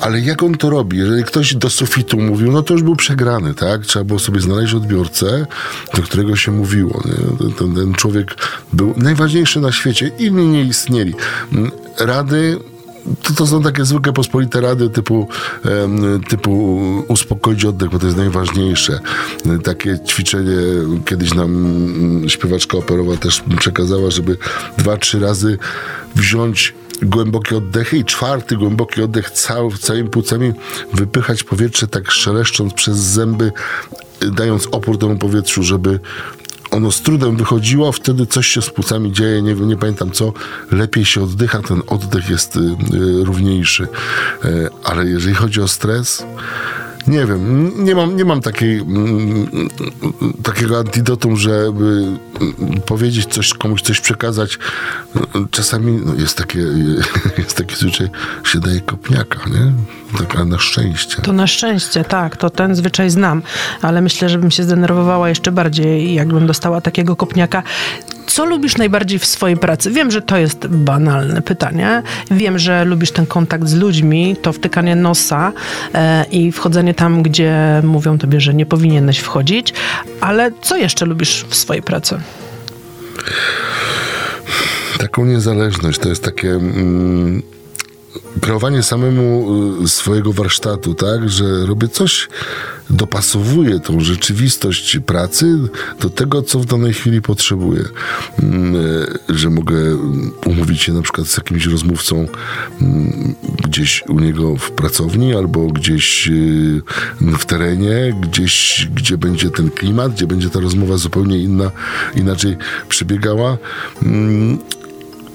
ale 0.00 0.20
jak 0.20 0.42
on 0.42 0.54
to 0.54 0.70
robi? 0.70 0.98
Jeżeli 0.98 1.24
ktoś 1.24 1.54
do 1.54 1.70
sufitu 1.70 2.20
mówił, 2.20 2.52
no 2.52 2.62
to 2.62 2.74
już 2.74 2.82
był 2.82 2.96
przegrany, 2.96 3.54
tak? 3.54 3.86
Trzeba 3.86 4.04
było 4.04 4.18
sobie 4.18 4.40
znaleźć 4.40 4.74
odbiorcę, 4.74 5.46
do 5.94 6.02
którego 6.02 6.36
się 6.36 6.52
mówiło. 6.52 7.02
Nie? 7.04 7.48
Ten, 7.54 7.74
ten 7.74 7.94
człowiek 7.94 8.34
był 8.72 8.94
najważniejszy 8.96 9.60
na 9.60 9.72
świecie, 9.72 10.10
inni 10.18 10.46
nie 10.46 10.62
istnieli. 10.62 11.14
Rady 11.98 12.58
to, 13.22 13.34
to 13.34 13.46
są 13.46 13.62
takie 13.62 13.84
zwykłe 13.84 14.12
pospolite 14.12 14.60
rady 14.60 14.90
typu, 14.90 15.28
typu 16.28 16.80
uspokoić 17.08 17.64
oddech, 17.64 17.90
bo 17.90 17.98
to 17.98 18.06
jest 18.06 18.18
najważniejsze. 18.18 19.00
Takie 19.64 19.98
ćwiczenie 20.06 20.56
kiedyś 21.04 21.34
nam 21.34 22.24
śpiewaczka 22.28 22.78
operowa 22.78 23.16
też 23.16 23.42
przekazała, 23.58 24.10
żeby 24.10 24.36
dwa, 24.78 24.96
trzy 24.96 25.20
razy 25.20 25.58
wziąć 26.14 26.74
głębokie 27.02 27.56
oddechy 27.56 27.98
i 27.98 28.04
czwarty 28.04 28.56
głęboki 28.56 29.02
oddech 29.02 29.30
cały, 29.30 29.78
całymi 29.78 30.08
płucami 30.08 30.52
wypychać 30.92 31.42
powietrze 31.44 31.88
tak 31.88 32.10
szeleszcząc 32.10 32.74
przez 32.74 32.96
zęby, 32.96 33.52
dając 34.32 34.68
opór 34.72 34.98
temu 34.98 35.18
powietrzu, 35.18 35.62
żeby 35.62 36.00
ono 36.70 36.92
z 36.92 37.02
trudem 37.02 37.36
wychodziło, 37.36 37.92
wtedy 37.92 38.26
coś 38.26 38.46
się 38.46 38.62
z 38.62 38.70
płucami 38.70 39.12
dzieje, 39.12 39.42
nie, 39.42 39.54
nie 39.54 39.76
pamiętam 39.76 40.10
co, 40.10 40.32
lepiej 40.70 41.04
się 41.04 41.22
oddycha, 41.22 41.62
ten 41.62 41.82
oddech 41.86 42.30
jest 42.30 42.56
y, 42.56 42.60
y, 42.60 43.24
równiejszy. 43.24 43.88
E, 44.44 44.48
ale 44.84 45.06
jeżeli 45.06 45.34
chodzi 45.34 45.60
o 45.60 45.68
stres, 45.68 46.24
nie 47.08 47.26
wiem, 47.26 47.72
nie 47.84 47.94
mam, 47.94 48.16
nie 48.16 48.24
mam 48.24 48.40
takiej, 48.40 48.78
mm, 48.78 49.68
takiego 50.42 50.78
antidotum, 50.78 51.36
żeby 51.36 52.06
mm, 52.40 52.80
powiedzieć 52.86 53.26
coś, 53.26 53.54
komuś 53.54 53.82
coś 53.82 54.00
przekazać. 54.00 54.58
Czasami 55.50 56.00
no, 56.04 56.14
jest, 56.14 56.36
takie, 56.36 56.58
jest 57.38 57.56
taki 57.56 57.76
zwyczaj, 57.76 58.08
się 58.44 58.60
daje 58.60 58.80
kopniaka, 58.80 59.38
nie? 59.50 59.72
Taka 60.18 60.44
na 60.44 60.58
szczęście. 60.58 61.22
To 61.22 61.32
na 61.32 61.46
szczęście, 61.46 62.04
tak, 62.04 62.36
to 62.36 62.50
ten 62.50 62.74
zwyczaj 62.74 63.10
znam, 63.10 63.42
ale 63.82 64.00
myślę, 64.00 64.28
że 64.28 64.38
bym 64.38 64.50
się 64.50 64.62
zdenerwowała 64.62 65.28
jeszcze 65.28 65.52
bardziej, 65.52 66.14
jakbym 66.14 66.46
dostała 66.46 66.80
takiego 66.80 67.16
kopniaka. 67.16 67.62
Co 68.26 68.44
lubisz 68.44 68.76
najbardziej 68.76 69.18
w 69.18 69.26
swojej 69.26 69.56
pracy? 69.56 69.90
Wiem, 69.90 70.10
że 70.10 70.22
to 70.22 70.36
jest 70.36 70.66
banalne 70.66 71.42
pytanie. 71.42 72.02
Wiem, 72.30 72.58
że 72.58 72.84
lubisz 72.84 73.10
ten 73.10 73.26
kontakt 73.26 73.68
z 73.68 73.74
ludźmi, 73.74 74.36
to 74.42 74.52
wtykanie 74.52 74.96
nosa 74.96 75.52
e, 75.94 76.24
i 76.30 76.52
wchodzenie 76.52 76.94
tam, 76.94 77.22
gdzie 77.22 77.80
mówią 77.84 78.18
tobie, 78.18 78.40
że 78.40 78.54
nie 78.54 78.66
powinieneś 78.66 79.18
wchodzić, 79.18 79.74
ale 80.20 80.50
co 80.62 80.76
jeszcze 80.76 81.06
lubisz 81.06 81.44
w 81.48 81.54
swojej 81.54 81.82
pracy? 81.82 82.20
taką 84.98 85.24
niezależność. 85.24 85.98
To 85.98 86.08
jest 86.08 86.24
takie 86.24 86.50
mm, 86.50 87.42
kreowanie 88.40 88.82
samemu 88.82 89.46
y, 89.84 89.88
swojego 89.88 90.32
warsztatu, 90.32 90.94
tak, 90.94 91.28
że 91.30 91.66
robię 91.66 91.88
coś, 91.88 92.28
dopasowuję 92.90 93.80
tą 93.80 94.00
rzeczywistość 94.00 94.98
pracy 95.06 95.58
do 96.00 96.10
tego, 96.10 96.42
co 96.42 96.58
w 96.58 96.66
danej 96.66 96.92
chwili 96.92 97.22
potrzebuję. 97.22 97.84
Mm, 98.42 98.76
y, 98.76 99.06
Że 99.28 99.50
mogę 99.50 99.76
mm, 99.76 100.32
umówić 100.46 100.82
się 100.82 100.92
na 100.92 101.02
przykład 101.02 101.26
z 101.26 101.36
jakimś 101.36 101.66
rozmówcą 101.66 102.28
mm, 102.80 103.34
gdzieś 103.64 104.04
u 104.08 104.20
niego 104.20 104.56
w 104.56 104.70
pracowni 104.70 105.34
albo 105.34 105.66
gdzieś 105.66 106.28
y, 106.28 106.82
w 107.20 107.44
terenie, 107.44 108.14
gdzieś, 108.20 108.88
gdzie 108.94 109.18
będzie 109.18 109.50
ten 109.50 109.70
klimat, 109.70 110.12
gdzie 110.12 110.26
będzie 110.26 110.50
ta 110.50 110.60
rozmowa 110.60 110.96
zupełnie 110.96 111.38
inna, 111.38 111.70
inaczej 112.14 112.56
przebiegała. 112.88 113.58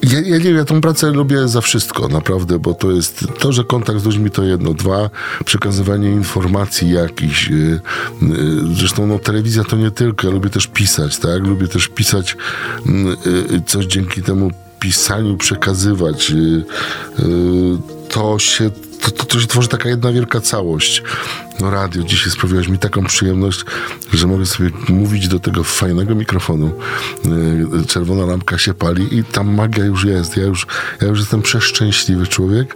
Ja, 0.03 0.19
ja 0.21 0.37
nie 0.37 0.43
wiem, 0.43 0.55
ja 0.57 0.65
tą 0.65 0.81
pracę 0.81 1.11
lubię 1.11 1.47
za 1.47 1.61
wszystko, 1.61 2.07
naprawdę, 2.07 2.59
bo 2.59 2.73
to 2.73 2.91
jest 2.91 3.25
to, 3.39 3.51
że 3.51 3.63
kontakt 3.63 3.99
z 3.99 4.05
ludźmi 4.05 4.31
to 4.31 4.43
jedno. 4.43 4.73
Dwa, 4.73 5.09
przekazywanie 5.45 6.11
informacji 6.11 6.91
jakichś. 6.91 7.49
y, 7.49 7.79
y, 8.23 8.75
Zresztą 8.75 9.07
no, 9.07 9.19
telewizja 9.19 9.63
to 9.63 9.75
nie 9.75 9.91
tylko, 9.91 10.27
ja 10.27 10.33
lubię 10.33 10.49
też 10.49 10.67
pisać, 10.67 11.17
tak? 11.17 11.43
Lubię 11.47 11.67
też 11.67 11.87
pisać 11.87 12.37
mm, 12.87 13.17
y, 13.51 13.61
coś 13.65 13.85
dzięki 13.85 14.21
temu 14.21 14.51
pisaniu 14.79 15.37
przekazywać. 15.37 16.31
y, 16.31 16.35
y, 16.35 16.63
To 18.09 18.39
się, 18.39 18.69
to, 19.03 19.11
to, 19.11 19.25
to 19.25 19.39
się 19.39 19.47
tworzy 19.47 19.67
taka 19.67 19.89
jedna 19.89 20.11
wielka 20.11 20.41
całość. 20.41 21.03
No 21.59 21.71
radio 21.71 22.03
dzisiaj 22.03 22.31
sprawiłaś 22.31 22.67
mi 22.67 22.79
taką 22.79 23.03
przyjemność, 23.05 23.65
że 24.13 24.27
mogę 24.27 24.45
sobie 24.45 24.69
mówić 24.89 25.27
do 25.27 25.39
tego 25.39 25.63
fajnego 25.63 26.15
mikrofonu. 26.15 26.71
Y, 27.83 27.85
Czerwona 27.87 28.25
lampka 28.25 28.57
się 28.57 28.73
pali 28.73 29.17
i 29.17 29.23
ta 29.23 29.43
magia 29.43 29.85
już 29.85 30.03
jest. 30.03 30.37
Ja 30.37 30.43
już, 30.43 30.67
ja 31.01 31.07
już 31.07 31.19
jestem 31.19 31.41
przeszczęśliwy 31.41 32.27
człowiek, 32.27 32.75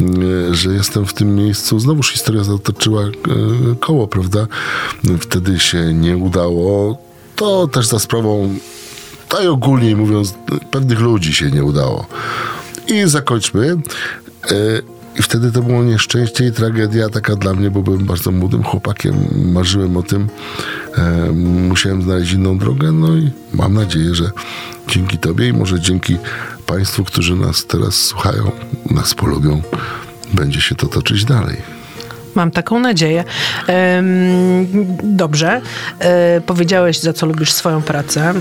y, 0.00 0.54
że 0.54 0.70
jestem 0.70 1.06
w 1.06 1.14
tym 1.14 1.36
miejscu. 1.36 1.78
Znowuż 1.78 2.12
historia 2.12 2.44
zatoczyła 2.44 3.02
y, 3.02 3.12
koło, 3.80 4.08
prawda? 4.08 4.46
Wtedy 5.20 5.58
się 5.58 5.94
nie 5.94 6.16
udało. 6.16 6.98
To 7.36 7.68
też 7.68 7.86
za 7.86 7.98
sprawą 7.98 8.54
tak 9.28 9.46
ogólnie 9.46 9.96
mówiąc, 9.96 10.34
pewnych 10.70 11.00
ludzi 11.00 11.34
się 11.34 11.50
nie 11.50 11.64
udało. 11.64 12.06
I 12.86 13.08
zakończmy. 13.08 13.76
I 15.18 15.22
wtedy 15.22 15.52
to 15.52 15.62
było 15.62 15.82
nieszczęście 15.82 16.46
i 16.46 16.52
tragedia 16.52 17.08
taka 17.08 17.36
dla 17.36 17.54
mnie, 17.54 17.70
bo 17.70 17.82
byłem 17.82 18.04
bardzo 18.04 18.30
młodym 18.30 18.62
chłopakiem, 18.62 19.14
marzyłem 19.52 19.96
o 19.96 20.02
tym. 20.02 20.28
E, 20.98 21.32
musiałem 21.68 22.02
znaleźć 22.02 22.32
inną 22.32 22.58
drogę, 22.58 22.92
no 22.92 23.16
i 23.16 23.30
mam 23.52 23.74
nadzieję, 23.74 24.14
że 24.14 24.30
dzięki 24.88 25.18
Tobie 25.18 25.48
i 25.48 25.52
może 25.52 25.80
dzięki 25.80 26.16
Państwu, 26.66 27.04
którzy 27.04 27.36
nas 27.36 27.66
teraz 27.66 27.94
słuchają, 27.94 28.50
nas 28.90 29.14
polubią, 29.14 29.62
będzie 30.34 30.60
się 30.60 30.74
to 30.74 30.86
toczyć 30.86 31.24
dalej. 31.24 31.56
Mam 32.34 32.50
taką 32.50 32.78
nadzieję. 32.80 33.24
Dobrze. 35.02 35.60
E, 35.98 36.40
Powiedziałeś, 36.46 36.98
za 37.00 37.12
co 37.12 37.26
lubisz 37.26 37.52
swoją 37.52 37.82
pracę. 37.82 38.34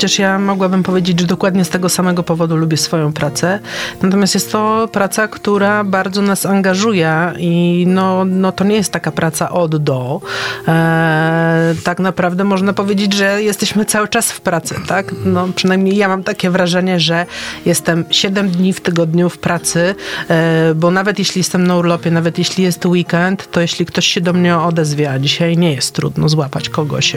Chociaż 0.00 0.18
ja 0.18 0.38
mogłabym 0.38 0.82
powiedzieć, 0.82 1.20
że 1.20 1.26
dokładnie 1.26 1.64
z 1.64 1.68
tego 1.68 1.88
samego 1.88 2.22
powodu 2.22 2.56
lubię 2.56 2.76
swoją 2.76 3.12
pracę. 3.12 3.60
Natomiast 4.02 4.34
jest 4.34 4.52
to 4.52 4.88
praca, 4.92 5.28
która 5.28 5.84
bardzo 5.84 6.22
nas 6.22 6.46
angażuje 6.46 7.32
i 7.38 7.84
no, 7.88 8.24
no 8.24 8.52
to 8.52 8.64
nie 8.64 8.76
jest 8.76 8.92
taka 8.92 9.12
praca 9.12 9.50
od 9.50 9.76
do. 9.76 10.20
E, 10.68 11.74
tak 11.84 11.98
naprawdę 11.98 12.44
można 12.44 12.72
powiedzieć, 12.72 13.12
że 13.12 13.42
jesteśmy 13.42 13.84
cały 13.84 14.08
czas 14.08 14.32
w 14.32 14.40
pracy, 14.40 14.74
tak? 14.86 15.14
No, 15.24 15.48
przynajmniej 15.54 15.96
ja 15.96 16.08
mam 16.08 16.24
takie 16.24 16.50
wrażenie, 16.50 17.00
że 17.00 17.26
jestem 17.66 18.04
7 18.10 18.50
dni 18.50 18.72
w 18.72 18.80
tygodniu 18.80 19.30
w 19.30 19.38
pracy, 19.38 19.94
e, 20.28 20.74
bo 20.74 20.90
nawet 20.90 21.18
jeśli 21.18 21.38
jestem 21.38 21.66
na 21.66 21.76
urlopie, 21.76 22.10
nawet 22.10 22.38
jeśli 22.38 22.64
jest 22.64 22.86
weekend, 22.86 23.50
to 23.50 23.60
jeśli 23.60 23.86
ktoś 23.86 24.06
się 24.06 24.20
do 24.20 24.32
mnie 24.32 24.58
odezwie, 24.58 25.10
a 25.10 25.18
dzisiaj 25.18 25.56
nie 25.56 25.72
jest 25.72 25.94
trudno 25.94 26.28
złapać 26.28 26.68
kogoś 26.68 27.16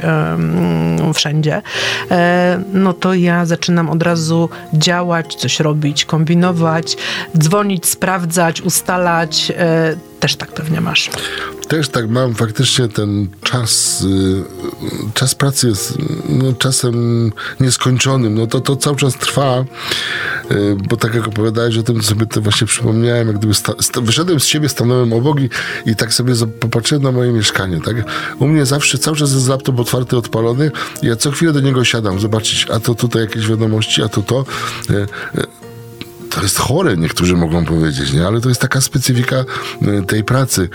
wszędzie, 1.13 1.61
e, 2.11 2.72
no 2.74 2.93
to 2.93 3.13
ja 3.13 3.45
zaczynam 3.45 3.89
od 3.89 4.03
razu 4.03 4.49
działać, 4.74 5.36
coś 5.36 5.59
robić, 5.59 6.05
kombinować, 6.05 6.97
dzwonić, 7.38 7.86
sprawdzać, 7.86 8.61
ustalać. 8.61 9.51
E, 9.57 9.95
też 10.19 10.36
tak 10.36 10.51
pewnie 10.51 10.82
masz. 10.82 11.09
Też 11.68 11.89
tak 11.89 12.09
mam, 12.09 12.34
faktycznie 12.34 12.88
ten 12.88 13.28
czas, 13.43 14.01
y, 14.01 14.43
czas 15.14 15.36
pracy 15.36 15.68
jest 15.68 15.97
no, 16.30 16.53
czasem 16.53 17.32
nieskończonym, 17.59 18.36
no 18.36 18.47
to, 18.47 18.61
to 18.61 18.76
cały 18.76 18.95
czas 18.95 19.14
trwa, 19.14 19.66
y, 20.51 20.76
bo 20.89 20.97
tak 20.97 21.16
jak 21.16 21.28
opowiadałeś 21.28 21.78
o 21.78 21.84
tym, 21.84 21.95
to 21.95 22.03
sobie 22.03 22.26
to 22.26 22.41
właśnie 22.41 22.68
przypomniałem, 22.68 23.28
jak 23.28 23.38
gdyby 23.38 23.53
sta, 23.53 23.74
sta, 23.82 24.01
wyszedłem 24.01 24.39
z 24.39 24.45
siebie, 24.45 24.70
stanąłem 24.70 25.14
obok 25.14 25.39
i, 25.41 25.49
i 25.86 25.95
tak 25.95 26.14
sobie 26.14 26.34
popatrzyłem 26.59 27.03
na 27.03 27.11
moje 27.11 27.32
mieszkanie, 27.32 27.82
tak? 27.82 27.95
U 28.39 28.47
mnie 28.47 28.66
zawsze 28.66 28.97
cały 28.97 29.18
czas 29.18 29.34
jest 29.34 29.47
laptop 29.47 29.80
otwarty, 29.80 30.18
odpalony 30.18 30.72
ja 31.01 31.16
co 31.16 31.32
chwilę 31.32 31.53
do 31.53 31.59
niego 31.59 31.84
siadam, 31.86 32.20
zobaczyć, 32.20 32.68
a 32.72 32.80
to 32.80 32.95
tutaj 32.95 33.22
jakieś 33.22 33.47
wiadomości, 33.47 34.01
a 34.01 34.09
to 34.09 34.22
to. 34.22 34.45
To 36.36 36.41
jest 36.41 36.57
chore, 36.57 36.97
niektórzy 36.97 37.36
mogą 37.36 37.65
powiedzieć, 37.65 38.13
nie? 38.13 38.27
ale 38.27 38.41
to 38.41 38.49
jest 38.49 38.61
taka 38.61 38.81
specyfika 38.81 39.36
y, 39.81 40.05
tej 40.07 40.23
pracy. 40.23 40.69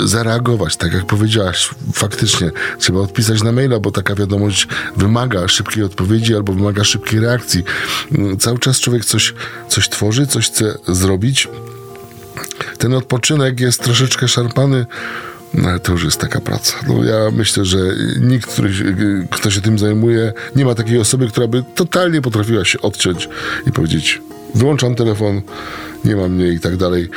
Y, 0.00 0.08
Zareagować, 0.08 0.76
tak 0.76 0.92
jak 0.92 1.06
powiedziałaś, 1.06 1.70
faktycznie 1.92 2.50
trzeba 2.78 3.00
odpisać 3.00 3.42
na 3.42 3.52
maila, 3.52 3.80
bo 3.80 3.90
taka 3.90 4.14
wiadomość 4.14 4.68
wymaga 4.96 5.48
szybkiej 5.48 5.84
odpowiedzi 5.84 6.34
albo 6.34 6.52
wymaga 6.52 6.84
szybkiej 6.84 7.20
reakcji. 7.20 7.64
Y, 8.12 8.36
Cały 8.36 8.58
czas 8.58 8.80
człowiek 8.80 9.04
coś, 9.04 9.34
coś 9.68 9.88
tworzy, 9.88 10.26
coś 10.26 10.46
chce 10.50 10.78
zrobić. 10.88 11.48
Ten 12.78 12.94
odpoczynek 12.94 13.60
jest 13.60 13.82
troszeczkę 13.82 14.28
szarpany. 14.28 14.86
No, 15.54 15.68
ale 15.68 15.80
to 15.80 15.92
już 15.92 16.04
jest 16.04 16.20
taka 16.20 16.40
praca. 16.40 16.74
No, 16.88 17.04
ja 17.04 17.30
myślę, 17.32 17.64
że 17.64 17.78
nikt, 18.20 18.52
który, 18.52 18.72
kto 19.30 19.50
się 19.50 19.60
tym 19.60 19.78
zajmuje, 19.78 20.32
nie 20.56 20.64
ma 20.64 20.74
takiej 20.74 20.98
osoby, 20.98 21.28
która 21.28 21.46
by 21.46 21.64
totalnie 21.74 22.22
potrafiła 22.22 22.64
się 22.64 22.80
odciąć 22.80 23.28
i 23.66 23.72
powiedzieć: 23.72 24.22
Wyłączam 24.54 24.94
telefon, 24.94 25.42
nie 26.04 26.16
mam 26.16 26.32
mnie 26.32 26.48
i 26.48 26.60
tak 26.60 26.76
dalej. 26.76 27.08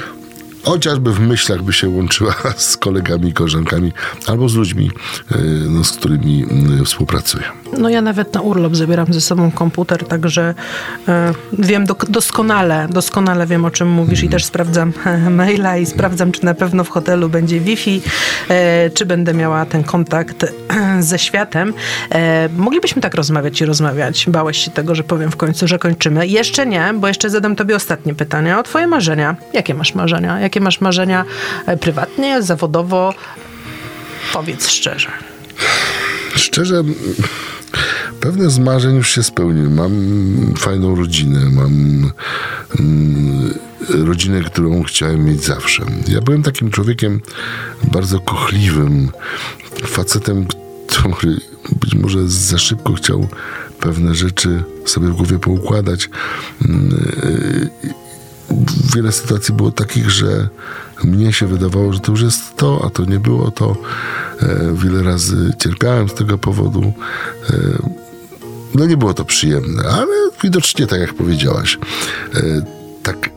Chociażby 0.66 1.13
w 1.13 1.20
myślach 1.20 1.61
by 1.61 1.74
się 1.74 1.89
łączyła 1.89 2.36
z 2.57 2.78
kolegami, 2.78 3.34
koleżankami 3.34 3.93
albo 4.28 4.49
z 4.49 4.55
ludźmi, 4.55 4.91
yy, 5.32 5.38
no, 5.70 5.84
z 5.84 5.91
którymi 5.91 6.39
yy, 6.78 6.86
współpracuje. 6.86 7.43
No 7.78 7.89
ja 7.89 8.01
nawet 8.01 8.34
na 8.34 8.41
urlop 8.41 8.76
zabieram 8.76 9.13
ze 9.13 9.22
sobą 9.22 9.51
komputer, 9.51 10.05
także 10.05 10.53
e, 11.07 11.34
wiem 11.53 11.86
dok- 11.86 12.09
doskonale, 12.09 12.88
doskonale 12.89 13.47
wiem 13.47 13.66
o 13.66 13.72
czym 13.72 13.89
mówisz 13.89 14.24
i 14.24 14.30
też 14.30 14.45
sprawdzam 14.45 14.93
e, 15.05 15.30
maila 15.30 15.78
i 15.78 15.86
sprawdzam, 15.86 16.32
czy 16.32 16.45
na 16.45 16.53
pewno 16.53 16.84
w 16.84 16.89
hotelu 16.89 17.30
będzie 17.30 17.59
Wi-Fi, 17.59 18.01
e, 18.49 18.89
czy 18.89 19.05
będę 19.05 19.34
miała 19.34 19.66
ten 19.66 19.84
kontakt 19.84 20.43
e, 20.43 21.01
ze 21.03 21.20
światem. 21.20 21.74
E, 22.11 22.49
moglibyśmy 22.57 23.01
tak 23.01 23.16
rozmawiać 23.16 23.61
i 23.61 23.66
rozmawiać. 23.66 24.26
Bałeś 24.30 24.57
się 24.57 24.72
tego, 24.72 24.95
że 24.95 25.03
powiem 25.03 25.32
w 25.32 25.38
końcu, 25.38 25.68
że 25.68 25.80
kończymy. 25.80 26.28
Jeszcze 26.28 26.66
nie, 26.66 26.93
bo 26.95 27.07
jeszcze 27.07 27.30
zadam 27.30 27.55
tobie 27.55 27.76
ostatnie 27.76 28.16
pytanie 28.16 28.57
o 28.57 28.63
twoje 28.63 28.88
marzenia. 28.88 29.36
Jakie 29.53 29.74
masz 29.74 29.95
marzenia? 29.95 30.39
Jakie 30.39 30.54
masz 30.61 30.81
marzenia 30.81 31.25
e, 31.65 31.77
prywatnie, 31.77 32.41
zawodowo? 32.41 33.13
Powiedz 34.33 34.69
szczerze. 34.69 35.09
Szczerze, 36.35 36.83
pewne 38.19 38.49
z 38.49 38.59
marzeń 38.59 38.95
już 38.95 39.09
się 39.09 39.23
spełniły. 39.23 39.69
Mam 39.69 39.93
fajną 40.57 40.95
rodzinę, 40.95 41.39
mam 41.51 42.11
mm, 42.79 43.53
rodzinę, 43.89 44.41
którą 44.41 44.83
chciałem 44.83 45.25
mieć 45.25 45.43
zawsze. 45.43 45.83
Ja 46.07 46.21
byłem 46.21 46.43
takim 46.43 46.71
człowiekiem 46.71 47.21
bardzo 47.91 48.19
kochliwym, 48.19 49.11
facetem, 49.83 50.45
który 51.17 51.37
być 51.81 51.95
może 51.95 52.29
za 52.29 52.57
szybko 52.57 52.93
chciał 52.93 53.27
pewne 53.79 54.15
rzeczy 54.15 54.63
sobie 54.85 55.07
w 55.07 55.13
głowie 55.13 55.39
poukładać. 55.39 56.09
Wiele 58.95 59.11
sytuacji 59.11 59.53
było 59.53 59.71
takich, 59.71 60.09
że 60.09 60.49
mnie 61.03 61.33
się 61.33 61.47
wydawało, 61.47 61.93
że 61.93 61.99
to 61.99 62.11
już 62.11 62.21
jest 62.21 62.55
to, 62.55 62.81
a 62.85 62.89
to 62.89 63.05
nie 63.05 63.19
było 63.19 63.51
to. 63.51 63.75
E, 64.41 64.73
wiele 64.73 65.03
razy 65.03 65.53
cierpiałem 65.59 66.09
z 66.09 66.13
tego 66.13 66.37
powodu. 66.37 66.93
E, 67.49 67.53
no 68.75 68.85
nie 68.85 68.97
było 68.97 69.13
to 69.13 69.25
przyjemne, 69.25 69.83
ale 69.83 70.13
widocznie 70.43 70.87
tak 70.87 70.99
jak 70.99 71.13
powiedziałaś, 71.13 71.77
e, 72.35 72.65
tak 73.03 73.29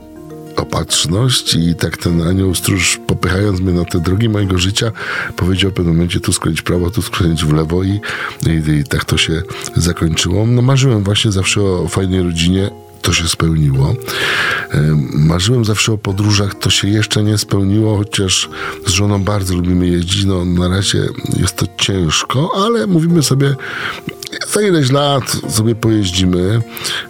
opatrzność 0.56 1.54
i 1.54 1.74
tak 1.74 1.96
ten 1.96 2.22
anioł 2.22 2.54
stróż 2.54 3.00
popychając 3.06 3.60
mnie 3.60 3.72
na 3.72 3.84
te 3.84 4.00
drogi 4.00 4.28
mojego 4.28 4.58
życia 4.58 4.92
powiedział 5.36 5.70
w 5.70 5.74
pewnym 5.74 5.94
momencie 5.94 6.20
tu 6.20 6.32
skręcić 6.32 6.60
w 6.60 6.64
prawo, 6.64 6.90
tu 6.90 7.02
skręcić 7.02 7.44
w 7.44 7.52
lewo 7.52 7.82
i, 7.82 8.00
i, 8.46 8.70
i 8.70 8.84
tak 8.84 9.04
to 9.04 9.16
się 9.16 9.42
zakończyło. 9.76 10.46
No 10.46 10.62
marzyłem 10.62 11.04
właśnie 11.04 11.32
zawsze 11.32 11.62
o 11.62 11.88
fajnej 11.88 12.22
rodzinie, 12.22 12.70
to 13.02 13.12
się 13.12 13.28
spełniło. 13.28 13.94
Em, 14.70 15.08
Marzyłem 15.14 15.64
zawsze 15.64 15.92
o 15.92 15.98
podróżach, 15.98 16.54
to 16.54 16.70
się 16.70 16.88
jeszcze 16.88 17.22
nie 17.22 17.38
spełniło, 17.38 17.96
chociaż 17.96 18.48
z 18.86 18.90
żoną 18.90 19.24
bardzo 19.24 19.54
lubimy 19.54 19.86
jeździć. 19.88 20.24
No, 20.24 20.44
na 20.44 20.68
razie 20.68 21.08
jest 21.40 21.56
to 21.56 21.66
ciężko, 21.78 22.50
ale 22.64 22.86
mówimy 22.86 23.22
sobie, 23.22 23.54
za 24.52 24.62
ileś 24.62 24.90
lat 24.90 25.36
sobie 25.48 25.74
pojeździmy. 25.74 26.60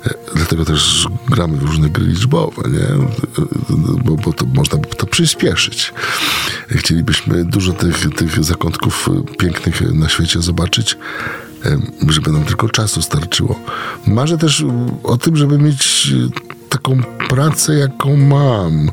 E, 0.06 0.14
Dlatego 0.34 0.64
też 0.64 1.08
gramy 1.28 1.56
w 1.56 1.62
różne 1.62 1.88
gry 1.90 2.06
liczbowe, 2.06 2.62
nie? 2.70 2.78
E, 2.80 3.08
Bo, 4.04 4.16
bo 4.16 4.32
to 4.32 4.46
można 4.46 4.78
to 4.78 5.06
przyspieszyć. 5.06 5.92
Chcielibyśmy 6.68 7.44
dużo 7.44 7.72
tych, 7.72 8.14
tych 8.16 8.44
zakątków 8.44 9.08
e, 9.08 9.36
pięknych 9.36 9.80
na 9.94 10.08
świecie 10.08 10.42
zobaczyć 10.42 10.96
żeby 12.08 12.32
nam 12.32 12.44
tylko 12.44 12.68
czasu 12.68 13.02
starczyło. 13.02 13.60
Marzę 14.06 14.38
też 14.38 14.64
o 15.02 15.16
tym, 15.16 15.36
żeby 15.36 15.58
mieć 15.58 16.12
e, 16.26 16.68
taką 16.68 17.02
pracę, 17.28 17.74
jaką 17.74 18.16
mam. 18.16 18.90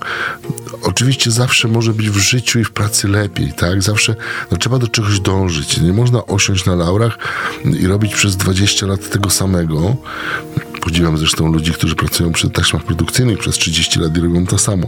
Oczywiście 0.81 1.31
zawsze 1.31 1.67
może 1.67 1.93
być 1.93 2.09
w 2.09 2.17
życiu 2.17 2.59
i 2.59 2.63
w 2.63 2.71
pracy 2.71 3.07
lepiej, 3.07 3.53
tak? 3.53 3.83
Zawsze 3.83 4.15
no, 4.51 4.57
trzeba 4.57 4.79
do 4.79 4.87
czegoś 4.87 5.19
dążyć. 5.19 5.81
Nie 5.81 5.93
można 5.93 6.25
osiąść 6.25 6.65
na 6.65 6.75
laurach 6.75 7.17
i 7.79 7.87
robić 7.87 8.15
przez 8.15 8.37
20 8.37 8.85
lat 8.85 9.09
tego 9.09 9.29
samego. 9.29 9.95
Podziwiam 10.81 11.17
zresztą 11.17 11.51
ludzi, 11.51 11.71
którzy 11.71 11.95
pracują 11.95 12.31
przy 12.31 12.49
taśmach 12.49 12.83
produkcyjnych 12.83 13.39
przez 13.39 13.55
30 13.55 13.99
lat 13.99 14.17
i 14.17 14.21
robią 14.21 14.45
to 14.45 14.57
samo. 14.57 14.87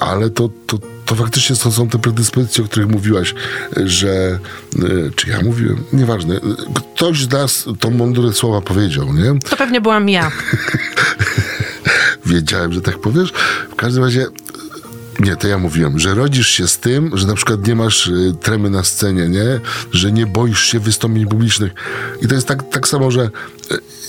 Ale 0.00 0.30
to, 0.30 0.50
to, 0.66 0.78
to 1.06 1.14
faktycznie 1.14 1.56
to 1.56 1.72
są 1.72 1.88
te 1.88 1.98
predyspozycje, 1.98 2.64
o 2.64 2.66
których 2.66 2.88
mówiłaś, 2.88 3.34
że 3.76 4.38
e, 4.76 4.80
czy 5.16 5.30
ja 5.30 5.42
mówiłem, 5.42 5.84
nieważne. 5.92 6.40
Ktoś 6.74 7.22
z 7.22 7.30
nas 7.30 7.64
to 7.80 7.90
mądre 7.90 8.32
słowa 8.32 8.60
powiedział, 8.60 9.14
nie? 9.14 9.40
To 9.50 9.56
pewnie 9.56 9.80
byłam 9.80 10.08
ja. 10.08 10.30
Wiedziałem, 12.26 12.72
że 12.72 12.80
tak 12.80 12.98
powiesz. 12.98 13.32
W 13.70 13.74
każdym 13.74 14.04
razie 14.04 14.26
nie, 15.20 15.36
to 15.36 15.48
ja 15.48 15.58
mówiłem, 15.58 15.98
że 15.98 16.14
rodzisz 16.14 16.48
się 16.48 16.68
z 16.68 16.78
tym, 16.78 17.10
że 17.14 17.26
na 17.26 17.34
przykład 17.34 17.66
nie 17.66 17.74
masz 17.74 18.06
y, 18.06 18.34
tremy 18.40 18.70
na 18.70 18.84
scenie, 18.84 19.28
nie? 19.28 19.60
Że 19.92 20.12
nie 20.12 20.26
boisz 20.26 20.60
się 20.64 20.80
wystąpień 20.80 21.26
publicznych. 21.26 21.72
I 22.22 22.28
to 22.28 22.34
jest 22.34 22.46
tak, 22.46 22.70
tak 22.70 22.88
samo, 22.88 23.10
że 23.10 23.30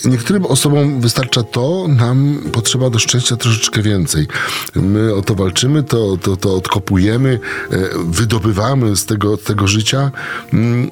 niektórym 0.04 0.46
osobom 0.46 1.00
wystarcza 1.00 1.42
to, 1.42 1.86
nam 1.88 2.38
potrzeba 2.52 2.90
do 2.90 2.98
szczęścia 2.98 3.36
troszeczkę 3.36 3.82
więcej. 3.82 4.26
My 4.74 5.14
o 5.14 5.22
to 5.22 5.34
walczymy, 5.34 5.82
to, 5.82 6.16
to, 6.16 6.36
to 6.36 6.56
odkopujemy, 6.56 7.38
y, 7.72 7.78
wydobywamy 8.04 8.96
z 8.96 9.06
tego, 9.06 9.36
tego 9.36 9.68
życia, 9.68 10.10
mm, 10.52 10.90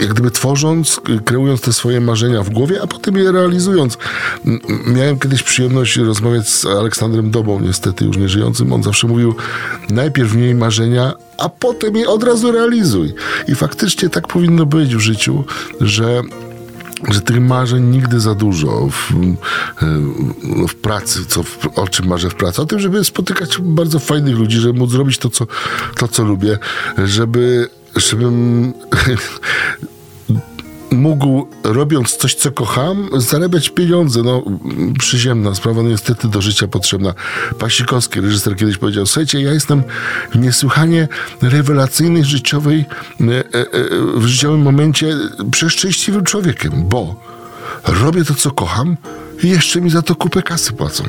jak 0.00 0.12
gdyby 0.12 0.30
tworząc, 0.30 1.00
kreując 1.24 1.60
te 1.60 1.72
swoje 1.72 2.00
marzenia 2.00 2.42
w 2.42 2.50
głowie, 2.50 2.82
a 2.82 2.86
potem 2.86 3.16
je 3.16 3.32
realizując. 3.32 3.98
Miałem 4.86 5.18
kiedyś 5.18 5.42
przyjemność 5.42 5.96
rozmawiać 5.96 6.48
z 6.48 6.66
Aleksandrem 6.66 7.30
Dobą, 7.30 7.60
niestety 7.60 8.04
już 8.04 8.16
nieżyjącym. 8.16 8.72
On 8.72 8.82
zawsze 8.82 9.06
mówił, 9.06 9.34
najpierw 9.90 10.34
miej 10.34 10.54
marzenia, 10.54 11.12
a 11.38 11.48
potem 11.48 11.96
je 11.96 12.08
od 12.08 12.22
razu 12.22 12.52
realizuj. 12.52 13.14
I 13.48 13.54
faktycznie 13.54 14.08
tak 14.08 14.28
powinno 14.28 14.66
być 14.66 14.96
w 14.96 15.00
życiu, 15.00 15.44
że 15.80 16.22
że 17.08 17.20
tych 17.20 17.40
marzeń 17.40 17.84
nigdy 17.84 18.20
za 18.20 18.34
dużo 18.34 18.88
w, 18.90 19.12
w 20.68 20.74
pracy, 20.74 21.26
co, 21.26 21.42
w, 21.42 21.78
o 21.78 21.88
czym 21.88 22.06
marzę 22.06 22.30
w 22.30 22.34
pracy. 22.34 22.62
O 22.62 22.66
tym, 22.66 22.80
żeby 22.80 23.04
spotykać 23.04 23.58
bardzo 23.58 23.98
fajnych 23.98 24.36
ludzi, 24.36 24.58
żeby 24.58 24.78
móc 24.78 24.90
zrobić 24.90 25.18
to, 25.18 25.30
co, 25.30 25.46
to, 25.96 26.08
co 26.08 26.24
lubię, 26.24 26.58
żeby, 27.04 27.68
żebym 27.96 28.72
mógł, 30.90 31.48
robiąc 31.64 32.16
coś, 32.16 32.34
co 32.34 32.52
kocham, 32.52 33.08
zarabiać 33.16 33.68
pieniądze. 33.68 34.22
No, 34.22 34.42
przyziemna 34.98 35.54
sprawa, 35.54 35.82
no 35.82 35.88
niestety 35.88 36.28
do 36.28 36.42
życia 36.42 36.68
potrzebna. 36.68 37.14
Pasikowski, 37.58 38.20
reżyser, 38.20 38.56
kiedyś 38.56 38.78
powiedział, 38.78 39.06
słuchajcie, 39.06 39.40
ja 39.40 39.52
jestem 39.52 39.82
w 40.32 40.38
niesłychanie 40.38 41.08
rewelacyjnej 41.42 42.24
życiowej, 42.24 42.84
e, 43.20 43.24
e, 43.24 43.42
e, 43.42 43.66
w 44.16 44.26
życiowym 44.26 44.62
momencie 44.62 45.16
przeszczęśliwym 45.50 46.24
człowiekiem, 46.24 46.72
bo 46.88 47.35
robię 47.86 48.24
to, 48.24 48.34
co 48.34 48.50
kocham 48.50 48.96
i 49.42 49.48
jeszcze 49.48 49.80
mi 49.80 49.90
za 49.90 50.02
to 50.02 50.14
kupę 50.14 50.42
kasy 50.42 50.72
płacą. 50.72 51.04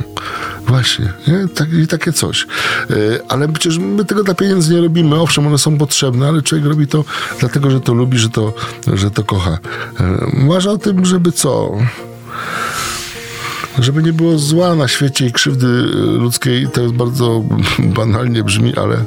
Właśnie, 0.68 1.14
nie? 1.28 1.48
Tak, 1.48 1.74
i 1.74 1.88
takie 1.88 2.14
coś. 2.14 2.48
E, 2.90 2.96
ale 3.30 3.48
przecież 3.48 3.78
my 3.78 4.06
tego 4.06 4.24
dla 4.24 4.34
pieniędzy 4.34 4.74
nie 4.74 4.82
robimy. 4.82 5.16
Owszem, 5.16 5.48
one 5.48 5.58
są 5.58 5.78
potrzebne, 5.78 6.28
ale 6.28 6.42
człowiek 6.42 6.68
robi 6.68 6.88
to 6.88 7.04
dlatego, 7.40 7.72
że 7.72 7.82
to 7.82 7.94
lubi, 7.94 8.18
że 8.18 8.30
to, 8.30 8.54
że 8.94 9.12
to 9.12 9.24
kocha. 9.24 9.58
E, 10.00 10.32
Marzę 10.34 10.72
o 10.72 10.78
tym, 10.78 11.06
żeby 11.06 11.32
co? 11.32 11.72
Żeby 13.80 14.04
nie 14.04 14.14
było 14.14 14.38
zła 14.38 14.76
na 14.76 14.88
świecie 14.88 15.26
i 15.26 15.32
krzywdy 15.32 15.68
ludzkiej. 16.20 16.68
To 16.68 16.82
jest 16.82 16.94
bardzo 16.94 17.44
banalnie 18.00 18.44
brzmi, 18.44 18.76
ale, 18.76 19.06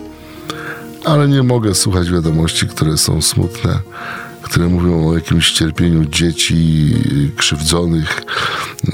ale 1.04 1.28
nie 1.28 1.42
mogę 1.42 1.74
słuchać 1.74 2.10
wiadomości, 2.10 2.66
które 2.66 2.96
są 2.96 3.22
smutne 3.22 3.78
które 4.42 4.68
mówią 4.68 5.08
o 5.08 5.14
jakimś 5.14 5.52
cierpieniu 5.52 6.04
dzieci 6.04 6.94
krzywdzonych, 7.36 8.22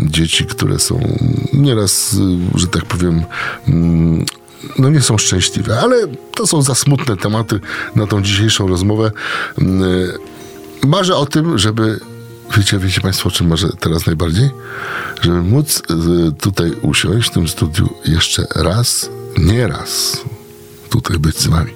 dzieci, 0.01 0.45
które 0.45 0.79
są 0.79 1.19
nieraz, 1.53 2.17
że 2.55 2.67
tak 2.67 2.85
powiem, 2.85 3.23
mm, 3.69 4.25
no 4.79 4.91
nie 4.91 5.01
są 5.01 5.19
szczęśliwe, 5.19 5.81
ale 5.81 5.97
to 6.35 6.47
są 6.47 6.63
za 6.63 6.75
smutne 6.75 7.17
tematy 7.17 7.61
na 7.97 8.07
tą 8.07 8.23
dzisiejszą 8.23 8.69
rozmowę. 8.69 9.11
Mm, 9.59 9.83
Marzę 10.87 11.17
o 11.17 11.27
tym, 11.27 11.59
żeby 11.59 12.01
Wiecie, 12.57 12.79
wiecie 12.79 13.01
Państwo, 13.01 13.29
o 13.29 13.33
czym 13.33 13.47
marzę 13.47 13.69
teraz 13.81 14.07
najbardziej? 14.07 14.51
Żeby 15.23 15.43
móc 15.43 15.83
y, 15.91 16.33
tutaj 16.33 16.73
usiąść 16.83 17.29
w 17.29 17.33
tym 17.33 17.49
studiu 17.49 17.89
jeszcze 18.05 18.47
raz, 18.55 19.11
nie 19.39 19.69
raz, 19.69 20.21
tutaj 20.91 21.19
być 21.19 21.39
z 21.39 21.47
Wami. 21.47 21.73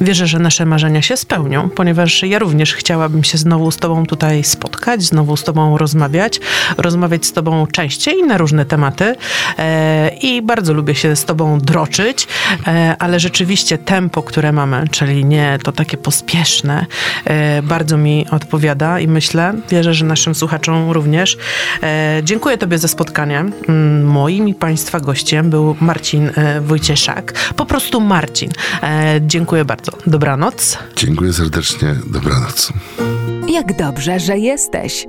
Wierzę, 0.00 0.26
że 0.26 0.38
nasze 0.38 0.66
marzenia 0.66 1.02
się 1.02 1.16
spełnią, 1.16 1.70
ponieważ 1.70 2.22
ja 2.22 2.38
również 2.38 2.74
chciałabym 2.74 3.24
się 3.24 3.38
znowu 3.38 3.70
z 3.70 3.76
Tobą 3.76 4.06
tutaj 4.06 4.44
spotkać, 4.44 5.02
znowu 5.02 5.36
z 5.36 5.44
Tobą 5.44 5.78
rozmawiać, 5.78 6.40
rozmawiać 6.76 7.26
z 7.26 7.32
Tobą 7.32 7.66
częściej 7.66 8.22
na 8.22 8.38
różne 8.38 8.64
tematy 8.64 9.14
e, 9.58 10.10
i 10.22 10.42
bardzo 10.42 10.74
lubię 10.74 10.94
się 10.94 11.16
z 11.16 11.24
Tobą 11.24 11.58
droczyć, 11.58 12.28
e, 12.66 12.96
ale 12.98 13.20
rzeczywiście 13.20 13.78
tempo, 13.78 14.22
które 14.22 14.52
mamy, 14.52 14.84
czyli 14.90 15.24
nie 15.24 15.58
to 15.64 15.72
takie 15.72 15.96
pospieszne, 15.96 16.86
e, 17.24 17.62
bardzo 17.62 17.96
mi 17.96 18.26
odpowiada 18.30 19.00
i 19.00 19.08
myślę, 19.08 19.54
wierzę, 19.70 19.94
że 19.94 20.04
naszym 20.04 20.34
słuchaczom 20.34 20.90
również. 20.90 21.38
Dziękuję 22.22 22.58
Tobie 22.58 22.78
za 22.78 22.88
spotkanie. 22.88 23.38
Mm, 23.38 24.04
Moim 24.04 24.48
i 24.48 24.54
Państwa 24.54 25.00
gościem 25.00 25.50
był 25.50 25.76
Marcin 25.80 26.30
Wojcieszak, 26.60 27.32
po 27.56 27.66
prostu 27.66 28.00
Marcin. 28.00 28.50
E, 28.82 29.20
Dziękuję 29.48 29.64
bardzo. 29.64 29.92
Dobranoc. 30.06 30.78
Dziękuję 30.96 31.32
serdecznie, 31.32 31.94
dobranoc. 32.06 32.72
Jak 33.48 33.76
dobrze, 33.76 34.20
że 34.20 34.38
jesteś. 34.38 35.06